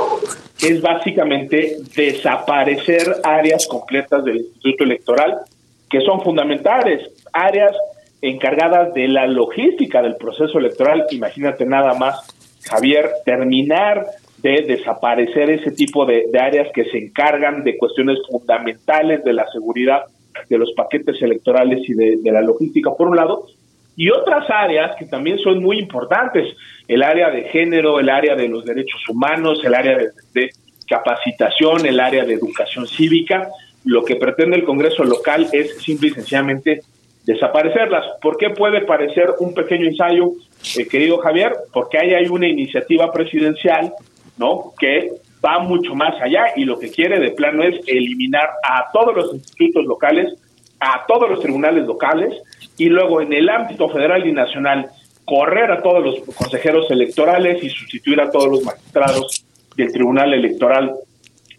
es 0.61 0.81
básicamente 0.81 1.77
desaparecer 1.95 3.17
áreas 3.23 3.67
completas 3.67 4.23
del 4.23 4.37
Instituto 4.37 4.83
Electoral 4.83 5.41
que 5.89 6.01
son 6.01 6.21
fundamentales, 6.21 7.07
áreas 7.31 7.75
encargadas 8.19 8.93
de 8.95 9.07
la 9.07 9.27
logística 9.27 10.01
del 10.01 10.15
proceso 10.15 10.57
electoral. 10.57 11.05
Imagínate 11.11 11.65
nada 11.65 11.93
más, 11.93 12.25
Javier, 12.63 13.11
terminar 13.25 14.05
de 14.37 14.63
desaparecer 14.67 15.51
ese 15.51 15.71
tipo 15.71 16.05
de, 16.05 16.25
áreas 16.39 16.69
que 16.73 16.85
se 16.85 16.97
encargan 16.97 17.63
de 17.63 17.77
cuestiones 17.77 18.17
fundamentales 18.27 19.23
de 19.23 19.33
la 19.33 19.45
seguridad 19.51 20.03
de 20.49 20.57
los 20.57 20.71
paquetes 20.73 21.21
electorales 21.21 21.87
y 21.87 21.93
de, 21.93 22.31
la 22.31 22.41
logística, 22.41 22.93
por 22.95 23.09
un 23.09 23.15
lado, 23.15 23.47
y 23.95 24.09
otras 24.09 24.49
áreas 24.49 24.95
que 24.97 25.05
también 25.05 25.37
son 25.39 25.61
muy 25.61 25.79
importantes, 25.79 26.55
el 26.87 27.03
área 27.03 27.29
de 27.29 27.43
género, 27.43 27.99
el 27.99 28.09
área 28.09 28.35
de 28.35 28.47
los 28.47 28.65
derechos 28.65 29.01
humanos, 29.07 29.61
el 29.63 29.73
área 29.73 29.97
de 30.33 30.49
capacitación, 30.87 31.85
el 31.85 31.99
área 31.99 32.25
de 32.25 32.33
educación 32.33 32.87
cívica, 32.87 33.49
lo 33.85 34.03
que 34.03 34.15
pretende 34.15 34.57
el 34.57 34.63
Congreso 34.63 35.03
local 35.03 35.47
es 35.51 35.77
simple 35.81 36.09
y 36.09 36.11
sencillamente 36.11 36.81
desaparecerlas. 37.25 38.05
¿Por 38.21 38.37
qué 38.37 38.49
puede 38.49 38.81
parecer 38.81 39.31
un 39.39 39.53
pequeño 39.53 39.87
ensayo, 39.87 40.31
eh, 40.77 40.87
querido 40.87 41.17
Javier? 41.19 41.53
Porque 41.71 41.97
ahí 41.97 42.13
hay 42.13 42.27
una 42.27 42.47
iniciativa 42.47 43.11
presidencial, 43.11 43.93
¿no? 44.37 44.73
Que 44.79 45.11
va 45.43 45.59
mucho 45.59 45.93
más 45.95 46.13
allá 46.21 46.45
y 46.55 46.65
lo 46.65 46.79
que 46.79 46.91
quiere 46.91 47.19
de 47.19 47.31
plano 47.31 47.63
es 47.63 47.79
eliminar 47.87 48.49
a 48.63 48.91
todos 48.91 49.15
los 49.15 49.33
institutos 49.33 49.85
locales, 49.85 50.33
a 50.79 51.05
todos 51.07 51.29
los 51.29 51.39
tribunales 51.41 51.85
locales 51.85 52.33
y 52.77 52.85
luego 52.85 53.21
en 53.21 53.33
el 53.33 53.49
ámbito 53.49 53.89
federal 53.89 54.25
y 54.27 54.31
nacional 54.31 54.89
correr 55.25 55.71
a 55.71 55.81
todos 55.81 56.03
los 56.03 56.35
consejeros 56.35 56.89
electorales 56.91 57.63
y 57.63 57.69
sustituir 57.69 58.21
a 58.21 58.29
todos 58.29 58.49
los 58.49 58.63
magistrados 58.63 59.45
del 59.75 59.91
Tribunal 59.91 60.33
Electoral 60.33 60.93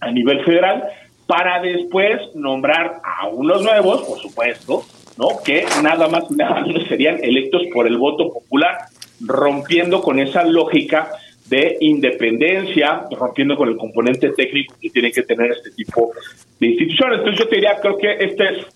a 0.01 0.11
nivel 0.11 0.45
federal 0.45 0.85
para 1.27 1.61
después 1.61 2.21
nombrar 2.35 3.01
a 3.03 3.29
unos 3.29 3.63
nuevos, 3.63 4.03
por 4.03 4.19
supuesto, 4.21 4.83
¿no? 5.17 5.29
Que 5.43 5.65
nada 5.83 6.09
más 6.09 6.31
nada 6.31 6.61
menos 6.61 6.87
serían 6.89 7.23
electos 7.23 7.63
por 7.73 7.87
el 7.87 7.97
voto 7.97 8.31
popular, 8.31 8.77
rompiendo 9.21 10.03
con 10.03 10.19
esa 10.19 10.45
lógica 10.45 11.11
de 11.49 11.77
independencia, 11.81 13.05
rompiendo 13.11 13.57
con 13.57 13.69
el 13.69 13.77
componente 13.77 14.31
técnico 14.31 14.75
que 14.81 14.91
tiene 14.91 15.13
que 15.13 15.23
tener 15.23 15.51
este 15.51 15.71
tipo 15.73 16.13
de 16.59 16.67
instituciones. 16.69 17.19
Entonces 17.19 17.39
yo 17.39 17.49
te 17.49 17.57
diría, 17.57 17.79
creo 17.81 17.99
que 17.99 18.13
esta 18.13 18.45
es 18.45 18.67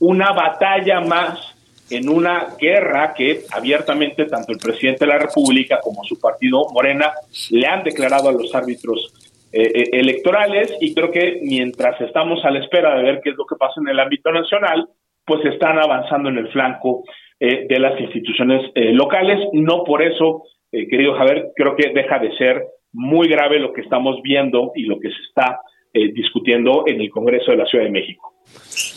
una 0.00 0.32
batalla 0.32 1.00
más 1.00 1.54
en 1.90 2.08
una 2.08 2.48
guerra 2.58 3.12
que 3.14 3.42
abiertamente 3.52 4.24
tanto 4.24 4.52
el 4.52 4.58
presidente 4.58 5.04
de 5.04 5.12
la 5.12 5.18
República 5.18 5.80
como 5.82 6.02
su 6.04 6.18
partido 6.18 6.66
Morena 6.72 7.12
le 7.50 7.66
han 7.66 7.84
declarado 7.84 8.30
a 8.30 8.32
los 8.32 8.54
árbitros 8.54 9.12
eh, 9.52 9.62
eh, 9.62 9.90
electorales 9.92 10.74
y 10.80 10.94
creo 10.94 11.10
que 11.10 11.40
mientras 11.42 12.00
estamos 12.00 12.44
a 12.44 12.50
la 12.50 12.60
espera 12.60 12.96
de 12.96 13.02
ver 13.02 13.20
qué 13.22 13.30
es 13.30 13.36
lo 13.36 13.44
que 13.46 13.56
pasa 13.56 13.80
en 13.80 13.88
el 13.88 14.00
ámbito 14.00 14.32
nacional, 14.32 14.88
pues 15.24 15.44
están 15.44 15.78
avanzando 15.78 16.30
en 16.30 16.38
el 16.38 16.48
flanco 16.48 17.04
eh, 17.38 17.66
de 17.68 17.78
las 17.78 18.00
instituciones 18.00 18.72
locales. 18.74 19.38
No 19.52 19.84
por 19.84 20.02
eso, 20.02 20.44
querido 20.90 21.14
Javier, 21.14 21.52
creo 21.54 21.76
que 21.76 21.92
deja 21.92 22.18
de 22.18 22.36
ser 22.36 22.64
muy 22.92 23.28
grave 23.28 23.58
lo 23.58 23.72
que 23.72 23.82
estamos 23.82 24.20
viendo 24.22 24.72
y 24.74 24.84
lo 24.84 24.98
que 24.98 25.08
se 25.08 25.22
está 25.28 25.60
discutiendo 25.92 26.84
en 26.88 27.00
el 27.00 27.08
Congreso 27.10 27.52
de 27.52 27.58
la 27.58 27.66
Ciudad 27.66 27.84
de 27.84 27.90
México. 27.90 28.34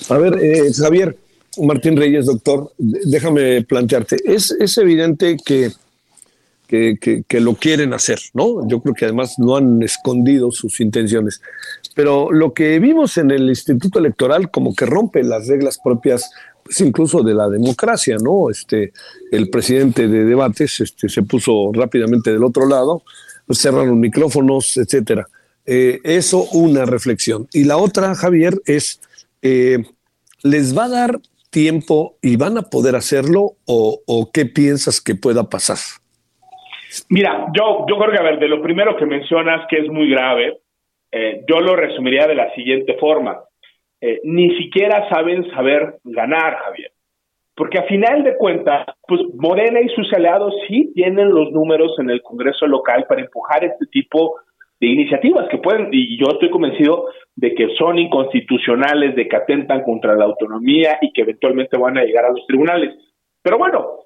A 0.10 0.18
ver, 0.18 0.34
Javier, 0.74 1.16
Martín 1.62 1.96
Reyes, 1.96 2.26
doctor, 2.26 2.72
déjame 2.78 3.62
plantearte, 3.62 4.18
es, 4.26 4.50
es 4.60 4.78
evidente 4.80 5.38
que 5.46 5.70
que, 6.68 7.40
lo 7.40 7.56
quieren 7.56 7.94
hacer, 7.94 8.20
¿no? 8.34 8.68
Yo 8.68 8.82
creo 8.82 8.94
que 8.94 9.06
además 9.06 9.36
no 9.38 9.56
han 9.56 9.82
escondido 9.82 10.52
sus 10.52 10.80
intenciones. 10.80 11.42
Pero 11.96 12.32
lo 12.32 12.54
que 12.54 12.80
vimos 12.80 13.18
en 13.18 13.32
el 13.32 13.48
Instituto 13.50 14.00
Electoral 14.00 14.52
como 14.52 14.76
que 14.76 14.86
rompe 14.86 15.24
las 15.24 15.48
reglas 15.48 15.80
propias, 15.84 16.30
pues 16.68 16.82
incluso 16.82 17.24
de 17.24 17.34
la 17.34 17.48
democracia, 17.48 18.18
¿no? 18.22 18.50
Este, 18.50 18.92
el 19.32 19.50
presidente 19.50 20.10
de 20.10 20.26
debates 20.26 20.82
este, 20.82 21.08
se 21.08 21.24
puso 21.24 21.72
rápidamente 21.74 22.34
del 22.34 22.44
otro 22.44 22.68
lado, 22.68 23.04
pues 23.46 23.62
cerraron 23.62 23.98
micrófonos, 24.02 24.76
etcétera. 24.76 25.28
Eh, 25.66 26.02
eso 26.04 26.44
una 26.52 26.86
reflexión. 26.86 27.48
Y 27.54 27.64
la 27.64 27.78
otra, 27.78 28.16
Javier, 28.16 28.56
es, 28.66 29.00
eh, 29.42 29.78
¿les 30.44 30.78
va 30.78 30.86
a 30.86 30.90
dar 30.90 31.20
tiempo 31.52 32.18
y 32.22 32.36
van 32.36 32.58
a 32.58 32.64
poder 32.64 32.98
hacerlo 32.98 33.54
o, 33.66 34.30
qué 34.34 34.46
piensas 34.46 35.00
que 35.00 35.16
pueda 35.16 35.50
pasar? 35.50 35.78
Mira, 37.10 37.48
yo, 37.56 37.86
yo 37.88 37.98
creo 37.98 38.12
que, 38.12 38.18
a 38.18 38.24
ver, 38.24 38.40
de 38.40 38.50
lo 38.50 38.62
primero 38.62 38.98
que 38.98 39.06
mencionas, 39.06 39.66
que 39.70 39.80
es 39.80 39.90
muy 39.90 40.10
grave, 40.10 40.60
eh, 41.14 41.46
yo 41.48 41.62
lo 41.62 41.78
resumiría 41.78 42.28
de 42.28 42.36
la 42.36 42.54
siguiente 42.56 42.96
forma. 42.96 43.40
Eh, 44.02 44.20
ni 44.24 44.56
siquiera 44.58 45.10
saben 45.10 45.50
saber 45.52 45.96
ganar, 46.04 46.58
Javier. 46.66 46.92
Porque 47.56 47.80
a 47.80 47.84
final 47.84 48.24
de 48.24 48.38
cuentas, 48.38 48.86
pues 49.08 49.22
Morena 49.34 49.82
y 49.82 49.90
sus 49.90 50.12
aliados 50.14 50.54
sí 50.68 50.92
tienen 50.94 51.30
los 51.30 51.52
números 51.52 51.96
en 52.00 52.12
el 52.12 52.22
Congreso 52.22 52.68
local 52.68 53.06
para 53.10 53.22
empujar 53.22 53.64
este 53.64 53.88
tipo 53.88 54.36
de 54.80 54.88
iniciativas 54.88 55.48
que 55.50 55.58
pueden, 55.58 55.90
y 55.92 56.20
yo 56.20 56.28
estoy 56.32 56.52
convencido 56.52 57.08
de 57.36 57.56
que 57.56 57.70
son 57.76 57.98
inconstitucionales, 57.98 59.16
de 59.16 59.28
que 59.28 59.36
atentan 59.36 59.82
contra 59.82 60.16
la 60.16 60.26
autonomía 60.26 61.00
y 61.02 61.12
que 61.12 61.22
eventualmente 61.22 61.78
van 61.78 61.98
a 61.98 62.04
llegar 62.04 62.26
a 62.26 62.32
los 62.32 62.46
tribunales. 62.46 62.94
Pero 63.42 63.58
bueno, 63.58 64.02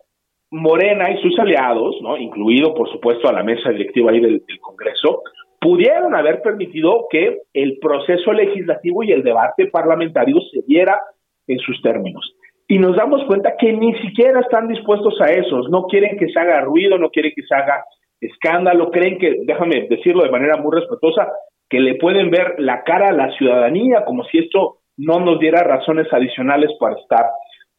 Morena 0.52 1.10
y 1.12 1.22
sus 1.22 1.38
aliados, 1.40 1.96
¿no? 2.02 2.18
incluido 2.18 2.74
por 2.74 2.90
supuesto 2.92 3.28
a 3.30 3.34
la 3.34 3.44
mesa 3.44 3.70
directiva 3.70 4.12
ahí 4.12 4.20
del, 4.20 4.44
Congreso, 4.60 5.24
pudieron 5.62 6.16
haber 6.16 6.42
permitido 6.42 7.06
que 7.10 7.44
el 7.54 7.78
proceso 7.80 8.34
legislativo 8.34 9.04
y 9.04 9.12
el 9.12 9.22
debate 9.22 9.68
parlamentario 9.68 10.38
se 10.52 10.64
diera 10.66 11.00
en 11.48 11.60
sus 11.60 11.80
términos. 11.84 12.36
Y 12.68 12.80
nos 12.80 12.96
damos 12.96 13.24
cuenta 13.26 13.56
que 13.60 13.72
ni 13.72 13.94
siquiera 14.00 14.40
están 14.40 14.68
dispuestos 14.68 15.14
a 15.22 15.32
eso, 15.32 15.62
no 15.70 15.84
quieren 15.84 16.18
que 16.18 16.30
se 16.30 16.40
haga 16.40 16.62
ruido, 16.62 16.98
no 16.98 17.12
quieren 17.12 17.32
que 17.36 17.44
se 17.44 17.54
haga 17.54 17.86
escándalo, 18.20 18.90
creen 18.90 19.20
que, 19.20 19.42
déjame 19.46 19.88
decirlo 19.88 20.24
de 20.24 20.32
manera 20.32 20.58
muy 20.58 20.76
respetuosa, 20.76 21.32
que 21.70 21.80
le 21.80 21.96
pueden 21.96 22.32
ver 22.32 22.56
la 22.58 22.84
cara 22.84 23.10
a 23.10 23.14
la 23.14 23.32
ciudadanía 23.38 24.04
como 24.06 24.24
si 24.26 24.40
esto 24.40 24.80
no 24.98 25.20
nos 25.20 25.40
diera 25.40 25.64
razones 25.64 26.08
adicionales 26.12 26.72
para 26.80 26.96
estar 27.00 27.26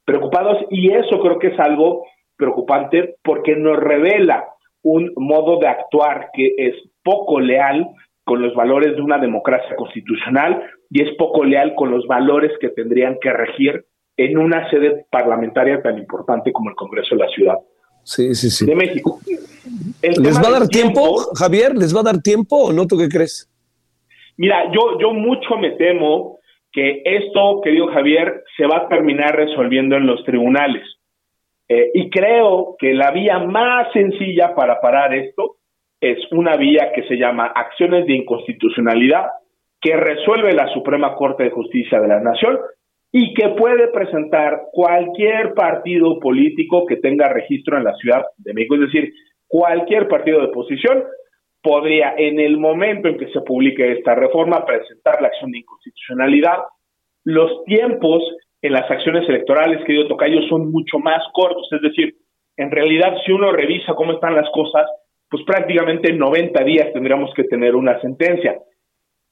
preocupados. 0.05 0.59
Y 0.71 0.93
eso 0.93 1.21
creo 1.21 1.39
que 1.39 1.49
es 1.49 1.59
algo 1.59 2.05
preocupante 2.37 3.17
porque 3.25 3.57
nos 3.57 3.77
revela 3.77 4.45
un 4.83 5.13
modo 5.17 5.59
de 5.59 5.69
actuar 5.69 6.31
que 6.33 6.53
es 6.57 6.75
poco 7.03 7.41
leal 7.41 7.89
con 8.25 8.41
los 8.41 8.55
valores 8.55 8.97
de 8.97 9.03
una 9.03 9.19
democracia 9.19 9.75
constitucional 9.77 10.63
y 10.91 11.03
es 11.03 11.17
poco 11.17 11.45
leal 11.45 11.75
con 11.75 11.91
los 11.91 12.07
valores 12.07 12.53
que 12.61 12.69
tendrían 12.69 13.19
que 13.21 13.33
regir 13.33 13.85
en 14.17 14.39
una 14.39 14.69
sede 14.71 15.07
parlamentaria 15.11 15.83
tan 15.83 15.99
importante 15.99 16.53
como 16.53 16.71
el 16.71 16.77
Congreso 16.77 17.17
de 17.17 17.25
la 17.25 17.29
Ciudad 17.31 17.59
sí, 18.05 18.35
sí, 18.35 18.51
sí. 18.51 18.67
de 18.67 18.75
México. 18.75 19.19
¿Les 20.03 20.37
va 20.37 20.49
a 20.49 20.61
dar 20.61 20.69
tiempo, 20.69 21.17
Javier? 21.35 21.75
¿Les 21.77 21.95
va 21.95 22.01
a 22.01 22.05
dar 22.05 22.23
tiempo 22.23 22.57
o 22.57 22.73
no? 22.73 22.87
¿Tú 22.87 22.99
qué 22.99 23.09
crees? 23.09 23.49
Mira, 24.37 24.71
yo, 24.73 24.99
yo 24.99 25.13
mucho 25.13 25.57
me 25.57 25.73
temo 25.73 26.39
que 26.73 27.03
esto, 27.05 27.61
querido 27.63 27.89
Javier, 27.89 28.43
se 28.57 28.67
va 28.67 28.79
a 28.79 28.89
terminar 28.89 29.37
resolviendo 29.37 29.97
en 29.97 30.07
los 30.07 30.25
tribunales. 30.25 30.83
Eh, 31.69 31.91
y 31.95 32.11
creo 32.11 32.77
que 32.79 32.95
la 32.95 33.13
vía 33.13 33.39
más 33.39 33.93
sencilla 33.93 34.55
para 34.55 34.81
parar 34.81 35.15
esto 35.15 35.57
es 36.03 36.19
una 36.33 36.57
vía 36.57 36.91
que 36.93 37.05
se 37.05 37.17
llama 37.17 37.47
acciones 37.47 38.07
de 38.07 38.15
inconstitucionalidad 38.15 39.27
que 39.81 39.97
resuelve 39.97 40.53
la 40.53 40.67
Suprema 40.75 41.15
Corte 41.15 41.45
de 41.45 41.51
Justicia 41.51 42.01
de 42.01 42.09
la 42.09 42.21
Nación 42.21 42.59
y 43.13 43.33
que 43.35 43.51
puede 43.51 43.87
presentar 43.89 44.63
cualquier 44.73 45.55
partido 45.55 46.19
político 46.19 46.87
que 46.87 46.97
tenga 46.97 47.29
registro 47.29 47.77
en 47.79 47.85
la 47.85 47.95
Ciudad 47.95 48.25
de 48.39 48.53
México, 48.53 48.75
es 48.75 48.81
decir, 48.81 49.13
cualquier 49.47 50.09
partido 50.09 50.41
de 50.41 50.47
oposición 50.47 51.05
podría 51.63 52.15
en 52.17 52.41
el 52.41 52.59
momento 52.59 53.09
en 53.09 53.17
que 53.17 53.31
se 53.31 53.41
publique 53.43 53.93
esta 53.93 54.17
reforma 54.17 54.67
presentar 54.67 55.23
la 55.23 55.29
acción 55.29 55.53
de 55.53 55.59
inconstitucionalidad. 55.59 56.59
Los 57.25 57.63
tiempos 57.65 58.25
en 58.61 58.73
las 58.73 58.91
acciones 58.91 59.29
electorales, 59.29 59.85
querido 59.85 60.09
Tocayo, 60.09 60.43
son 60.49 60.73
mucho 60.73 60.99
más 60.99 61.23
cortos. 61.33 61.69
Es 61.71 61.83
decir, 61.83 62.15
en 62.57 62.73
realidad, 62.73 63.15
si 63.25 63.31
uno 63.31 63.53
revisa 63.53 63.95
cómo 63.95 64.15
están 64.15 64.35
las 64.35 64.51
cosas, 64.51 64.87
pues 65.33 65.45
prácticamente 65.47 66.11
en 66.11 66.19
90 66.19 66.63
días 66.63 66.93
tendríamos 66.93 67.33
que 67.35 67.45
tener 67.45 67.75
una 67.75 67.99
sentencia. 68.03 68.59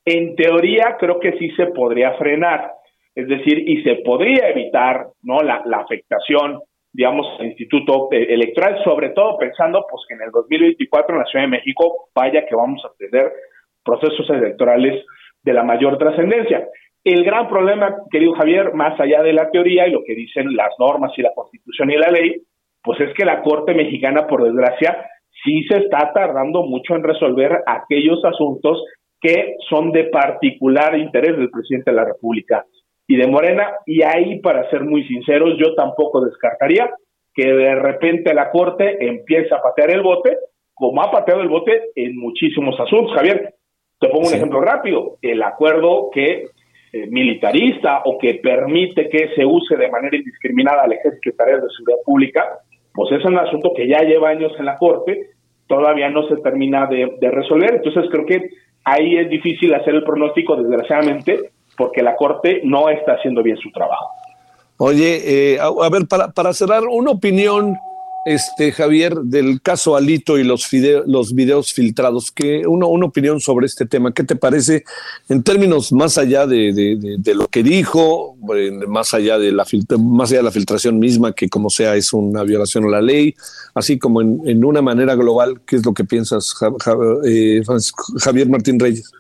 En 0.07 0.35
teoría, 0.35 0.97
creo 0.99 1.21
que 1.21 1.33
sí 1.39 1.51
se 1.51 1.67
podría 1.67 2.15
frenar, 2.15 2.73
es 3.15 3.29
decir, 3.29 3.69
y 3.69 3.83
se 3.83 3.97
podría 3.97 4.49
evitar 4.49 5.09
¿no? 5.23 5.41
la, 5.41 5.61
la 5.67 5.81
afectación, 5.81 6.61
digamos, 6.91 7.27
al 7.39 7.49
Instituto 7.49 8.09
Electoral, 8.13 8.83
sobre 8.83 9.11
todo 9.11 9.37
pensando 9.37 9.85
pues 9.91 10.03
que 10.09 10.15
en 10.15 10.23
el 10.23 10.31
2024 10.31 11.15
en 11.15 11.21
la 11.21 11.27
Ciudad 11.27 11.45
de 11.45 11.51
México 11.51 12.09
vaya 12.15 12.47
que 12.47 12.57
vamos 12.57 12.83
a 12.87 12.97
tener 12.97 13.31
procesos 13.85 14.29
electorales 14.31 15.05
de 15.43 15.53
la 15.53 15.65
mayor 15.65 15.99
trascendencia. 15.99 16.67
El 17.05 17.25
gran 17.25 17.47
problema, 17.47 17.95
querido 18.11 18.33
Javier, 18.33 18.73
más 18.73 18.99
allá 18.99 19.23
de 19.23 19.35
la 19.35 19.51
teoría 19.51 19.87
y 19.87 19.93
lo 19.93 20.03
que 20.03 20.15
dicen 20.15 20.57
las 20.57 20.71
normas 20.79 21.13
y 21.19 21.21
la 21.21 21.35
constitución 21.35 21.91
y 21.91 21.97
la 21.99 22.11
ley, 22.11 22.41
pues 22.83 22.99
es 23.03 23.13
que 23.13 23.27
la 23.27 23.43
Corte 23.43 23.75
mexicana, 23.75 24.27
por 24.27 24.45
desgracia, 24.45 25.07
sí 25.45 25.65
se 25.65 25.79
está 25.79 26.13
tardando 26.13 26.63
mucho 26.63 26.95
en 26.97 27.03
resolver 27.03 27.63
aquellos 27.67 28.25
asuntos 28.25 28.85
que 29.21 29.57
son 29.69 29.93
de 29.93 30.05
particular 30.05 30.97
interés 30.99 31.37
del 31.37 31.51
presidente 31.51 31.91
de 31.91 31.97
la 31.97 32.05
República 32.05 32.65
y 33.07 33.17
de 33.17 33.27
Morena. 33.27 33.69
Y 33.85 34.03
ahí, 34.03 34.41
para 34.41 34.69
ser 34.71 34.85
muy 34.85 35.07
sinceros, 35.07 35.59
yo 35.59 35.75
tampoco 35.75 36.25
descartaría 36.25 36.91
que 37.35 37.53
de 37.53 37.75
repente 37.75 38.35
la 38.35 38.51
Corte 38.51 39.07
empiece 39.07 39.55
a 39.55 39.63
patear 39.63 39.91
el 39.91 40.03
bote, 40.03 40.37
como 40.75 41.03
ha 41.03 41.11
pateado 41.11 41.43
el 41.43 41.49
bote 41.49 41.91
en 41.95 42.17
muchísimos 42.17 42.79
asuntos. 42.81 43.15
Javier, 43.15 43.55
te 43.99 44.09
pongo 44.09 44.29
un 44.29 44.35
ejemplo 44.35 44.61
rápido. 44.61 45.19
El 45.21 45.43
acuerdo 45.43 46.09
que 46.13 46.47
eh, 46.93 47.07
militarista 47.07 48.03
o 48.05 48.19
que 48.19 48.35
permite 48.37 49.09
que 49.09 49.29
se 49.37 49.45
use 49.45 49.77
de 49.77 49.91
manera 49.91 50.17
indiscriminada 50.17 50.83
al 50.83 50.93
ejército 50.93 51.29
y 51.29 51.37
tareas 51.37 51.63
de 51.63 51.69
seguridad 51.77 52.03
pública, 52.05 52.59
pues 52.95 53.13
es 53.13 53.25
un 53.25 53.39
asunto 53.39 53.73
que 53.75 53.89
ya 53.89 54.01
lleva 54.01 54.31
años 54.31 54.53
en 54.59 54.65
la 54.65 54.77
Corte, 54.77 55.31
todavía 55.67 56.11
no 56.11 56.27
se 56.29 56.37
termina 56.37 56.87
de, 56.87 57.31
resolver. 57.31 57.75
Entonces 57.77 58.05
creo 58.11 58.27
que 58.27 58.51
ahí 58.85 59.17
es 59.17 59.29
difícil 59.31 59.73
hacer 59.75 59.95
el 59.95 60.05
pronóstico, 60.05 60.57
desgraciadamente, 60.57 61.51
porque 61.77 62.03
la 62.03 62.17
Corte 62.17 62.61
no 62.65 62.89
está 62.89 63.13
haciendo 63.13 63.43
bien 63.43 63.57
su 63.57 63.71
trabajo. 63.71 64.11
Oye, 64.79 65.55
eh, 65.55 65.59
a, 65.61 65.89
ver, 65.91 66.07
para, 66.09 66.29
para 66.29 66.53
cerrar, 66.53 66.85
una 66.89 67.11
opinión 67.11 67.77
este, 68.27 68.73
Javier, 68.73 69.15
del 69.15 69.63
caso 69.63 69.97
Alito 69.97 70.39
y 70.39 70.45
los, 70.45 70.69
los 71.07 71.35
videos 71.35 71.73
filtrados, 71.73 72.31
que 72.31 72.67
una, 72.67 72.87
una 72.87 73.07
opinión 73.07 73.41
sobre 73.41 73.67
este 73.67 73.87
tema. 73.87 74.13
¿Qué 74.13 74.25
te 74.25 74.37
parece 74.37 74.85
en 75.29 75.43
términos 75.43 75.93
más 75.93 76.19
allá 76.19 76.47
de, 76.47 76.99
lo 77.35 77.47
que 77.49 77.63
dijo, 77.63 78.37
más 78.89 79.15
allá 79.15 79.39
de 79.39 79.53
la 79.53 79.65
más 79.99 80.31
allá 80.31 80.41
de 80.41 80.45
la 80.45 80.51
filtración 80.51 80.99
misma, 80.99 81.33
que 81.33 81.49
como 81.49 81.71
sea 81.71 81.97
es 81.97 82.13
una 82.13 82.43
violación 82.45 82.85
a 82.85 82.89
la 82.89 83.01
ley, 83.01 83.35
así 83.75 83.99
como 83.99 84.21
en, 84.21 84.65
una 84.65 84.83
manera 84.83 85.15
global, 85.15 85.61
¿qué 85.67 85.77
es 85.77 85.87
lo 85.87 85.95
que 85.95 86.05
piensas, 86.05 86.55
eh, 87.27 87.63
Javier 88.19 88.49
Martín 88.49 88.79
Reyes? 88.79 89.11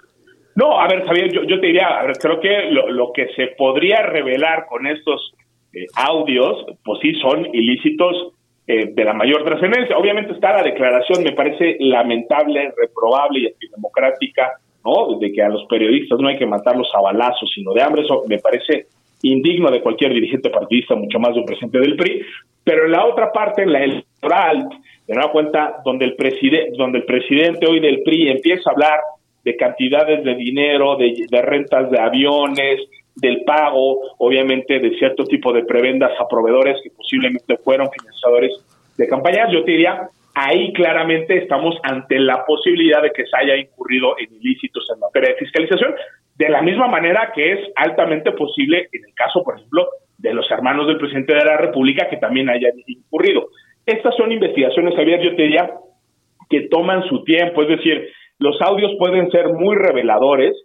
No, 0.55 0.79
a 0.79 0.89
ver, 0.89 1.05
Javier, 1.07 1.33
yo, 1.33 1.61
te 1.61 1.67
diría, 1.67 1.89
creo 2.21 2.41
que 2.41 2.71
lo, 2.71 3.13
que 3.13 3.29
se 3.35 3.55
podría 3.57 4.03
revelar 4.03 4.67
con 4.69 4.87
estos 4.87 5.33
eh, 5.73 5.87
audios, 5.95 6.67
pues 6.85 6.99
sí, 7.01 7.15
son 7.21 7.47
ilícitos 7.55 8.35
eh, 8.73 8.93
de 8.95 9.05
la 9.05 9.13
mayor 9.13 9.43
trascendencia. 9.45 9.99
Obviamente 9.99 10.33
está 10.33 10.53
la 10.53 10.63
declaración, 10.63 11.25
me 11.25 11.33
parece 11.33 11.77
lamentable, 11.81 12.73
reprobable 12.77 13.41
y 13.41 13.47
antidemocrática, 13.49 14.53
¿no? 14.85 15.19
De 15.19 15.33
que 15.33 15.43
a 15.43 15.49
los 15.49 15.65
periodistas 15.65 16.21
no 16.21 16.29
hay 16.29 16.39
que 16.39 16.47
matarlos 16.47 16.89
a 16.95 17.01
balazos, 17.01 17.51
sino 17.53 17.73
de 17.73 17.83
hambre, 17.83 18.03
eso 18.03 18.23
me 18.29 18.39
parece 18.39 18.87
indigno 19.23 19.73
de 19.73 19.81
cualquier 19.81 20.15
dirigente 20.15 20.51
partidista, 20.51 20.95
mucho 20.95 21.19
más 21.19 21.35
de 21.35 21.41
un 21.41 21.47
presidente 21.47 21.81
del 21.81 21.97
PRI, 21.97 22.23
pero 22.63 22.85
en 22.85 22.93
la 22.93 23.07
otra 23.07 23.33
parte, 23.33 23.63
en 23.63 23.73
la 23.73 23.83
electoral, 23.83 24.69
de 25.05 25.15
nueva 25.15 25.33
cuenta, 25.33 25.83
donde 25.85 26.05
el, 26.05 26.15
presidente 26.15 26.71
donde 26.79 26.99
el 26.99 27.05
presidente 27.07 27.67
hoy 27.67 27.81
del 27.81 28.05
PRI 28.05 28.29
empieza 28.29 28.71
a 28.71 28.73
hablar 28.73 29.01
de 29.43 29.57
cantidades 29.57 30.23
de 30.23 30.35
dinero, 30.37 30.95
de, 30.95 31.27
de 31.29 31.43
rentas 31.43 31.91
de 31.91 31.99
aviones, 31.99 32.83
del 33.17 33.43
pago, 33.45 34.01
obviamente, 34.19 34.79
de 34.79 34.97
cierto 34.99 35.25
tipo 35.25 35.53
de 35.53 35.65
prebendas 35.65 36.13
a 36.19 36.29
proveedores 36.29 36.81
que 36.83 36.91
posiblemente 36.91 37.57
fueron 37.59 37.89
financiadores 37.91 38.53
de 38.97 39.09
campañas, 39.09 39.51
yo 39.53 39.65
te 39.65 39.73
diría, 39.73 40.09
ahí 40.35 40.73
claramente 40.73 41.39
estamos 41.39 41.77
ante 41.83 42.19
la 42.19 42.45
posibilidad 42.45 43.03
de 43.03 43.11
que 43.11 43.25
se 43.25 43.37
haya 43.37 43.57
incurrido 43.57 44.17
en 44.19 44.35
ilícitos 44.35 44.87
en 44.93 45.01
materia 45.01 45.31
de 45.31 45.39
fiscalización, 45.39 45.95
de 46.37 46.49
la 46.49 46.63
misma 46.63 46.89
manera 46.89 47.33
que 47.35 47.53
es 47.53 47.59
altamente 47.77 48.33
posible 48.33 48.89
en 48.93 49.05
el 49.05 49.15
caso, 49.15 49.43
por 49.43 49.57
ejemplo, 49.57 49.89
de 50.19 50.35
los 50.35 50.51
hermanos 50.51 50.87
del 50.87 50.99
presidente 50.99 51.35
de 51.35 51.45
la 51.45 51.57
República 51.57 52.09
que 52.09 52.17
también 52.17 52.49
hayan 52.49 52.73
incurrido. 52.87 53.49
Estas 53.87 54.15
son 54.17 54.33
investigaciones, 54.33 54.95
Javier, 54.95 55.21
yo 55.23 55.35
te 55.35 55.43
diría, 55.43 55.71
que 56.49 56.69
toman 56.69 57.05
su 57.09 57.23
tiempo, 57.25 57.63
es 57.63 57.69
decir, 57.69 58.09
los 58.39 58.61
audios 58.63 58.93
pueden 58.99 59.31
ser 59.31 59.49
muy 59.53 59.77
reveladores, 59.77 60.57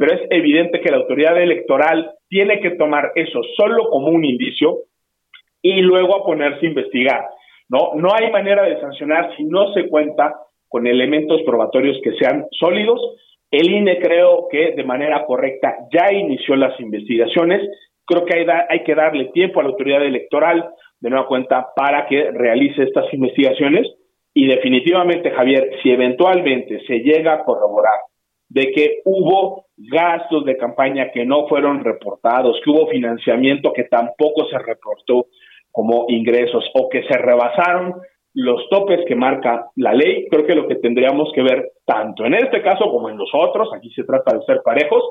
pero 0.00 0.14
es 0.14 0.22
evidente 0.30 0.80
que 0.80 0.90
la 0.90 0.96
autoridad 0.96 1.38
electoral 1.38 2.12
tiene 2.26 2.58
que 2.60 2.70
tomar 2.70 3.12
eso 3.16 3.42
solo 3.54 3.90
como 3.90 4.06
un 4.06 4.24
indicio 4.24 4.84
y 5.60 5.82
luego 5.82 6.16
a 6.16 6.24
ponerse 6.24 6.64
a 6.64 6.70
investigar. 6.70 7.20
No, 7.68 7.90
no 7.96 8.08
hay 8.18 8.32
manera 8.32 8.62
de 8.62 8.80
sancionar 8.80 9.36
si 9.36 9.44
no 9.44 9.74
se 9.74 9.88
cuenta 9.90 10.36
con 10.68 10.86
elementos 10.86 11.42
probatorios 11.42 11.98
que 12.02 12.12
sean 12.12 12.46
sólidos. 12.50 12.98
El 13.50 13.70
INE 13.70 13.98
creo 13.98 14.48
que 14.50 14.72
de 14.72 14.84
manera 14.84 15.26
correcta 15.26 15.76
ya 15.92 16.10
inició 16.10 16.56
las 16.56 16.80
investigaciones. 16.80 17.60
Creo 18.06 18.24
que 18.24 18.38
hay, 18.38 18.46
hay 18.70 18.82
que 18.84 18.94
darle 18.94 19.26
tiempo 19.34 19.60
a 19.60 19.64
la 19.64 19.68
autoridad 19.68 20.02
electoral 20.02 20.66
de 20.98 21.10
nueva 21.10 21.28
cuenta 21.28 21.66
para 21.76 22.06
que 22.06 22.30
realice 22.30 22.84
estas 22.84 23.12
investigaciones 23.12 23.86
y 24.32 24.46
definitivamente, 24.46 25.30
Javier, 25.30 25.72
si 25.82 25.90
eventualmente 25.90 26.80
se 26.86 27.00
llega 27.00 27.34
a 27.34 27.44
corroborar 27.44 28.00
de 28.50 28.72
que 28.72 29.00
hubo 29.04 29.66
gastos 29.76 30.44
de 30.44 30.56
campaña 30.56 31.10
que 31.12 31.24
no 31.24 31.46
fueron 31.48 31.82
reportados, 31.82 32.60
que 32.62 32.70
hubo 32.70 32.88
financiamiento 32.88 33.72
que 33.72 33.84
tampoco 33.84 34.46
se 34.50 34.58
reportó 34.58 35.26
como 35.70 36.06
ingresos 36.08 36.68
o 36.74 36.88
que 36.88 37.02
se 37.04 37.16
rebasaron 37.16 37.94
los 38.34 38.68
topes 38.68 39.00
que 39.06 39.14
marca 39.14 39.66
la 39.76 39.92
ley, 39.92 40.26
creo 40.28 40.46
que 40.46 40.54
lo 40.54 40.68
que 40.68 40.76
tendríamos 40.76 41.32
que 41.32 41.42
ver 41.42 41.72
tanto 41.84 42.24
en 42.24 42.34
este 42.34 42.62
caso 42.62 42.90
como 42.90 43.08
en 43.08 43.16
los 43.16 43.30
otros, 43.32 43.68
aquí 43.74 43.90
se 43.90 44.04
trata 44.04 44.36
de 44.36 44.44
ser 44.44 44.60
parejos, 44.64 45.02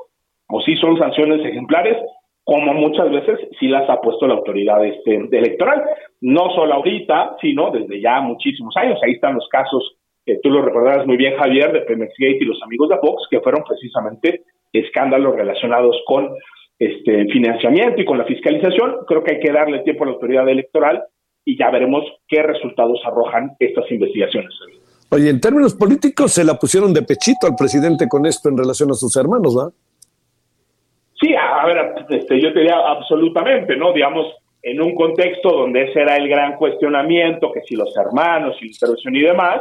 o 0.48 0.60
si 0.60 0.76
son 0.76 0.98
sanciones 0.98 1.44
ejemplares, 1.44 1.96
como 2.44 2.72
muchas 2.74 3.10
veces 3.10 3.38
sí 3.58 3.68
las 3.68 3.88
ha 3.88 4.00
puesto 4.00 4.26
la 4.26 4.34
autoridad 4.34 4.84
este, 4.84 5.14
electoral, 5.14 5.82
no 6.20 6.50
solo 6.54 6.74
ahorita, 6.74 7.36
sino 7.40 7.70
desde 7.70 8.00
ya 8.00 8.20
muchísimos 8.20 8.76
años. 8.76 8.98
Ahí 9.04 9.12
están 9.12 9.34
los 9.34 9.48
casos 9.48 9.96
que 10.24 10.38
tú 10.42 10.50
lo 10.50 10.62
recordarás 10.62 11.06
muy 11.06 11.16
bien, 11.16 11.36
Javier, 11.36 11.72
de 11.72 11.80
Pemex 11.80 12.12
Gate 12.18 12.38
y 12.40 12.44
los 12.44 12.62
amigos 12.62 12.88
de 12.88 12.98
Fox, 12.98 13.26
que 13.30 13.40
fueron 13.40 13.62
precisamente 13.66 14.42
escándalos 14.72 15.34
relacionados 15.34 15.96
con 16.06 16.30
este 16.78 17.26
financiamiento 17.26 18.00
y 18.00 18.04
con 18.04 18.18
la 18.18 18.24
fiscalización. 18.24 19.04
Creo 19.06 19.22
que 19.22 19.34
hay 19.34 19.40
que 19.40 19.52
darle 19.52 19.80
tiempo 19.80 20.04
a 20.04 20.06
la 20.08 20.12
autoridad 20.14 20.48
electoral 20.48 21.02
y 21.44 21.58
ya 21.58 21.70
veremos 21.70 22.04
qué 22.28 22.42
resultados 22.42 23.00
arrojan 23.04 23.52
estas 23.58 23.90
investigaciones. 23.90 24.50
Oye, 25.10 25.28
en 25.28 25.40
términos 25.40 25.74
políticos 25.74 26.32
se 26.32 26.44
la 26.44 26.54
pusieron 26.54 26.94
de 26.94 27.02
pechito 27.02 27.46
al 27.46 27.56
presidente 27.56 28.06
con 28.08 28.26
esto 28.26 28.48
en 28.48 28.56
relación 28.56 28.90
a 28.90 28.94
sus 28.94 29.16
hermanos, 29.16 29.56
¿va? 29.58 29.70
Sí, 31.20 31.34
a, 31.34 31.66
ver, 31.66 31.94
este, 32.08 32.40
yo 32.40 32.52
te 32.52 32.60
diría 32.60 32.78
absolutamente, 32.78 33.76
¿no? 33.76 33.92
Digamos, 33.92 34.26
en 34.62 34.80
un 34.80 34.94
contexto 34.94 35.50
donde 35.50 35.84
ese 35.84 36.00
era 36.00 36.16
el 36.16 36.28
gran 36.28 36.56
cuestionamiento, 36.56 37.50
que 37.52 37.60
si 37.62 37.74
los 37.74 37.94
hermanos, 37.96 38.56
y 38.60 38.66
la 38.66 38.70
intervención 38.70 39.16
y 39.16 39.20
demás, 39.20 39.60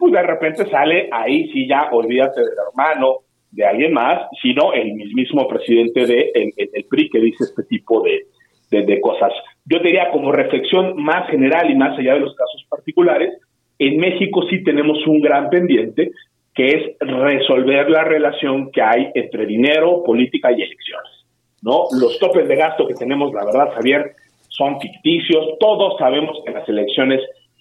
pues 0.00 0.12
de 0.14 0.22
repente 0.22 0.64
sale 0.70 1.10
ahí 1.12 1.52
sí 1.52 1.68
ya, 1.68 1.90
olvídate 1.92 2.40
del 2.40 2.54
hermano, 2.68 3.18
de 3.50 3.66
alguien 3.66 3.92
más, 3.92 4.28
sino 4.40 4.72
el 4.72 4.94
mismo 4.94 5.46
presidente 5.46 6.06
de 6.06 6.32
el, 6.34 6.84
PRI 6.88 7.10
que 7.10 7.20
dice 7.20 7.44
este 7.44 7.64
tipo 7.64 8.02
de, 8.02 8.26
de, 8.70 9.00
cosas. 9.00 9.32
Yo 9.66 9.78
diría 9.80 10.10
como 10.10 10.32
reflexión 10.32 10.96
más 10.96 11.28
general 11.28 11.70
y 11.70 11.74
más 11.74 11.98
allá 11.98 12.14
de 12.14 12.20
los 12.20 12.34
casos 12.34 12.64
particulares, 12.70 13.34
en 13.78 13.98
México 13.98 14.42
sí 14.48 14.64
tenemos 14.64 15.06
un 15.06 15.20
gran 15.20 15.50
pendiente 15.50 16.12
que 16.54 16.66
es 16.66 16.98
resolver 17.00 17.90
la 17.90 18.04
relación 18.04 18.70
que 18.70 18.82
hay 18.82 19.10
entre 19.14 19.44
dinero, 19.44 20.02
política 20.02 20.50
y 20.50 20.62
elecciones. 20.62 21.26
¿no? 21.62 21.84
Los 22.00 22.18
topes 22.18 22.48
de 22.48 22.56
gasto 22.56 22.86
que 22.86 22.94
tenemos, 22.94 23.32
la 23.34 23.44
verdad, 23.44 23.74
Javier, 23.74 24.12
son 24.48 24.80
ficticios. 24.80 25.58
Todos 25.58 25.98
sabemos 25.98 26.38
que 26.44 26.52
las 26.52 26.68
elecciones 26.68 27.20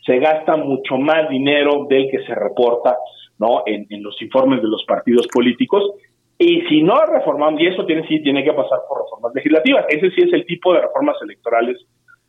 se 0.10 0.18
gasta 0.18 0.58
mucho 0.58 0.98
más 0.98 1.30
dinero 1.30 1.86
del 1.88 2.10
que 2.10 2.26
se 2.26 2.34
reporta 2.34 2.98
¿no? 3.38 3.62
En, 3.68 3.86
los 4.04 4.20
informes 4.22 4.62
de 4.62 4.68
los 4.68 4.84
partidos 4.86 5.28
políticos. 5.32 5.84
Y 6.38 6.62
si 6.68 6.82
no 6.82 6.96
reformamos, 7.06 7.62
y 7.62 7.68
eso 7.68 7.86
tiene, 7.86 8.08
sí 8.08 8.22
tiene 8.22 8.44
que 8.44 8.54
pasar 8.54 8.80
por 8.88 9.04
reformas 9.04 9.34
legislativas, 9.36 9.86
ese 9.90 10.10
sí 10.12 10.22
es 10.22 10.34
el 10.34 10.46
tipo 10.46 10.74
de 10.74 10.82
reformas 10.82 11.16
electorales 11.22 11.78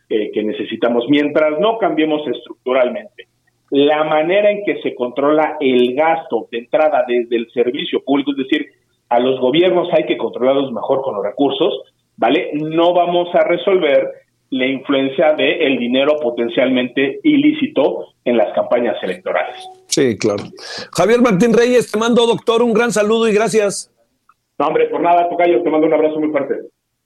eh, 0.08 0.30
que 0.32 0.42
necesitamos. 0.42 1.04
Mientras 1.08 1.58
no 1.58 1.78
cambiemos 1.78 2.26
estructuralmente 2.28 3.28
la 3.70 4.02
manera 4.04 4.50
en 4.50 4.64
que 4.64 4.82
se 4.82 4.94
controla 4.94 5.56
el 5.60 5.94
gasto 5.94 6.48
de 6.50 6.58
entrada 6.58 7.04
desde 7.06 7.36
el 7.36 7.48
servicio 7.52 8.02
público, 8.04 8.32
es 8.32 8.38
decir, 8.38 8.66
a 9.08 9.20
los 9.20 9.40
gobiernos 9.40 9.88
hay 9.92 10.06
que 10.06 10.16
controlarlos 10.16 10.72
mejor 10.72 11.02
con 11.02 11.14
los 11.14 11.24
recursos, 11.24 11.82
¿vale? 12.16 12.50
No 12.52 12.92
vamos 12.92 13.32
a 13.34 13.44
resolver 13.44 14.10
la 14.50 14.66
influencia 14.66 15.32
del 15.34 15.62
el 15.62 15.78
dinero 15.78 16.16
potencialmente 16.20 17.20
ilícito 17.22 18.06
en 18.24 18.36
las 18.36 18.52
campañas 18.54 18.96
electorales. 19.02 19.56
Sí, 19.86 20.18
claro. 20.18 20.44
Javier 20.92 21.22
Martín 21.22 21.52
Reyes, 21.52 21.90
te 21.90 21.98
mando, 21.98 22.26
doctor, 22.26 22.62
un 22.62 22.74
gran 22.74 22.92
saludo 22.92 23.28
y 23.28 23.32
gracias. 23.32 23.90
No, 24.58 24.66
hombre, 24.66 24.88
por 24.88 25.00
nada, 25.00 25.28
Tocayo, 25.28 25.62
te 25.62 25.70
mando 25.70 25.86
un 25.86 25.94
abrazo 25.94 26.18
muy 26.18 26.30
fuerte. 26.30 26.54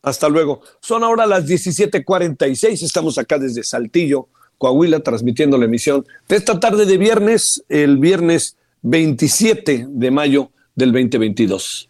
Hasta 0.03 0.29
luego. 0.29 0.61
Son 0.81 1.03
ahora 1.03 1.27
las 1.27 1.47
17:46, 1.47 2.83
estamos 2.83 3.17
acá 3.19 3.39
desde 3.39 3.63
Saltillo, 3.63 4.29
Coahuila, 4.59 5.01
transmitiendo 5.01 5.57
la 5.57 5.65
emisión 5.67 6.05
de 6.29 6.37
esta 6.37 6.61
tarde 6.61 6.85
de 6.85 6.99
viernes, 6.99 7.65
el 7.69 7.99
viernes 7.99 8.59
27 8.83 9.87
de 9.89 10.11
mayo 10.11 10.51
del 10.75 10.93
2022. 10.93 11.89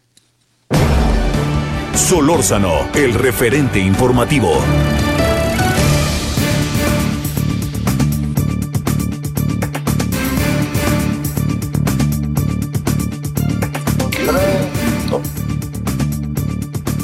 Solórzano, 1.93 2.89
el 2.93 3.13
referente 3.13 3.79
informativo. 3.79 4.51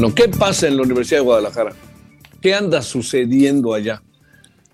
¿Qué 0.09 0.29
pasa 0.29 0.67
en 0.67 0.77
la 0.77 0.83
Universidad 0.83 1.19
de 1.19 1.25
Guadalajara? 1.25 1.73
¿Qué 2.41 2.55
anda 2.55 2.81
sucediendo 2.81 3.73
allá? 3.73 4.01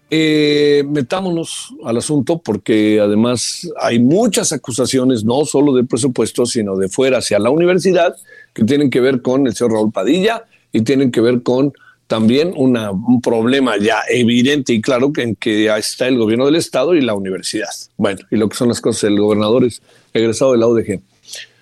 Eh, 0.09 0.85
metámonos 0.87 1.73
al 1.83 1.97
asunto 1.97 2.37
porque 2.37 3.01
además 3.01 3.69
hay 3.81 3.99
muchas 3.99 4.53
acusaciones, 4.53 5.25
no 5.25 5.43
solo 5.43 5.73
de 5.73 5.83
presupuesto, 5.83 6.45
sino 6.45 6.77
de 6.77 6.87
fuera 6.87 7.17
hacia 7.17 7.39
la 7.39 7.49
universidad, 7.49 8.15
que 8.53 8.63
tienen 8.63 8.89
que 8.89 9.01
ver 9.01 9.21
con 9.21 9.47
el 9.47 9.53
señor 9.53 9.73
Raúl 9.73 9.91
Padilla 9.91 10.45
y 10.71 10.83
tienen 10.83 11.11
que 11.11 11.19
ver 11.19 11.43
con 11.43 11.73
también 12.07 12.53
un 12.55 13.21
problema 13.21 13.75
ya 13.77 13.99
evidente 14.09 14.71
y 14.71 14.79
claro 14.79 15.11
que 15.11 15.23
en 15.23 15.35
que 15.35 15.67
está 15.75 16.07
el 16.07 16.17
gobierno 16.17 16.45
del 16.45 16.55
Estado 16.55 16.95
y 16.95 17.01
la 17.01 17.13
universidad. 17.13 17.67
Bueno, 17.97 18.21
y 18.31 18.37
lo 18.37 18.47
que 18.47 18.55
son 18.55 18.69
las 18.69 18.79
cosas, 18.79 19.03
el 19.03 19.19
gobernador 19.19 19.65
es 19.65 19.81
egresado 20.13 20.53
de 20.53 20.57
la 20.57 20.67
UDG. 20.67 21.01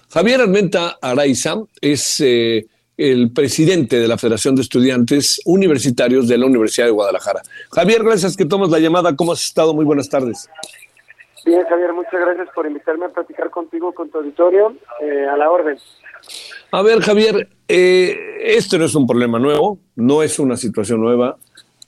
Javier 0.09 0.41
Armenta 0.41 0.99
Araiza 1.01 1.55
es 1.81 2.19
eh, 2.19 2.67
el 2.97 3.31
presidente 3.31 3.99
de 3.99 4.07
la 4.07 4.17
Federación 4.17 4.55
de 4.55 4.61
Estudiantes 4.61 5.41
Universitarios 5.45 6.27
de 6.27 6.37
la 6.37 6.45
Universidad 6.45 6.87
de 6.87 6.91
Guadalajara. 6.91 7.41
Javier, 7.71 8.03
gracias 8.03 8.37
que 8.37 8.45
tomas 8.45 8.69
la 8.69 8.79
llamada. 8.79 9.15
¿Cómo 9.15 9.33
has 9.33 9.43
estado? 9.43 9.73
Muy 9.73 9.85
buenas 9.85 10.09
tardes. 10.09 10.49
Bien, 11.45 11.63
Javier, 11.69 11.93
muchas 11.93 12.19
gracias 12.19 12.47
por 12.55 12.65
invitarme 12.65 13.05
a 13.05 13.09
platicar 13.09 13.51
contigo, 13.51 13.93
con 13.93 14.09
tu 14.09 14.17
auditorio, 14.17 14.75
eh, 15.01 15.27
a 15.27 15.37
la 15.37 15.51
orden. 15.51 15.77
A 16.71 16.81
ver, 16.81 17.01
Javier, 17.01 17.49
eh, 17.67 18.17
esto 18.41 18.79
no 18.79 18.85
es 18.85 18.95
un 18.95 19.05
problema 19.05 19.37
nuevo, 19.37 19.77
no 19.95 20.23
es 20.23 20.39
una 20.39 20.57
situación 20.57 21.01
nueva. 21.01 21.37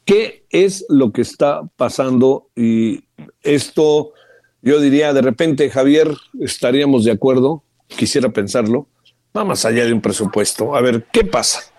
¿Qué 0.05 0.43
es 0.51 0.85
lo 0.89 1.11
que 1.11 1.21
está 1.21 1.63
pasando? 1.75 2.49
Y 2.55 3.03
esto, 3.41 4.13
yo 4.61 4.79
diría, 4.79 5.11
de 5.13 5.21
repente, 5.21 5.69
Javier, 5.69 6.09
estaríamos 6.39 7.03
de 7.03 7.11
acuerdo, 7.11 7.63
quisiera 7.87 8.29
pensarlo, 8.29 8.87
va 9.37 9.43
más 9.43 9.65
allá 9.65 9.85
de 9.85 9.93
un 9.93 10.01
presupuesto. 10.01 10.75
A 10.75 10.81
ver, 10.81 11.03
¿qué 11.11 11.23
pasa? 11.23 11.71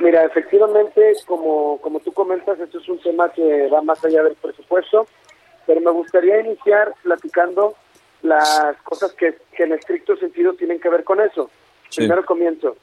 Mira, 0.00 0.24
efectivamente, 0.24 1.12
como, 1.26 1.80
como 1.80 2.00
tú 2.00 2.12
comentas, 2.12 2.60
esto 2.60 2.78
es 2.78 2.88
un 2.88 3.00
tema 3.00 3.30
que 3.32 3.68
va 3.68 3.82
más 3.82 4.04
allá 4.04 4.22
del 4.22 4.36
presupuesto, 4.36 5.06
pero 5.66 5.80
me 5.80 5.90
gustaría 5.90 6.40
iniciar 6.40 6.94
platicando 7.02 7.74
las 8.22 8.76
cosas 8.82 9.12
que, 9.12 9.38
en 9.58 9.72
estricto 9.72 10.16
sentido 10.16 10.52
tienen 10.54 10.78
que 10.80 10.88
ver 10.88 11.04
con 11.04 11.20
eso. 11.20 11.50
Primero 11.94 12.24
comienzo. 12.24 12.76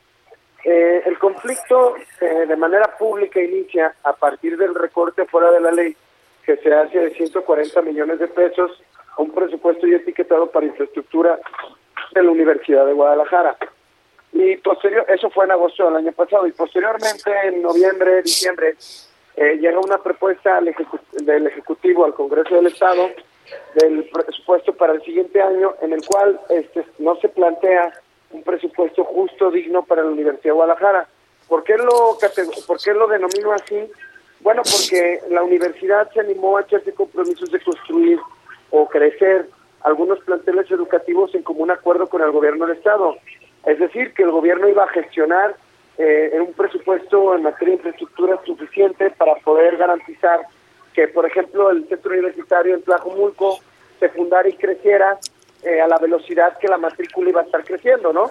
Eh, 0.63 1.03
el 1.05 1.17
conflicto 1.19 1.95
eh, 2.21 2.47
de 2.47 2.55
manera 2.55 2.97
pública 2.97 3.39
inicia 3.39 3.95
a 4.03 4.13
partir 4.13 4.57
del 4.57 4.73
recorte 4.73 5.25
fuera 5.25 5.51
de 5.51 5.61
la 5.61 5.71
ley 5.71 5.95
que 6.43 6.57
se 6.57 6.73
hace 6.73 6.99
de 6.99 7.11
140 7.11 7.81
millones 7.83 8.19
de 8.19 8.27
pesos 8.27 8.71
a 9.15 9.21
un 9.21 9.31
presupuesto 9.31 9.87
ya 9.87 9.97
etiquetado 9.97 10.49
para 10.49 10.65
infraestructura 10.65 11.39
de 12.13 12.23
la 12.23 12.31
Universidad 12.31 12.85
de 12.85 12.93
Guadalajara. 12.93 13.57
Y 14.35 14.57
posterior, 14.57 15.05
eso 15.07 15.29
fue 15.29 15.45
en 15.45 15.51
agosto 15.51 15.85
del 15.85 15.95
año 15.95 16.11
pasado, 16.11 16.45
y 16.45 16.51
posteriormente 16.51 17.31
en 17.45 17.61
noviembre, 17.61 18.21
diciembre, 18.21 18.75
eh, 19.37 19.57
llega 19.61 19.79
una 19.79 19.97
propuesta 19.97 20.57
al 20.57 20.75
del 21.13 21.47
Ejecutivo 21.47 22.03
al 22.03 22.13
Congreso 22.13 22.55
del 22.55 22.67
Estado 22.67 23.11
del 23.75 24.09
presupuesto 24.09 24.73
para 24.73 24.91
el 24.91 25.01
siguiente 25.03 25.41
año, 25.41 25.75
en 25.81 25.93
el 25.93 26.05
cual 26.05 26.37
este, 26.49 26.85
no 26.99 27.15
se 27.21 27.29
plantea 27.29 27.93
un 28.31 28.43
presupuesto 28.43 29.05
justo, 29.05 29.51
digno 29.51 29.85
para 29.85 30.03
la 30.03 30.09
Universidad 30.09 30.43
de 30.43 30.51
Guadalajara. 30.51 31.07
¿Por 31.47 31.63
qué 31.63 31.77
lo, 31.77 32.17
por 32.67 32.77
qué 32.83 32.93
lo 32.93 33.07
denomino 33.07 33.53
así? 33.53 33.89
Bueno, 34.41 34.63
porque 34.63 35.21
la 35.29 35.43
universidad 35.43 36.11
se 36.11 36.19
animó 36.19 36.57
a 36.57 36.61
echarse 36.61 36.93
compromisos 36.93 37.49
de 37.51 37.61
construir 37.61 38.19
o 38.71 38.85
crecer 38.89 39.47
algunos 39.81 40.19
planteles 40.25 40.69
educativos 40.71 41.33
en 41.35 41.43
común 41.43 41.71
acuerdo 41.71 42.07
con 42.07 42.21
el 42.21 42.31
gobierno 42.31 42.65
del 42.65 42.75
Estado. 42.75 43.15
Es 43.65 43.79
decir, 43.79 44.13
que 44.13 44.23
el 44.23 44.31
gobierno 44.31 44.69
iba 44.69 44.83
a 44.83 44.89
gestionar 44.89 45.55
eh, 45.97 46.37
un 46.39 46.53
presupuesto 46.53 47.35
en 47.35 47.43
materia 47.43 47.73
de 47.73 47.77
infraestructura 47.77 48.39
suficiente 48.45 49.09
para 49.11 49.35
poder 49.35 49.77
garantizar 49.77 50.41
que, 50.93 51.07
por 51.07 51.25
ejemplo, 51.25 51.69
el 51.71 51.87
centro 51.87 52.11
universitario 52.11 52.75
en 52.75 52.83
Tlajomulco 52.83 53.59
se 53.99 54.09
fundara 54.09 54.47
y 54.47 54.53
creciera 54.53 55.17
eh, 55.63 55.81
a 55.81 55.87
la 55.87 55.97
velocidad 55.97 56.57
que 56.57 56.67
la 56.67 56.77
matrícula 56.77 57.29
iba 57.29 57.41
a 57.41 57.45
estar 57.45 57.63
creciendo, 57.63 58.13
¿no? 58.13 58.29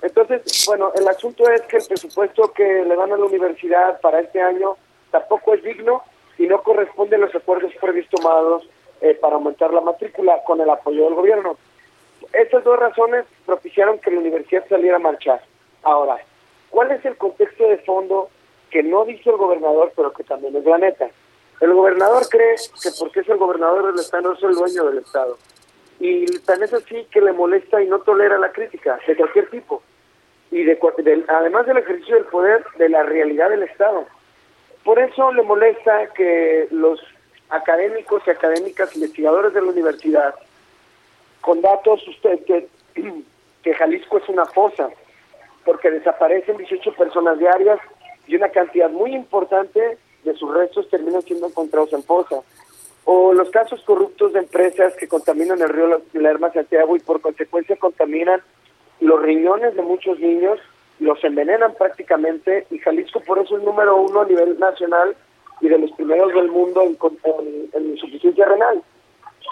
Entonces, 0.00 0.64
bueno, 0.66 0.92
el 0.96 1.06
asunto 1.06 1.48
es 1.48 1.62
que 1.62 1.76
el 1.76 1.86
presupuesto 1.86 2.52
que 2.52 2.84
le 2.84 2.96
dan 2.96 3.12
a 3.12 3.16
la 3.16 3.24
universidad 3.24 4.00
para 4.00 4.20
este 4.20 4.40
año 4.40 4.76
tampoco 5.10 5.54
es 5.54 5.62
digno 5.62 6.02
y 6.38 6.46
no 6.46 6.62
corresponde 6.62 7.16
a 7.16 7.20
los 7.20 7.34
acuerdos 7.34 7.72
previos 7.80 8.08
tomados 8.08 8.68
eh, 9.00 9.14
para 9.20 9.34
aumentar 9.34 9.72
la 9.72 9.80
matrícula 9.80 10.42
con 10.44 10.60
el 10.60 10.70
apoyo 10.70 11.04
del 11.04 11.14
gobierno. 11.14 11.56
Estas 12.32 12.64
dos 12.64 12.78
razones 12.78 13.24
propiciaron 13.44 13.98
que 13.98 14.10
la 14.10 14.20
universidad 14.20 14.66
saliera 14.68 14.96
a 14.96 15.00
marchar. 15.00 15.42
Ahora, 15.82 16.16
¿cuál 16.70 16.90
es 16.92 17.04
el 17.04 17.16
contexto 17.16 17.68
de 17.68 17.78
fondo 17.78 18.30
que 18.70 18.82
no 18.82 19.04
dice 19.04 19.30
el 19.30 19.36
gobernador, 19.36 19.92
pero 19.94 20.12
que 20.12 20.24
también 20.24 20.56
es 20.56 20.64
la 20.64 20.78
neta? 20.78 21.08
El 21.60 21.74
gobernador 21.74 22.28
cree 22.28 22.56
que 22.82 22.90
porque 22.98 23.20
es 23.20 23.28
el 23.28 23.36
gobernador 23.36 23.86
del 23.86 24.00
Estado 24.00 24.22
no 24.22 24.32
es 24.32 24.42
el 24.42 24.54
dueño 24.54 24.84
del 24.84 24.98
Estado. 24.98 25.38
Y 26.00 26.26
tan 26.40 26.62
es 26.62 26.72
así 26.72 27.06
que 27.10 27.20
le 27.20 27.32
molesta 27.32 27.80
y 27.80 27.86
no 27.86 28.00
tolera 28.00 28.38
la 28.38 28.50
crítica 28.50 28.98
de 29.06 29.16
cualquier 29.16 29.48
tipo. 29.50 29.82
Y 30.50 30.64
de, 30.64 30.76
además 31.28 31.66
del 31.66 31.78
ejercicio 31.78 32.16
del 32.16 32.24
poder, 32.24 32.64
de 32.78 32.88
la 32.88 33.04
realidad 33.04 33.50
del 33.50 33.62
Estado. 33.62 34.06
Por 34.84 34.98
eso 34.98 35.32
le 35.32 35.42
molesta 35.42 36.08
que 36.14 36.66
los 36.72 37.00
académicos 37.50 38.22
y 38.26 38.30
académicas 38.30 38.94
investigadores 38.96 39.54
de 39.54 39.60
la 39.60 39.68
universidad, 39.68 40.34
con 41.42 41.60
datos 41.60 42.06
usted 42.08 42.40
que, 43.62 43.74
Jalisco 43.74 44.18
es 44.18 44.28
una 44.28 44.46
fosa, 44.46 44.88
porque 45.64 45.90
desaparecen 45.90 46.56
18 46.56 46.94
personas 46.94 47.38
diarias 47.38 47.78
y 48.26 48.36
una 48.36 48.48
cantidad 48.48 48.90
muy 48.90 49.14
importante 49.14 49.98
de 50.24 50.34
sus 50.34 50.52
restos 50.54 50.88
terminan 50.88 51.22
siendo 51.22 51.48
encontrados 51.48 51.92
en 51.92 52.02
fosa. 52.02 52.40
O 53.04 53.34
los 53.34 53.50
casos 53.50 53.82
corruptos 53.82 54.32
de 54.32 54.40
empresas 54.40 54.94
que 54.96 55.08
contaminan 55.08 55.60
el 55.60 55.68
río 55.68 56.02
Lerma 56.14 56.52
Santiago 56.52 56.96
y 56.96 57.00
por 57.00 57.20
consecuencia 57.20 57.76
contaminan 57.76 58.40
los 59.00 59.20
riñones 59.20 59.74
de 59.74 59.82
muchos 59.82 60.18
niños 60.20 60.58
los 61.02 61.22
envenenan 61.24 61.74
prácticamente 61.74 62.66
y 62.70 62.78
Jalisco 62.78 63.20
por 63.20 63.38
eso 63.40 63.56
es 63.56 63.64
número 63.64 63.96
uno 63.96 64.20
a 64.20 64.26
nivel 64.26 64.58
nacional 64.58 65.16
y 65.60 65.68
de 65.68 65.78
los 65.78 65.90
primeros 65.92 66.32
del 66.32 66.48
mundo 66.48 66.82
en, 66.82 67.90
insuficiencia 67.90 68.46
renal. 68.46 68.82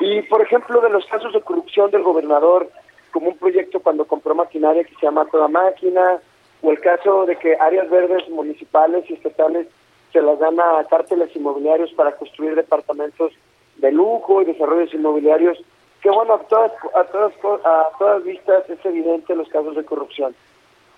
Y 0.00 0.22
por 0.22 0.42
ejemplo 0.42 0.80
de 0.80 0.90
los 0.90 1.04
casos 1.06 1.32
de 1.32 1.42
corrupción 1.42 1.90
del 1.90 2.02
gobernador, 2.02 2.70
como 3.12 3.28
un 3.28 3.38
proyecto 3.38 3.80
cuando 3.80 4.06
compró 4.06 4.34
maquinaria 4.34 4.84
que 4.84 4.94
se 4.94 5.06
llama 5.06 5.26
Toda 5.26 5.48
Máquina, 5.48 6.18
o 6.62 6.70
el 6.70 6.80
caso 6.80 7.26
de 7.26 7.36
que 7.36 7.56
áreas 7.56 7.88
verdes 7.90 8.28
municipales 8.28 9.04
y 9.08 9.14
estatales 9.14 9.66
se 10.12 10.20
las 10.20 10.38
dan 10.38 10.58
a 10.58 10.84
cárteles 10.88 11.34
inmobiliarios 11.36 11.92
para 11.92 12.16
construir 12.16 12.54
departamentos 12.54 13.32
de 13.76 13.92
lujo 13.92 14.42
y 14.42 14.46
desarrollos 14.46 14.92
inmobiliarios, 14.92 15.58
que 16.02 16.10
bueno, 16.10 16.34
a 16.34 16.38
todas, 16.40 16.72
a 16.94 17.04
todas, 17.04 17.32
a 17.64 17.88
todas 17.98 18.24
vistas 18.24 18.68
es 18.68 18.84
evidente 18.84 19.34
los 19.34 19.48
casos 19.48 19.76
de 19.76 19.84
corrupción. 19.84 20.34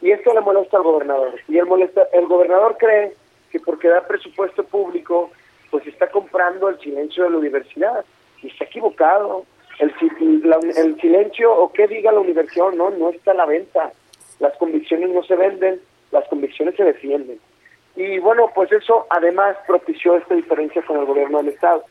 Y 0.00 0.10
esto 0.10 0.32
le 0.32 0.40
molesta 0.40 0.78
al 0.78 0.82
gobernador. 0.82 1.34
Y 1.48 1.58
el, 1.58 1.66
molesta, 1.66 2.02
el 2.12 2.26
gobernador 2.26 2.76
cree 2.78 3.14
que 3.50 3.60
porque 3.60 3.88
da 3.88 4.06
presupuesto 4.06 4.64
público, 4.64 5.30
pues 5.70 5.86
está 5.86 6.08
comprando 6.08 6.68
el 6.68 6.78
silencio 6.80 7.24
de 7.24 7.30
la 7.30 7.38
universidad. 7.38 8.04
Está 8.42 8.64
equivocado. 8.64 9.44
El, 9.78 9.92
el 10.76 11.00
silencio 11.00 11.52
o 11.52 11.72
qué 11.72 11.86
diga 11.88 12.12
la 12.12 12.20
universidad 12.20 12.70
no, 12.72 12.90
no 12.90 13.10
está 13.10 13.32
a 13.32 13.34
la 13.34 13.46
venta. 13.46 13.92
Las 14.38 14.56
convicciones 14.58 15.10
no 15.10 15.22
se 15.22 15.36
venden, 15.36 15.80
las 16.10 16.26
convicciones 16.28 16.76
se 16.76 16.84
defienden. 16.84 17.38
Y 17.96 18.18
bueno, 18.18 18.50
pues 18.54 18.72
eso 18.72 19.06
además 19.10 19.56
propició 19.66 20.16
esta 20.16 20.34
diferencia 20.34 20.82
con 20.82 20.98
el 20.98 21.06
gobierno 21.06 21.38
del 21.38 21.48
Estado. 21.48 21.84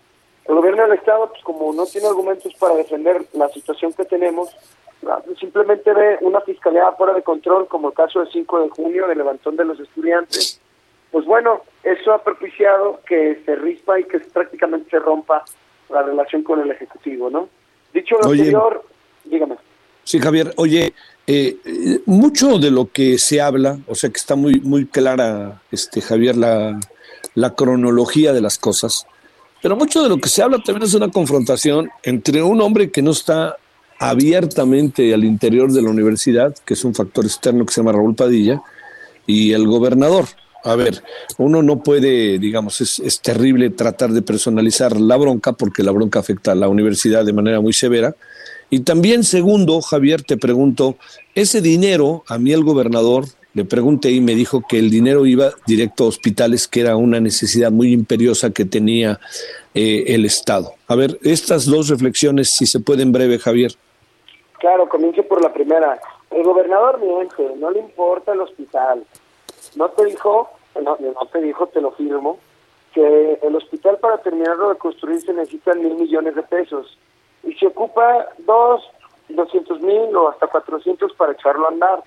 El 0.46 0.56
gobierno 0.56 0.84
del 0.84 0.94
Estado, 0.94 1.30
pues 1.30 1.44
como 1.44 1.72
no 1.74 1.86
tiene 1.86 2.08
argumentos 2.08 2.54
para 2.56 2.76
defender 2.76 3.24
la 3.34 3.48
situación 3.50 3.94
que 3.94 4.06
tenemos, 4.06 4.56
simplemente 5.40 5.94
ve 5.94 6.18
una 6.22 6.42
fiscalía 6.42 6.92
fuera 6.94 7.14
de 7.14 7.24
control, 7.24 7.68
como 7.68 7.90
el 7.90 7.94
caso 7.94 8.20
del 8.20 8.32
5 8.32 8.62
de 8.62 8.70
junio 8.70 9.08
del 9.08 9.18
levantón 9.18 9.56
de 9.56 9.66
los 9.66 9.80
estudiantes. 9.80 10.60
Pues 11.12 11.26
bueno, 11.26 11.62
eso 11.84 12.14
ha 12.14 12.24
propiciado 12.24 13.02
que 13.06 13.42
se 13.46 13.56
rispa 13.56 14.00
y 14.00 14.06
que 14.06 14.20
prácticamente 14.20 14.90
se 14.90 15.00
rompa 15.00 15.44
la 15.92 16.04
relación 16.04 16.44
con 16.44 16.60
el 16.62 16.72
Ejecutivo, 16.72 17.30
¿no? 17.30 17.50
Dicho 17.94 18.16
lo 18.22 18.30
anterior, 18.30 18.84
dígame. 19.26 19.56
Sí, 20.04 20.20
Javier, 20.20 20.54
oye, 20.58 20.94
eh, 21.28 21.58
mucho 22.06 22.58
de 22.58 22.72
lo 22.72 22.90
que 22.92 23.18
se 23.18 23.40
habla, 23.42 23.78
o 23.88 23.96
sea 23.96 24.10
que 24.10 24.18
está 24.18 24.36
muy, 24.36 24.60
muy 24.62 24.86
clara, 24.86 25.62
este, 25.72 26.02
Javier, 26.02 26.36
la, 26.38 26.80
la 27.36 27.54
cronología 27.54 28.34
de 28.34 28.42
las 28.42 28.58
cosas, 28.58 29.06
pero 29.62 29.76
mucho 29.76 30.02
de 30.02 30.10
lo 30.10 30.18
que 30.18 30.30
se 30.30 30.42
habla 30.42 30.58
también 30.64 30.84
es 30.84 30.94
una 30.96 31.10
confrontación 31.10 31.90
entre 32.04 32.42
un 32.42 32.62
hombre 32.62 32.90
que 32.90 33.02
no 33.02 33.12
está 33.12 33.58
abiertamente 34.00 35.14
al 35.14 35.24
interior 35.24 35.72
de 35.72 35.84
la 35.84 35.92
universidad, 35.92 36.56
que 36.66 36.74
es 36.74 36.84
un 36.84 36.96
factor 36.96 37.24
externo 37.24 37.66
que 37.66 37.74
se 37.74 37.82
llama 37.82 37.92
Raúl 37.92 38.16
Padilla, 38.16 38.62
y 39.28 39.54
el 39.54 39.68
gobernador. 39.68 40.26
A 40.64 40.76
ver, 40.76 41.04
uno 41.38 41.64
no 41.64 41.82
puede, 41.82 42.38
digamos, 42.38 42.82
es, 42.82 43.22
terrible 43.22 43.72
tratar 43.72 44.12
de 44.12 44.22
personalizar 44.22 45.00
la 45.00 45.18
bronca 45.18 45.54
porque 45.54 45.84
la 45.84 45.92
bronca 45.92 46.20
afecta 46.20 46.52
a 46.52 46.56
la 46.56 46.68
universidad 46.68 47.26
de 47.26 47.34
manera 47.34 47.62
muy 47.62 47.74
severa. 47.74 48.16
Y 48.70 48.82
también, 48.82 49.24
segundo, 49.24 49.82
Javier, 49.82 50.22
te 50.22 50.38
pregunto, 50.38 50.98
ese 51.36 51.62
dinero, 51.62 52.24
a 52.28 52.38
mí 52.38 52.54
el 52.54 52.64
gobernador 52.64 53.26
le 53.54 53.66
pregunté 53.66 54.12
y 54.12 54.22
me 54.22 54.34
dijo 54.34 54.64
que 54.68 54.80
el 54.80 54.90
dinero 54.90 55.26
iba 55.26 55.52
directo 55.68 56.06
a 56.06 56.08
hospitales, 56.08 56.68
que 56.68 56.82
era 56.82 56.96
una 56.96 57.20
necesidad 57.20 57.72
muy 57.72 57.92
imperiosa 57.92 58.52
que 58.52 58.64
tenía 58.64 59.20
eh, 59.74 60.06
el 60.08 60.26
Estado. 60.26 60.74
A 60.88 60.96
ver, 60.96 61.20
estas 61.22 61.66
dos 61.66 61.90
reflexiones, 61.90 62.52
si 62.52 62.66
se 62.66 62.80
pueden 62.80 63.12
breve, 63.12 63.40
Javier. 63.40 63.74
Claro, 64.60 64.88
comienzo 64.88 65.24
por 65.24 65.42
la 65.42 65.52
primera. 65.52 66.00
El 66.30 66.44
gobernador 66.44 67.02
miente, 67.02 67.44
no 67.58 67.72
le 67.72 67.80
importa 67.80 68.32
el 68.32 68.42
hospital. 68.42 69.04
No 69.76 69.90
te 69.90 70.06
dijo, 70.06 70.50
no, 70.82 70.98
no 71.00 71.26
te 71.32 71.42
dijo, 71.42 71.68
te 71.68 71.82
lo 71.82 71.92
firmo, 71.92 72.40
que 72.94 73.40
el 73.42 73.56
hospital 73.56 73.98
para 73.98 74.18
terminarlo 74.18 74.70
de 74.70 74.78
construir 74.78 75.22
se 75.22 75.34
necesitan 75.34 75.82
mil 75.82 75.96
millones 75.96 76.36
de 76.36 76.44
pesos 76.44 76.98
y 77.44 77.54
se 77.54 77.68
ocupa 77.68 78.28
dos, 78.40 78.84
doscientos 79.30 79.82
mil 79.82 80.16
o 80.16 80.30
hasta 80.30 80.48
cuatrocientos 80.48 81.14
para 81.14 81.32
echarlo 81.32 81.66
a 81.66 81.70
andar. 81.70 82.04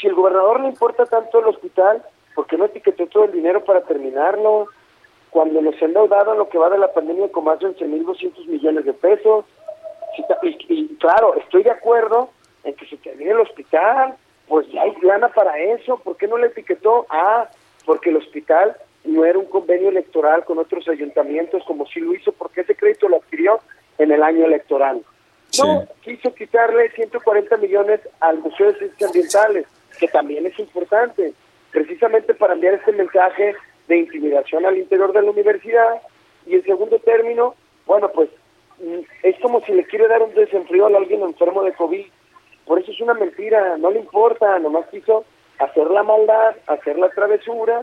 Si 0.00 0.06
el 0.06 0.14
gobernador 0.14 0.60
le 0.60 0.68
importa 0.68 1.06
tanto 1.06 1.38
el 1.38 1.46
hospital, 1.46 2.02
¿por 2.34 2.46
qué 2.46 2.56
no 2.56 2.64
etiquetó 2.64 3.06
todo 3.06 3.24
el 3.24 3.32
dinero 3.32 3.64
para 3.64 3.82
terminarlo? 3.82 4.66
Cuando 5.30 5.60
nos 5.60 5.74
han 5.76 5.88
endeudado 5.88 6.34
lo 6.34 6.48
que 6.48 6.58
va 6.58 6.70
de 6.70 6.78
la 6.78 6.92
pandemia 6.92 7.30
con 7.30 7.44
más 7.44 7.58
de 7.60 7.72
mil 7.86 8.04
doscientos 8.04 8.46
millones 8.46 8.84
de 8.84 8.92
pesos, 8.94 9.44
y, 10.42 10.96
claro, 10.96 11.34
estoy 11.34 11.62
de 11.62 11.70
acuerdo 11.70 12.30
en 12.64 12.74
que 12.74 12.86
se 12.86 12.96
termine 12.96 13.30
el 13.30 13.40
hospital, 13.40 14.16
pues 14.48 14.66
ya 14.72 14.82
hay 14.82 14.92
plana 14.92 15.28
para 15.28 15.58
eso, 15.58 15.98
¿por 15.98 16.16
qué 16.16 16.26
no 16.26 16.38
le 16.38 16.48
etiquetó? 16.48 17.06
Ah, 17.10 17.48
porque 17.84 18.10
el 18.10 18.16
hospital 18.16 18.76
no 19.04 19.24
era 19.24 19.38
un 19.38 19.46
convenio 19.46 19.88
electoral 19.88 20.44
con 20.44 20.58
otros 20.58 20.88
ayuntamientos 20.88 21.62
como 21.64 21.86
si 21.86 22.00
lo 22.00 22.14
hizo, 22.14 22.32
porque 22.32 22.62
ese 22.62 22.74
crédito 22.74 23.08
lo 23.08 23.16
adquirió 23.16 23.60
en 23.98 24.12
el 24.12 24.22
año 24.22 24.44
electoral. 24.44 25.02
No, 25.58 25.86
quiso 26.02 26.34
quitarle 26.34 26.90
140 26.90 27.56
millones 27.56 28.00
al 28.20 28.38
Museo 28.38 28.72
de 28.72 28.78
Ciencias 28.78 29.10
Ambientales, 29.10 29.66
que 29.98 30.08
también 30.08 30.46
es 30.46 30.58
importante, 30.58 31.32
precisamente 31.70 32.34
para 32.34 32.54
enviar 32.54 32.74
este 32.74 32.92
mensaje 32.92 33.54
de 33.88 33.96
intimidación 33.96 34.66
al 34.66 34.76
interior 34.76 35.12
de 35.12 35.22
la 35.22 35.30
universidad. 35.30 36.02
Y 36.46 36.56
en 36.56 36.64
segundo 36.64 36.98
término, 36.98 37.54
bueno, 37.86 38.10
pues 38.12 38.28
es 39.22 39.38
como 39.40 39.60
si 39.62 39.72
le 39.72 39.84
quiere 39.84 40.06
dar 40.06 40.22
un 40.22 40.34
desenfrío 40.34 40.86
a 40.86 40.96
alguien 40.96 41.22
enfermo 41.22 41.62
de 41.64 41.72
COVID. 41.72 42.06
Por 42.68 42.78
eso 42.78 42.92
es 42.92 43.00
una 43.00 43.14
mentira, 43.14 43.78
no 43.78 43.90
le 43.90 44.00
importa, 44.00 44.58
nomás 44.58 44.86
quiso 44.90 45.24
hacer 45.58 45.90
la 45.90 46.02
maldad, 46.02 46.54
hacer 46.66 46.98
la 46.98 47.08
travesura 47.08 47.80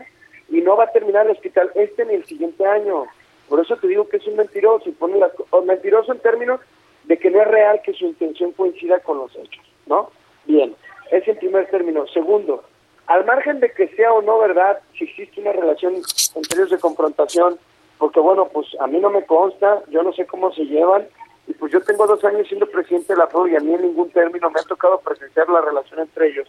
y 0.48 0.60
no 0.60 0.76
va 0.76 0.84
a 0.84 0.92
terminar 0.92 1.26
el 1.26 1.32
hospital 1.32 1.72
este 1.74 2.04
ni 2.04 2.14
el 2.14 2.24
siguiente 2.24 2.64
año. 2.64 3.06
Por 3.48 3.58
eso 3.58 3.76
te 3.76 3.88
digo 3.88 4.08
que 4.08 4.18
es 4.18 4.26
un 4.28 4.36
mentiroso 4.36 4.88
y 4.88 4.92
pone 4.92 5.18
las, 5.18 5.32
o 5.50 5.62
mentiroso 5.62 6.12
en 6.12 6.20
términos 6.20 6.60
de 7.02 7.18
que 7.18 7.30
no 7.30 7.42
es 7.42 7.48
real 7.48 7.80
que 7.84 7.94
su 7.94 8.06
intención 8.06 8.52
coincida 8.52 9.00
con 9.00 9.18
los 9.18 9.34
hechos, 9.34 9.64
¿no? 9.86 10.10
Bien, 10.44 10.72
ese 11.10 11.32
en 11.32 11.38
primer 11.38 11.68
término. 11.68 12.06
Segundo, 12.06 12.62
al 13.08 13.24
margen 13.24 13.58
de 13.58 13.72
que 13.72 13.88
sea 13.88 14.12
o 14.12 14.22
no 14.22 14.38
verdad, 14.38 14.78
si 14.96 15.04
existe 15.04 15.40
una 15.40 15.52
relación 15.52 15.96
entre 16.36 16.58
ellos 16.58 16.70
de 16.70 16.78
confrontación, 16.78 17.58
porque 17.98 18.20
bueno, 18.20 18.48
pues 18.52 18.68
a 18.78 18.86
mí 18.86 19.00
no 19.00 19.10
me 19.10 19.26
consta, 19.26 19.82
yo 19.88 20.04
no 20.04 20.12
sé 20.12 20.26
cómo 20.26 20.52
se 20.52 20.64
llevan, 20.64 21.08
y 21.46 21.54
pues 21.54 21.72
yo 21.72 21.80
tengo 21.80 22.06
dos 22.06 22.24
años 22.24 22.46
siendo 22.48 22.66
presidente 22.66 23.12
de 23.12 23.18
la 23.18 23.28
FRO 23.28 23.46
y 23.46 23.56
a 23.56 23.60
mí 23.60 23.74
en 23.74 23.82
ningún 23.82 24.10
término 24.10 24.50
me 24.50 24.60
ha 24.60 24.64
tocado 24.64 24.98
presenciar 25.00 25.48
la 25.48 25.60
relación 25.60 26.00
entre 26.00 26.28
ellos. 26.28 26.48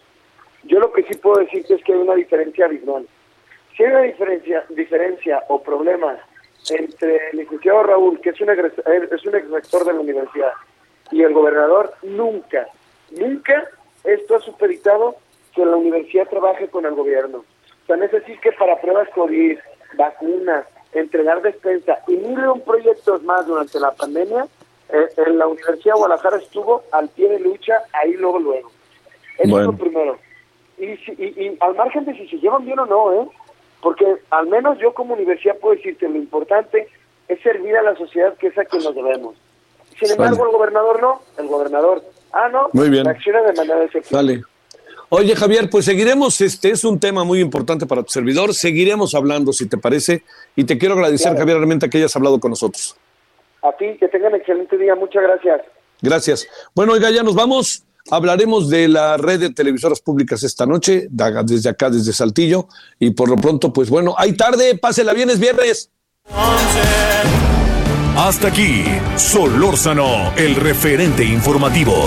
Yo 0.64 0.80
lo 0.80 0.92
que 0.92 1.04
sí 1.04 1.14
puedo 1.14 1.38
decir 1.38 1.64
es 1.68 1.82
que 1.84 1.92
hay 1.92 1.98
una 1.98 2.14
diferencia 2.14 2.66
abismal. 2.66 3.06
Si 3.76 3.84
hay 3.84 3.90
una 3.90 4.02
diferencia, 4.02 4.64
diferencia 4.70 5.44
o 5.48 5.62
problema 5.62 6.18
entre 6.70 7.30
el 7.30 7.38
licenciado 7.38 7.84
Raúl, 7.84 8.20
que 8.20 8.30
es 8.30 8.40
un, 8.40 8.50
es 8.50 9.26
un 9.26 9.34
ex 9.34 9.48
de 9.48 9.92
la 9.92 10.00
universidad, 10.00 10.52
y 11.10 11.22
el 11.22 11.32
gobernador, 11.32 11.94
nunca, 12.02 12.66
nunca 13.10 13.68
esto 14.04 14.36
ha 14.36 14.40
supeditado 14.40 15.16
que 15.54 15.64
la 15.64 15.76
universidad 15.76 16.28
trabaje 16.28 16.68
con 16.68 16.84
el 16.84 16.94
gobierno. 16.94 17.38
O 17.38 17.86
sea, 17.86 17.96
es 18.04 18.12
decir 18.12 18.38
que 18.40 18.52
para 18.52 18.80
pruebas 18.80 19.08
COVID, 19.14 19.58
vacunas, 19.94 20.66
entregar 20.92 21.40
despensa 21.42 21.98
y 22.06 22.16
mil 22.16 22.38
un 22.46 22.60
proyectos 22.60 23.22
más 23.22 23.46
durante 23.46 23.80
la 23.80 23.92
pandemia, 23.92 24.46
eh, 24.90 25.08
en 25.26 25.38
la 25.38 25.46
Universidad 25.46 25.94
de 25.94 25.98
Guadalajara 25.98 26.38
estuvo 26.38 26.82
al 26.92 27.08
pie 27.10 27.28
de 27.28 27.40
lucha, 27.40 27.74
ahí 27.92 28.14
luego, 28.14 28.38
luego. 28.38 28.70
Eso 29.38 29.60
es 29.60 29.66
lo 29.66 29.72
primero. 29.72 30.18
Y, 30.78 30.86
y, 30.86 31.56
al 31.60 31.74
margen 31.74 32.04
de 32.04 32.14
si 32.14 32.28
se 32.28 32.38
llevan 32.38 32.64
bien 32.64 32.78
o 32.78 32.86
no, 32.86 33.12
¿eh? 33.12 33.26
Porque 33.80 34.04
al 34.30 34.46
menos 34.48 34.78
yo 34.78 34.92
como 34.94 35.14
universidad 35.14 35.56
puedo 35.58 35.76
decirte, 35.76 36.08
lo 36.08 36.16
importante 36.16 36.88
es 37.28 37.40
servir 37.42 37.76
a 37.76 37.82
la 37.82 37.96
sociedad 37.96 38.34
que 38.36 38.48
es 38.48 38.58
a 38.58 38.64
quien 38.64 38.82
nos 38.82 38.94
debemos. 38.94 39.36
Sin 39.98 40.10
embargo, 40.10 40.44
el 40.46 40.52
gobernador 40.52 41.00
no, 41.00 41.22
el 41.38 41.46
gobernador, 41.46 42.02
ah, 42.32 42.48
no, 42.48 42.70
Muy 42.72 42.90
bien. 42.90 43.04
reacciona 43.04 43.42
de 43.42 43.52
manera 43.52 43.84
efectiva. 43.84 44.22
Dale. 44.22 44.42
Oye, 45.10 45.34
Javier, 45.34 45.70
pues 45.70 45.86
seguiremos, 45.86 46.40
este 46.40 46.70
es 46.70 46.84
un 46.84 47.00
tema 47.00 47.24
muy 47.24 47.40
importante 47.40 47.86
para 47.86 48.02
tu 48.02 48.10
servidor, 48.10 48.52
seguiremos 48.54 49.14
hablando, 49.14 49.52
si 49.52 49.66
te 49.66 49.78
parece, 49.78 50.22
y 50.54 50.64
te 50.64 50.76
quiero 50.76 50.94
agradecer, 50.94 51.36
Javier, 51.36 51.56
realmente 51.56 51.88
que 51.88 51.98
hayas 51.98 52.14
hablado 52.14 52.38
con 52.38 52.50
nosotros. 52.50 52.94
A 53.62 53.72
ti, 53.76 53.96
que 53.98 54.08
tengan 54.08 54.34
excelente 54.34 54.76
día, 54.78 54.94
muchas 54.94 55.22
gracias. 55.22 55.62
Gracias. 56.00 56.48
Bueno, 56.74 56.92
oiga, 56.92 57.10
ya 57.10 57.22
nos 57.22 57.34
vamos. 57.34 57.84
Hablaremos 58.10 58.70
de 58.70 58.88
la 58.88 59.16
red 59.16 59.40
de 59.40 59.52
televisoras 59.52 60.00
públicas 60.00 60.42
esta 60.42 60.64
noche, 60.64 61.08
desde 61.10 61.68
acá, 61.68 61.90
desde 61.90 62.12
Saltillo, 62.12 62.68
y 62.98 63.10
por 63.10 63.28
lo 63.28 63.36
pronto, 63.36 63.72
pues 63.72 63.90
bueno, 63.90 64.14
hay 64.16 64.34
tarde, 64.34 64.78
pásela 64.78 65.12
bien, 65.12 65.28
es 65.28 65.38
viernes. 65.38 65.90
Hasta 68.16 68.48
aquí, 68.48 68.84
Solórzano, 69.16 70.32
el 70.36 70.54
referente 70.54 71.22
informativo. 71.24 72.06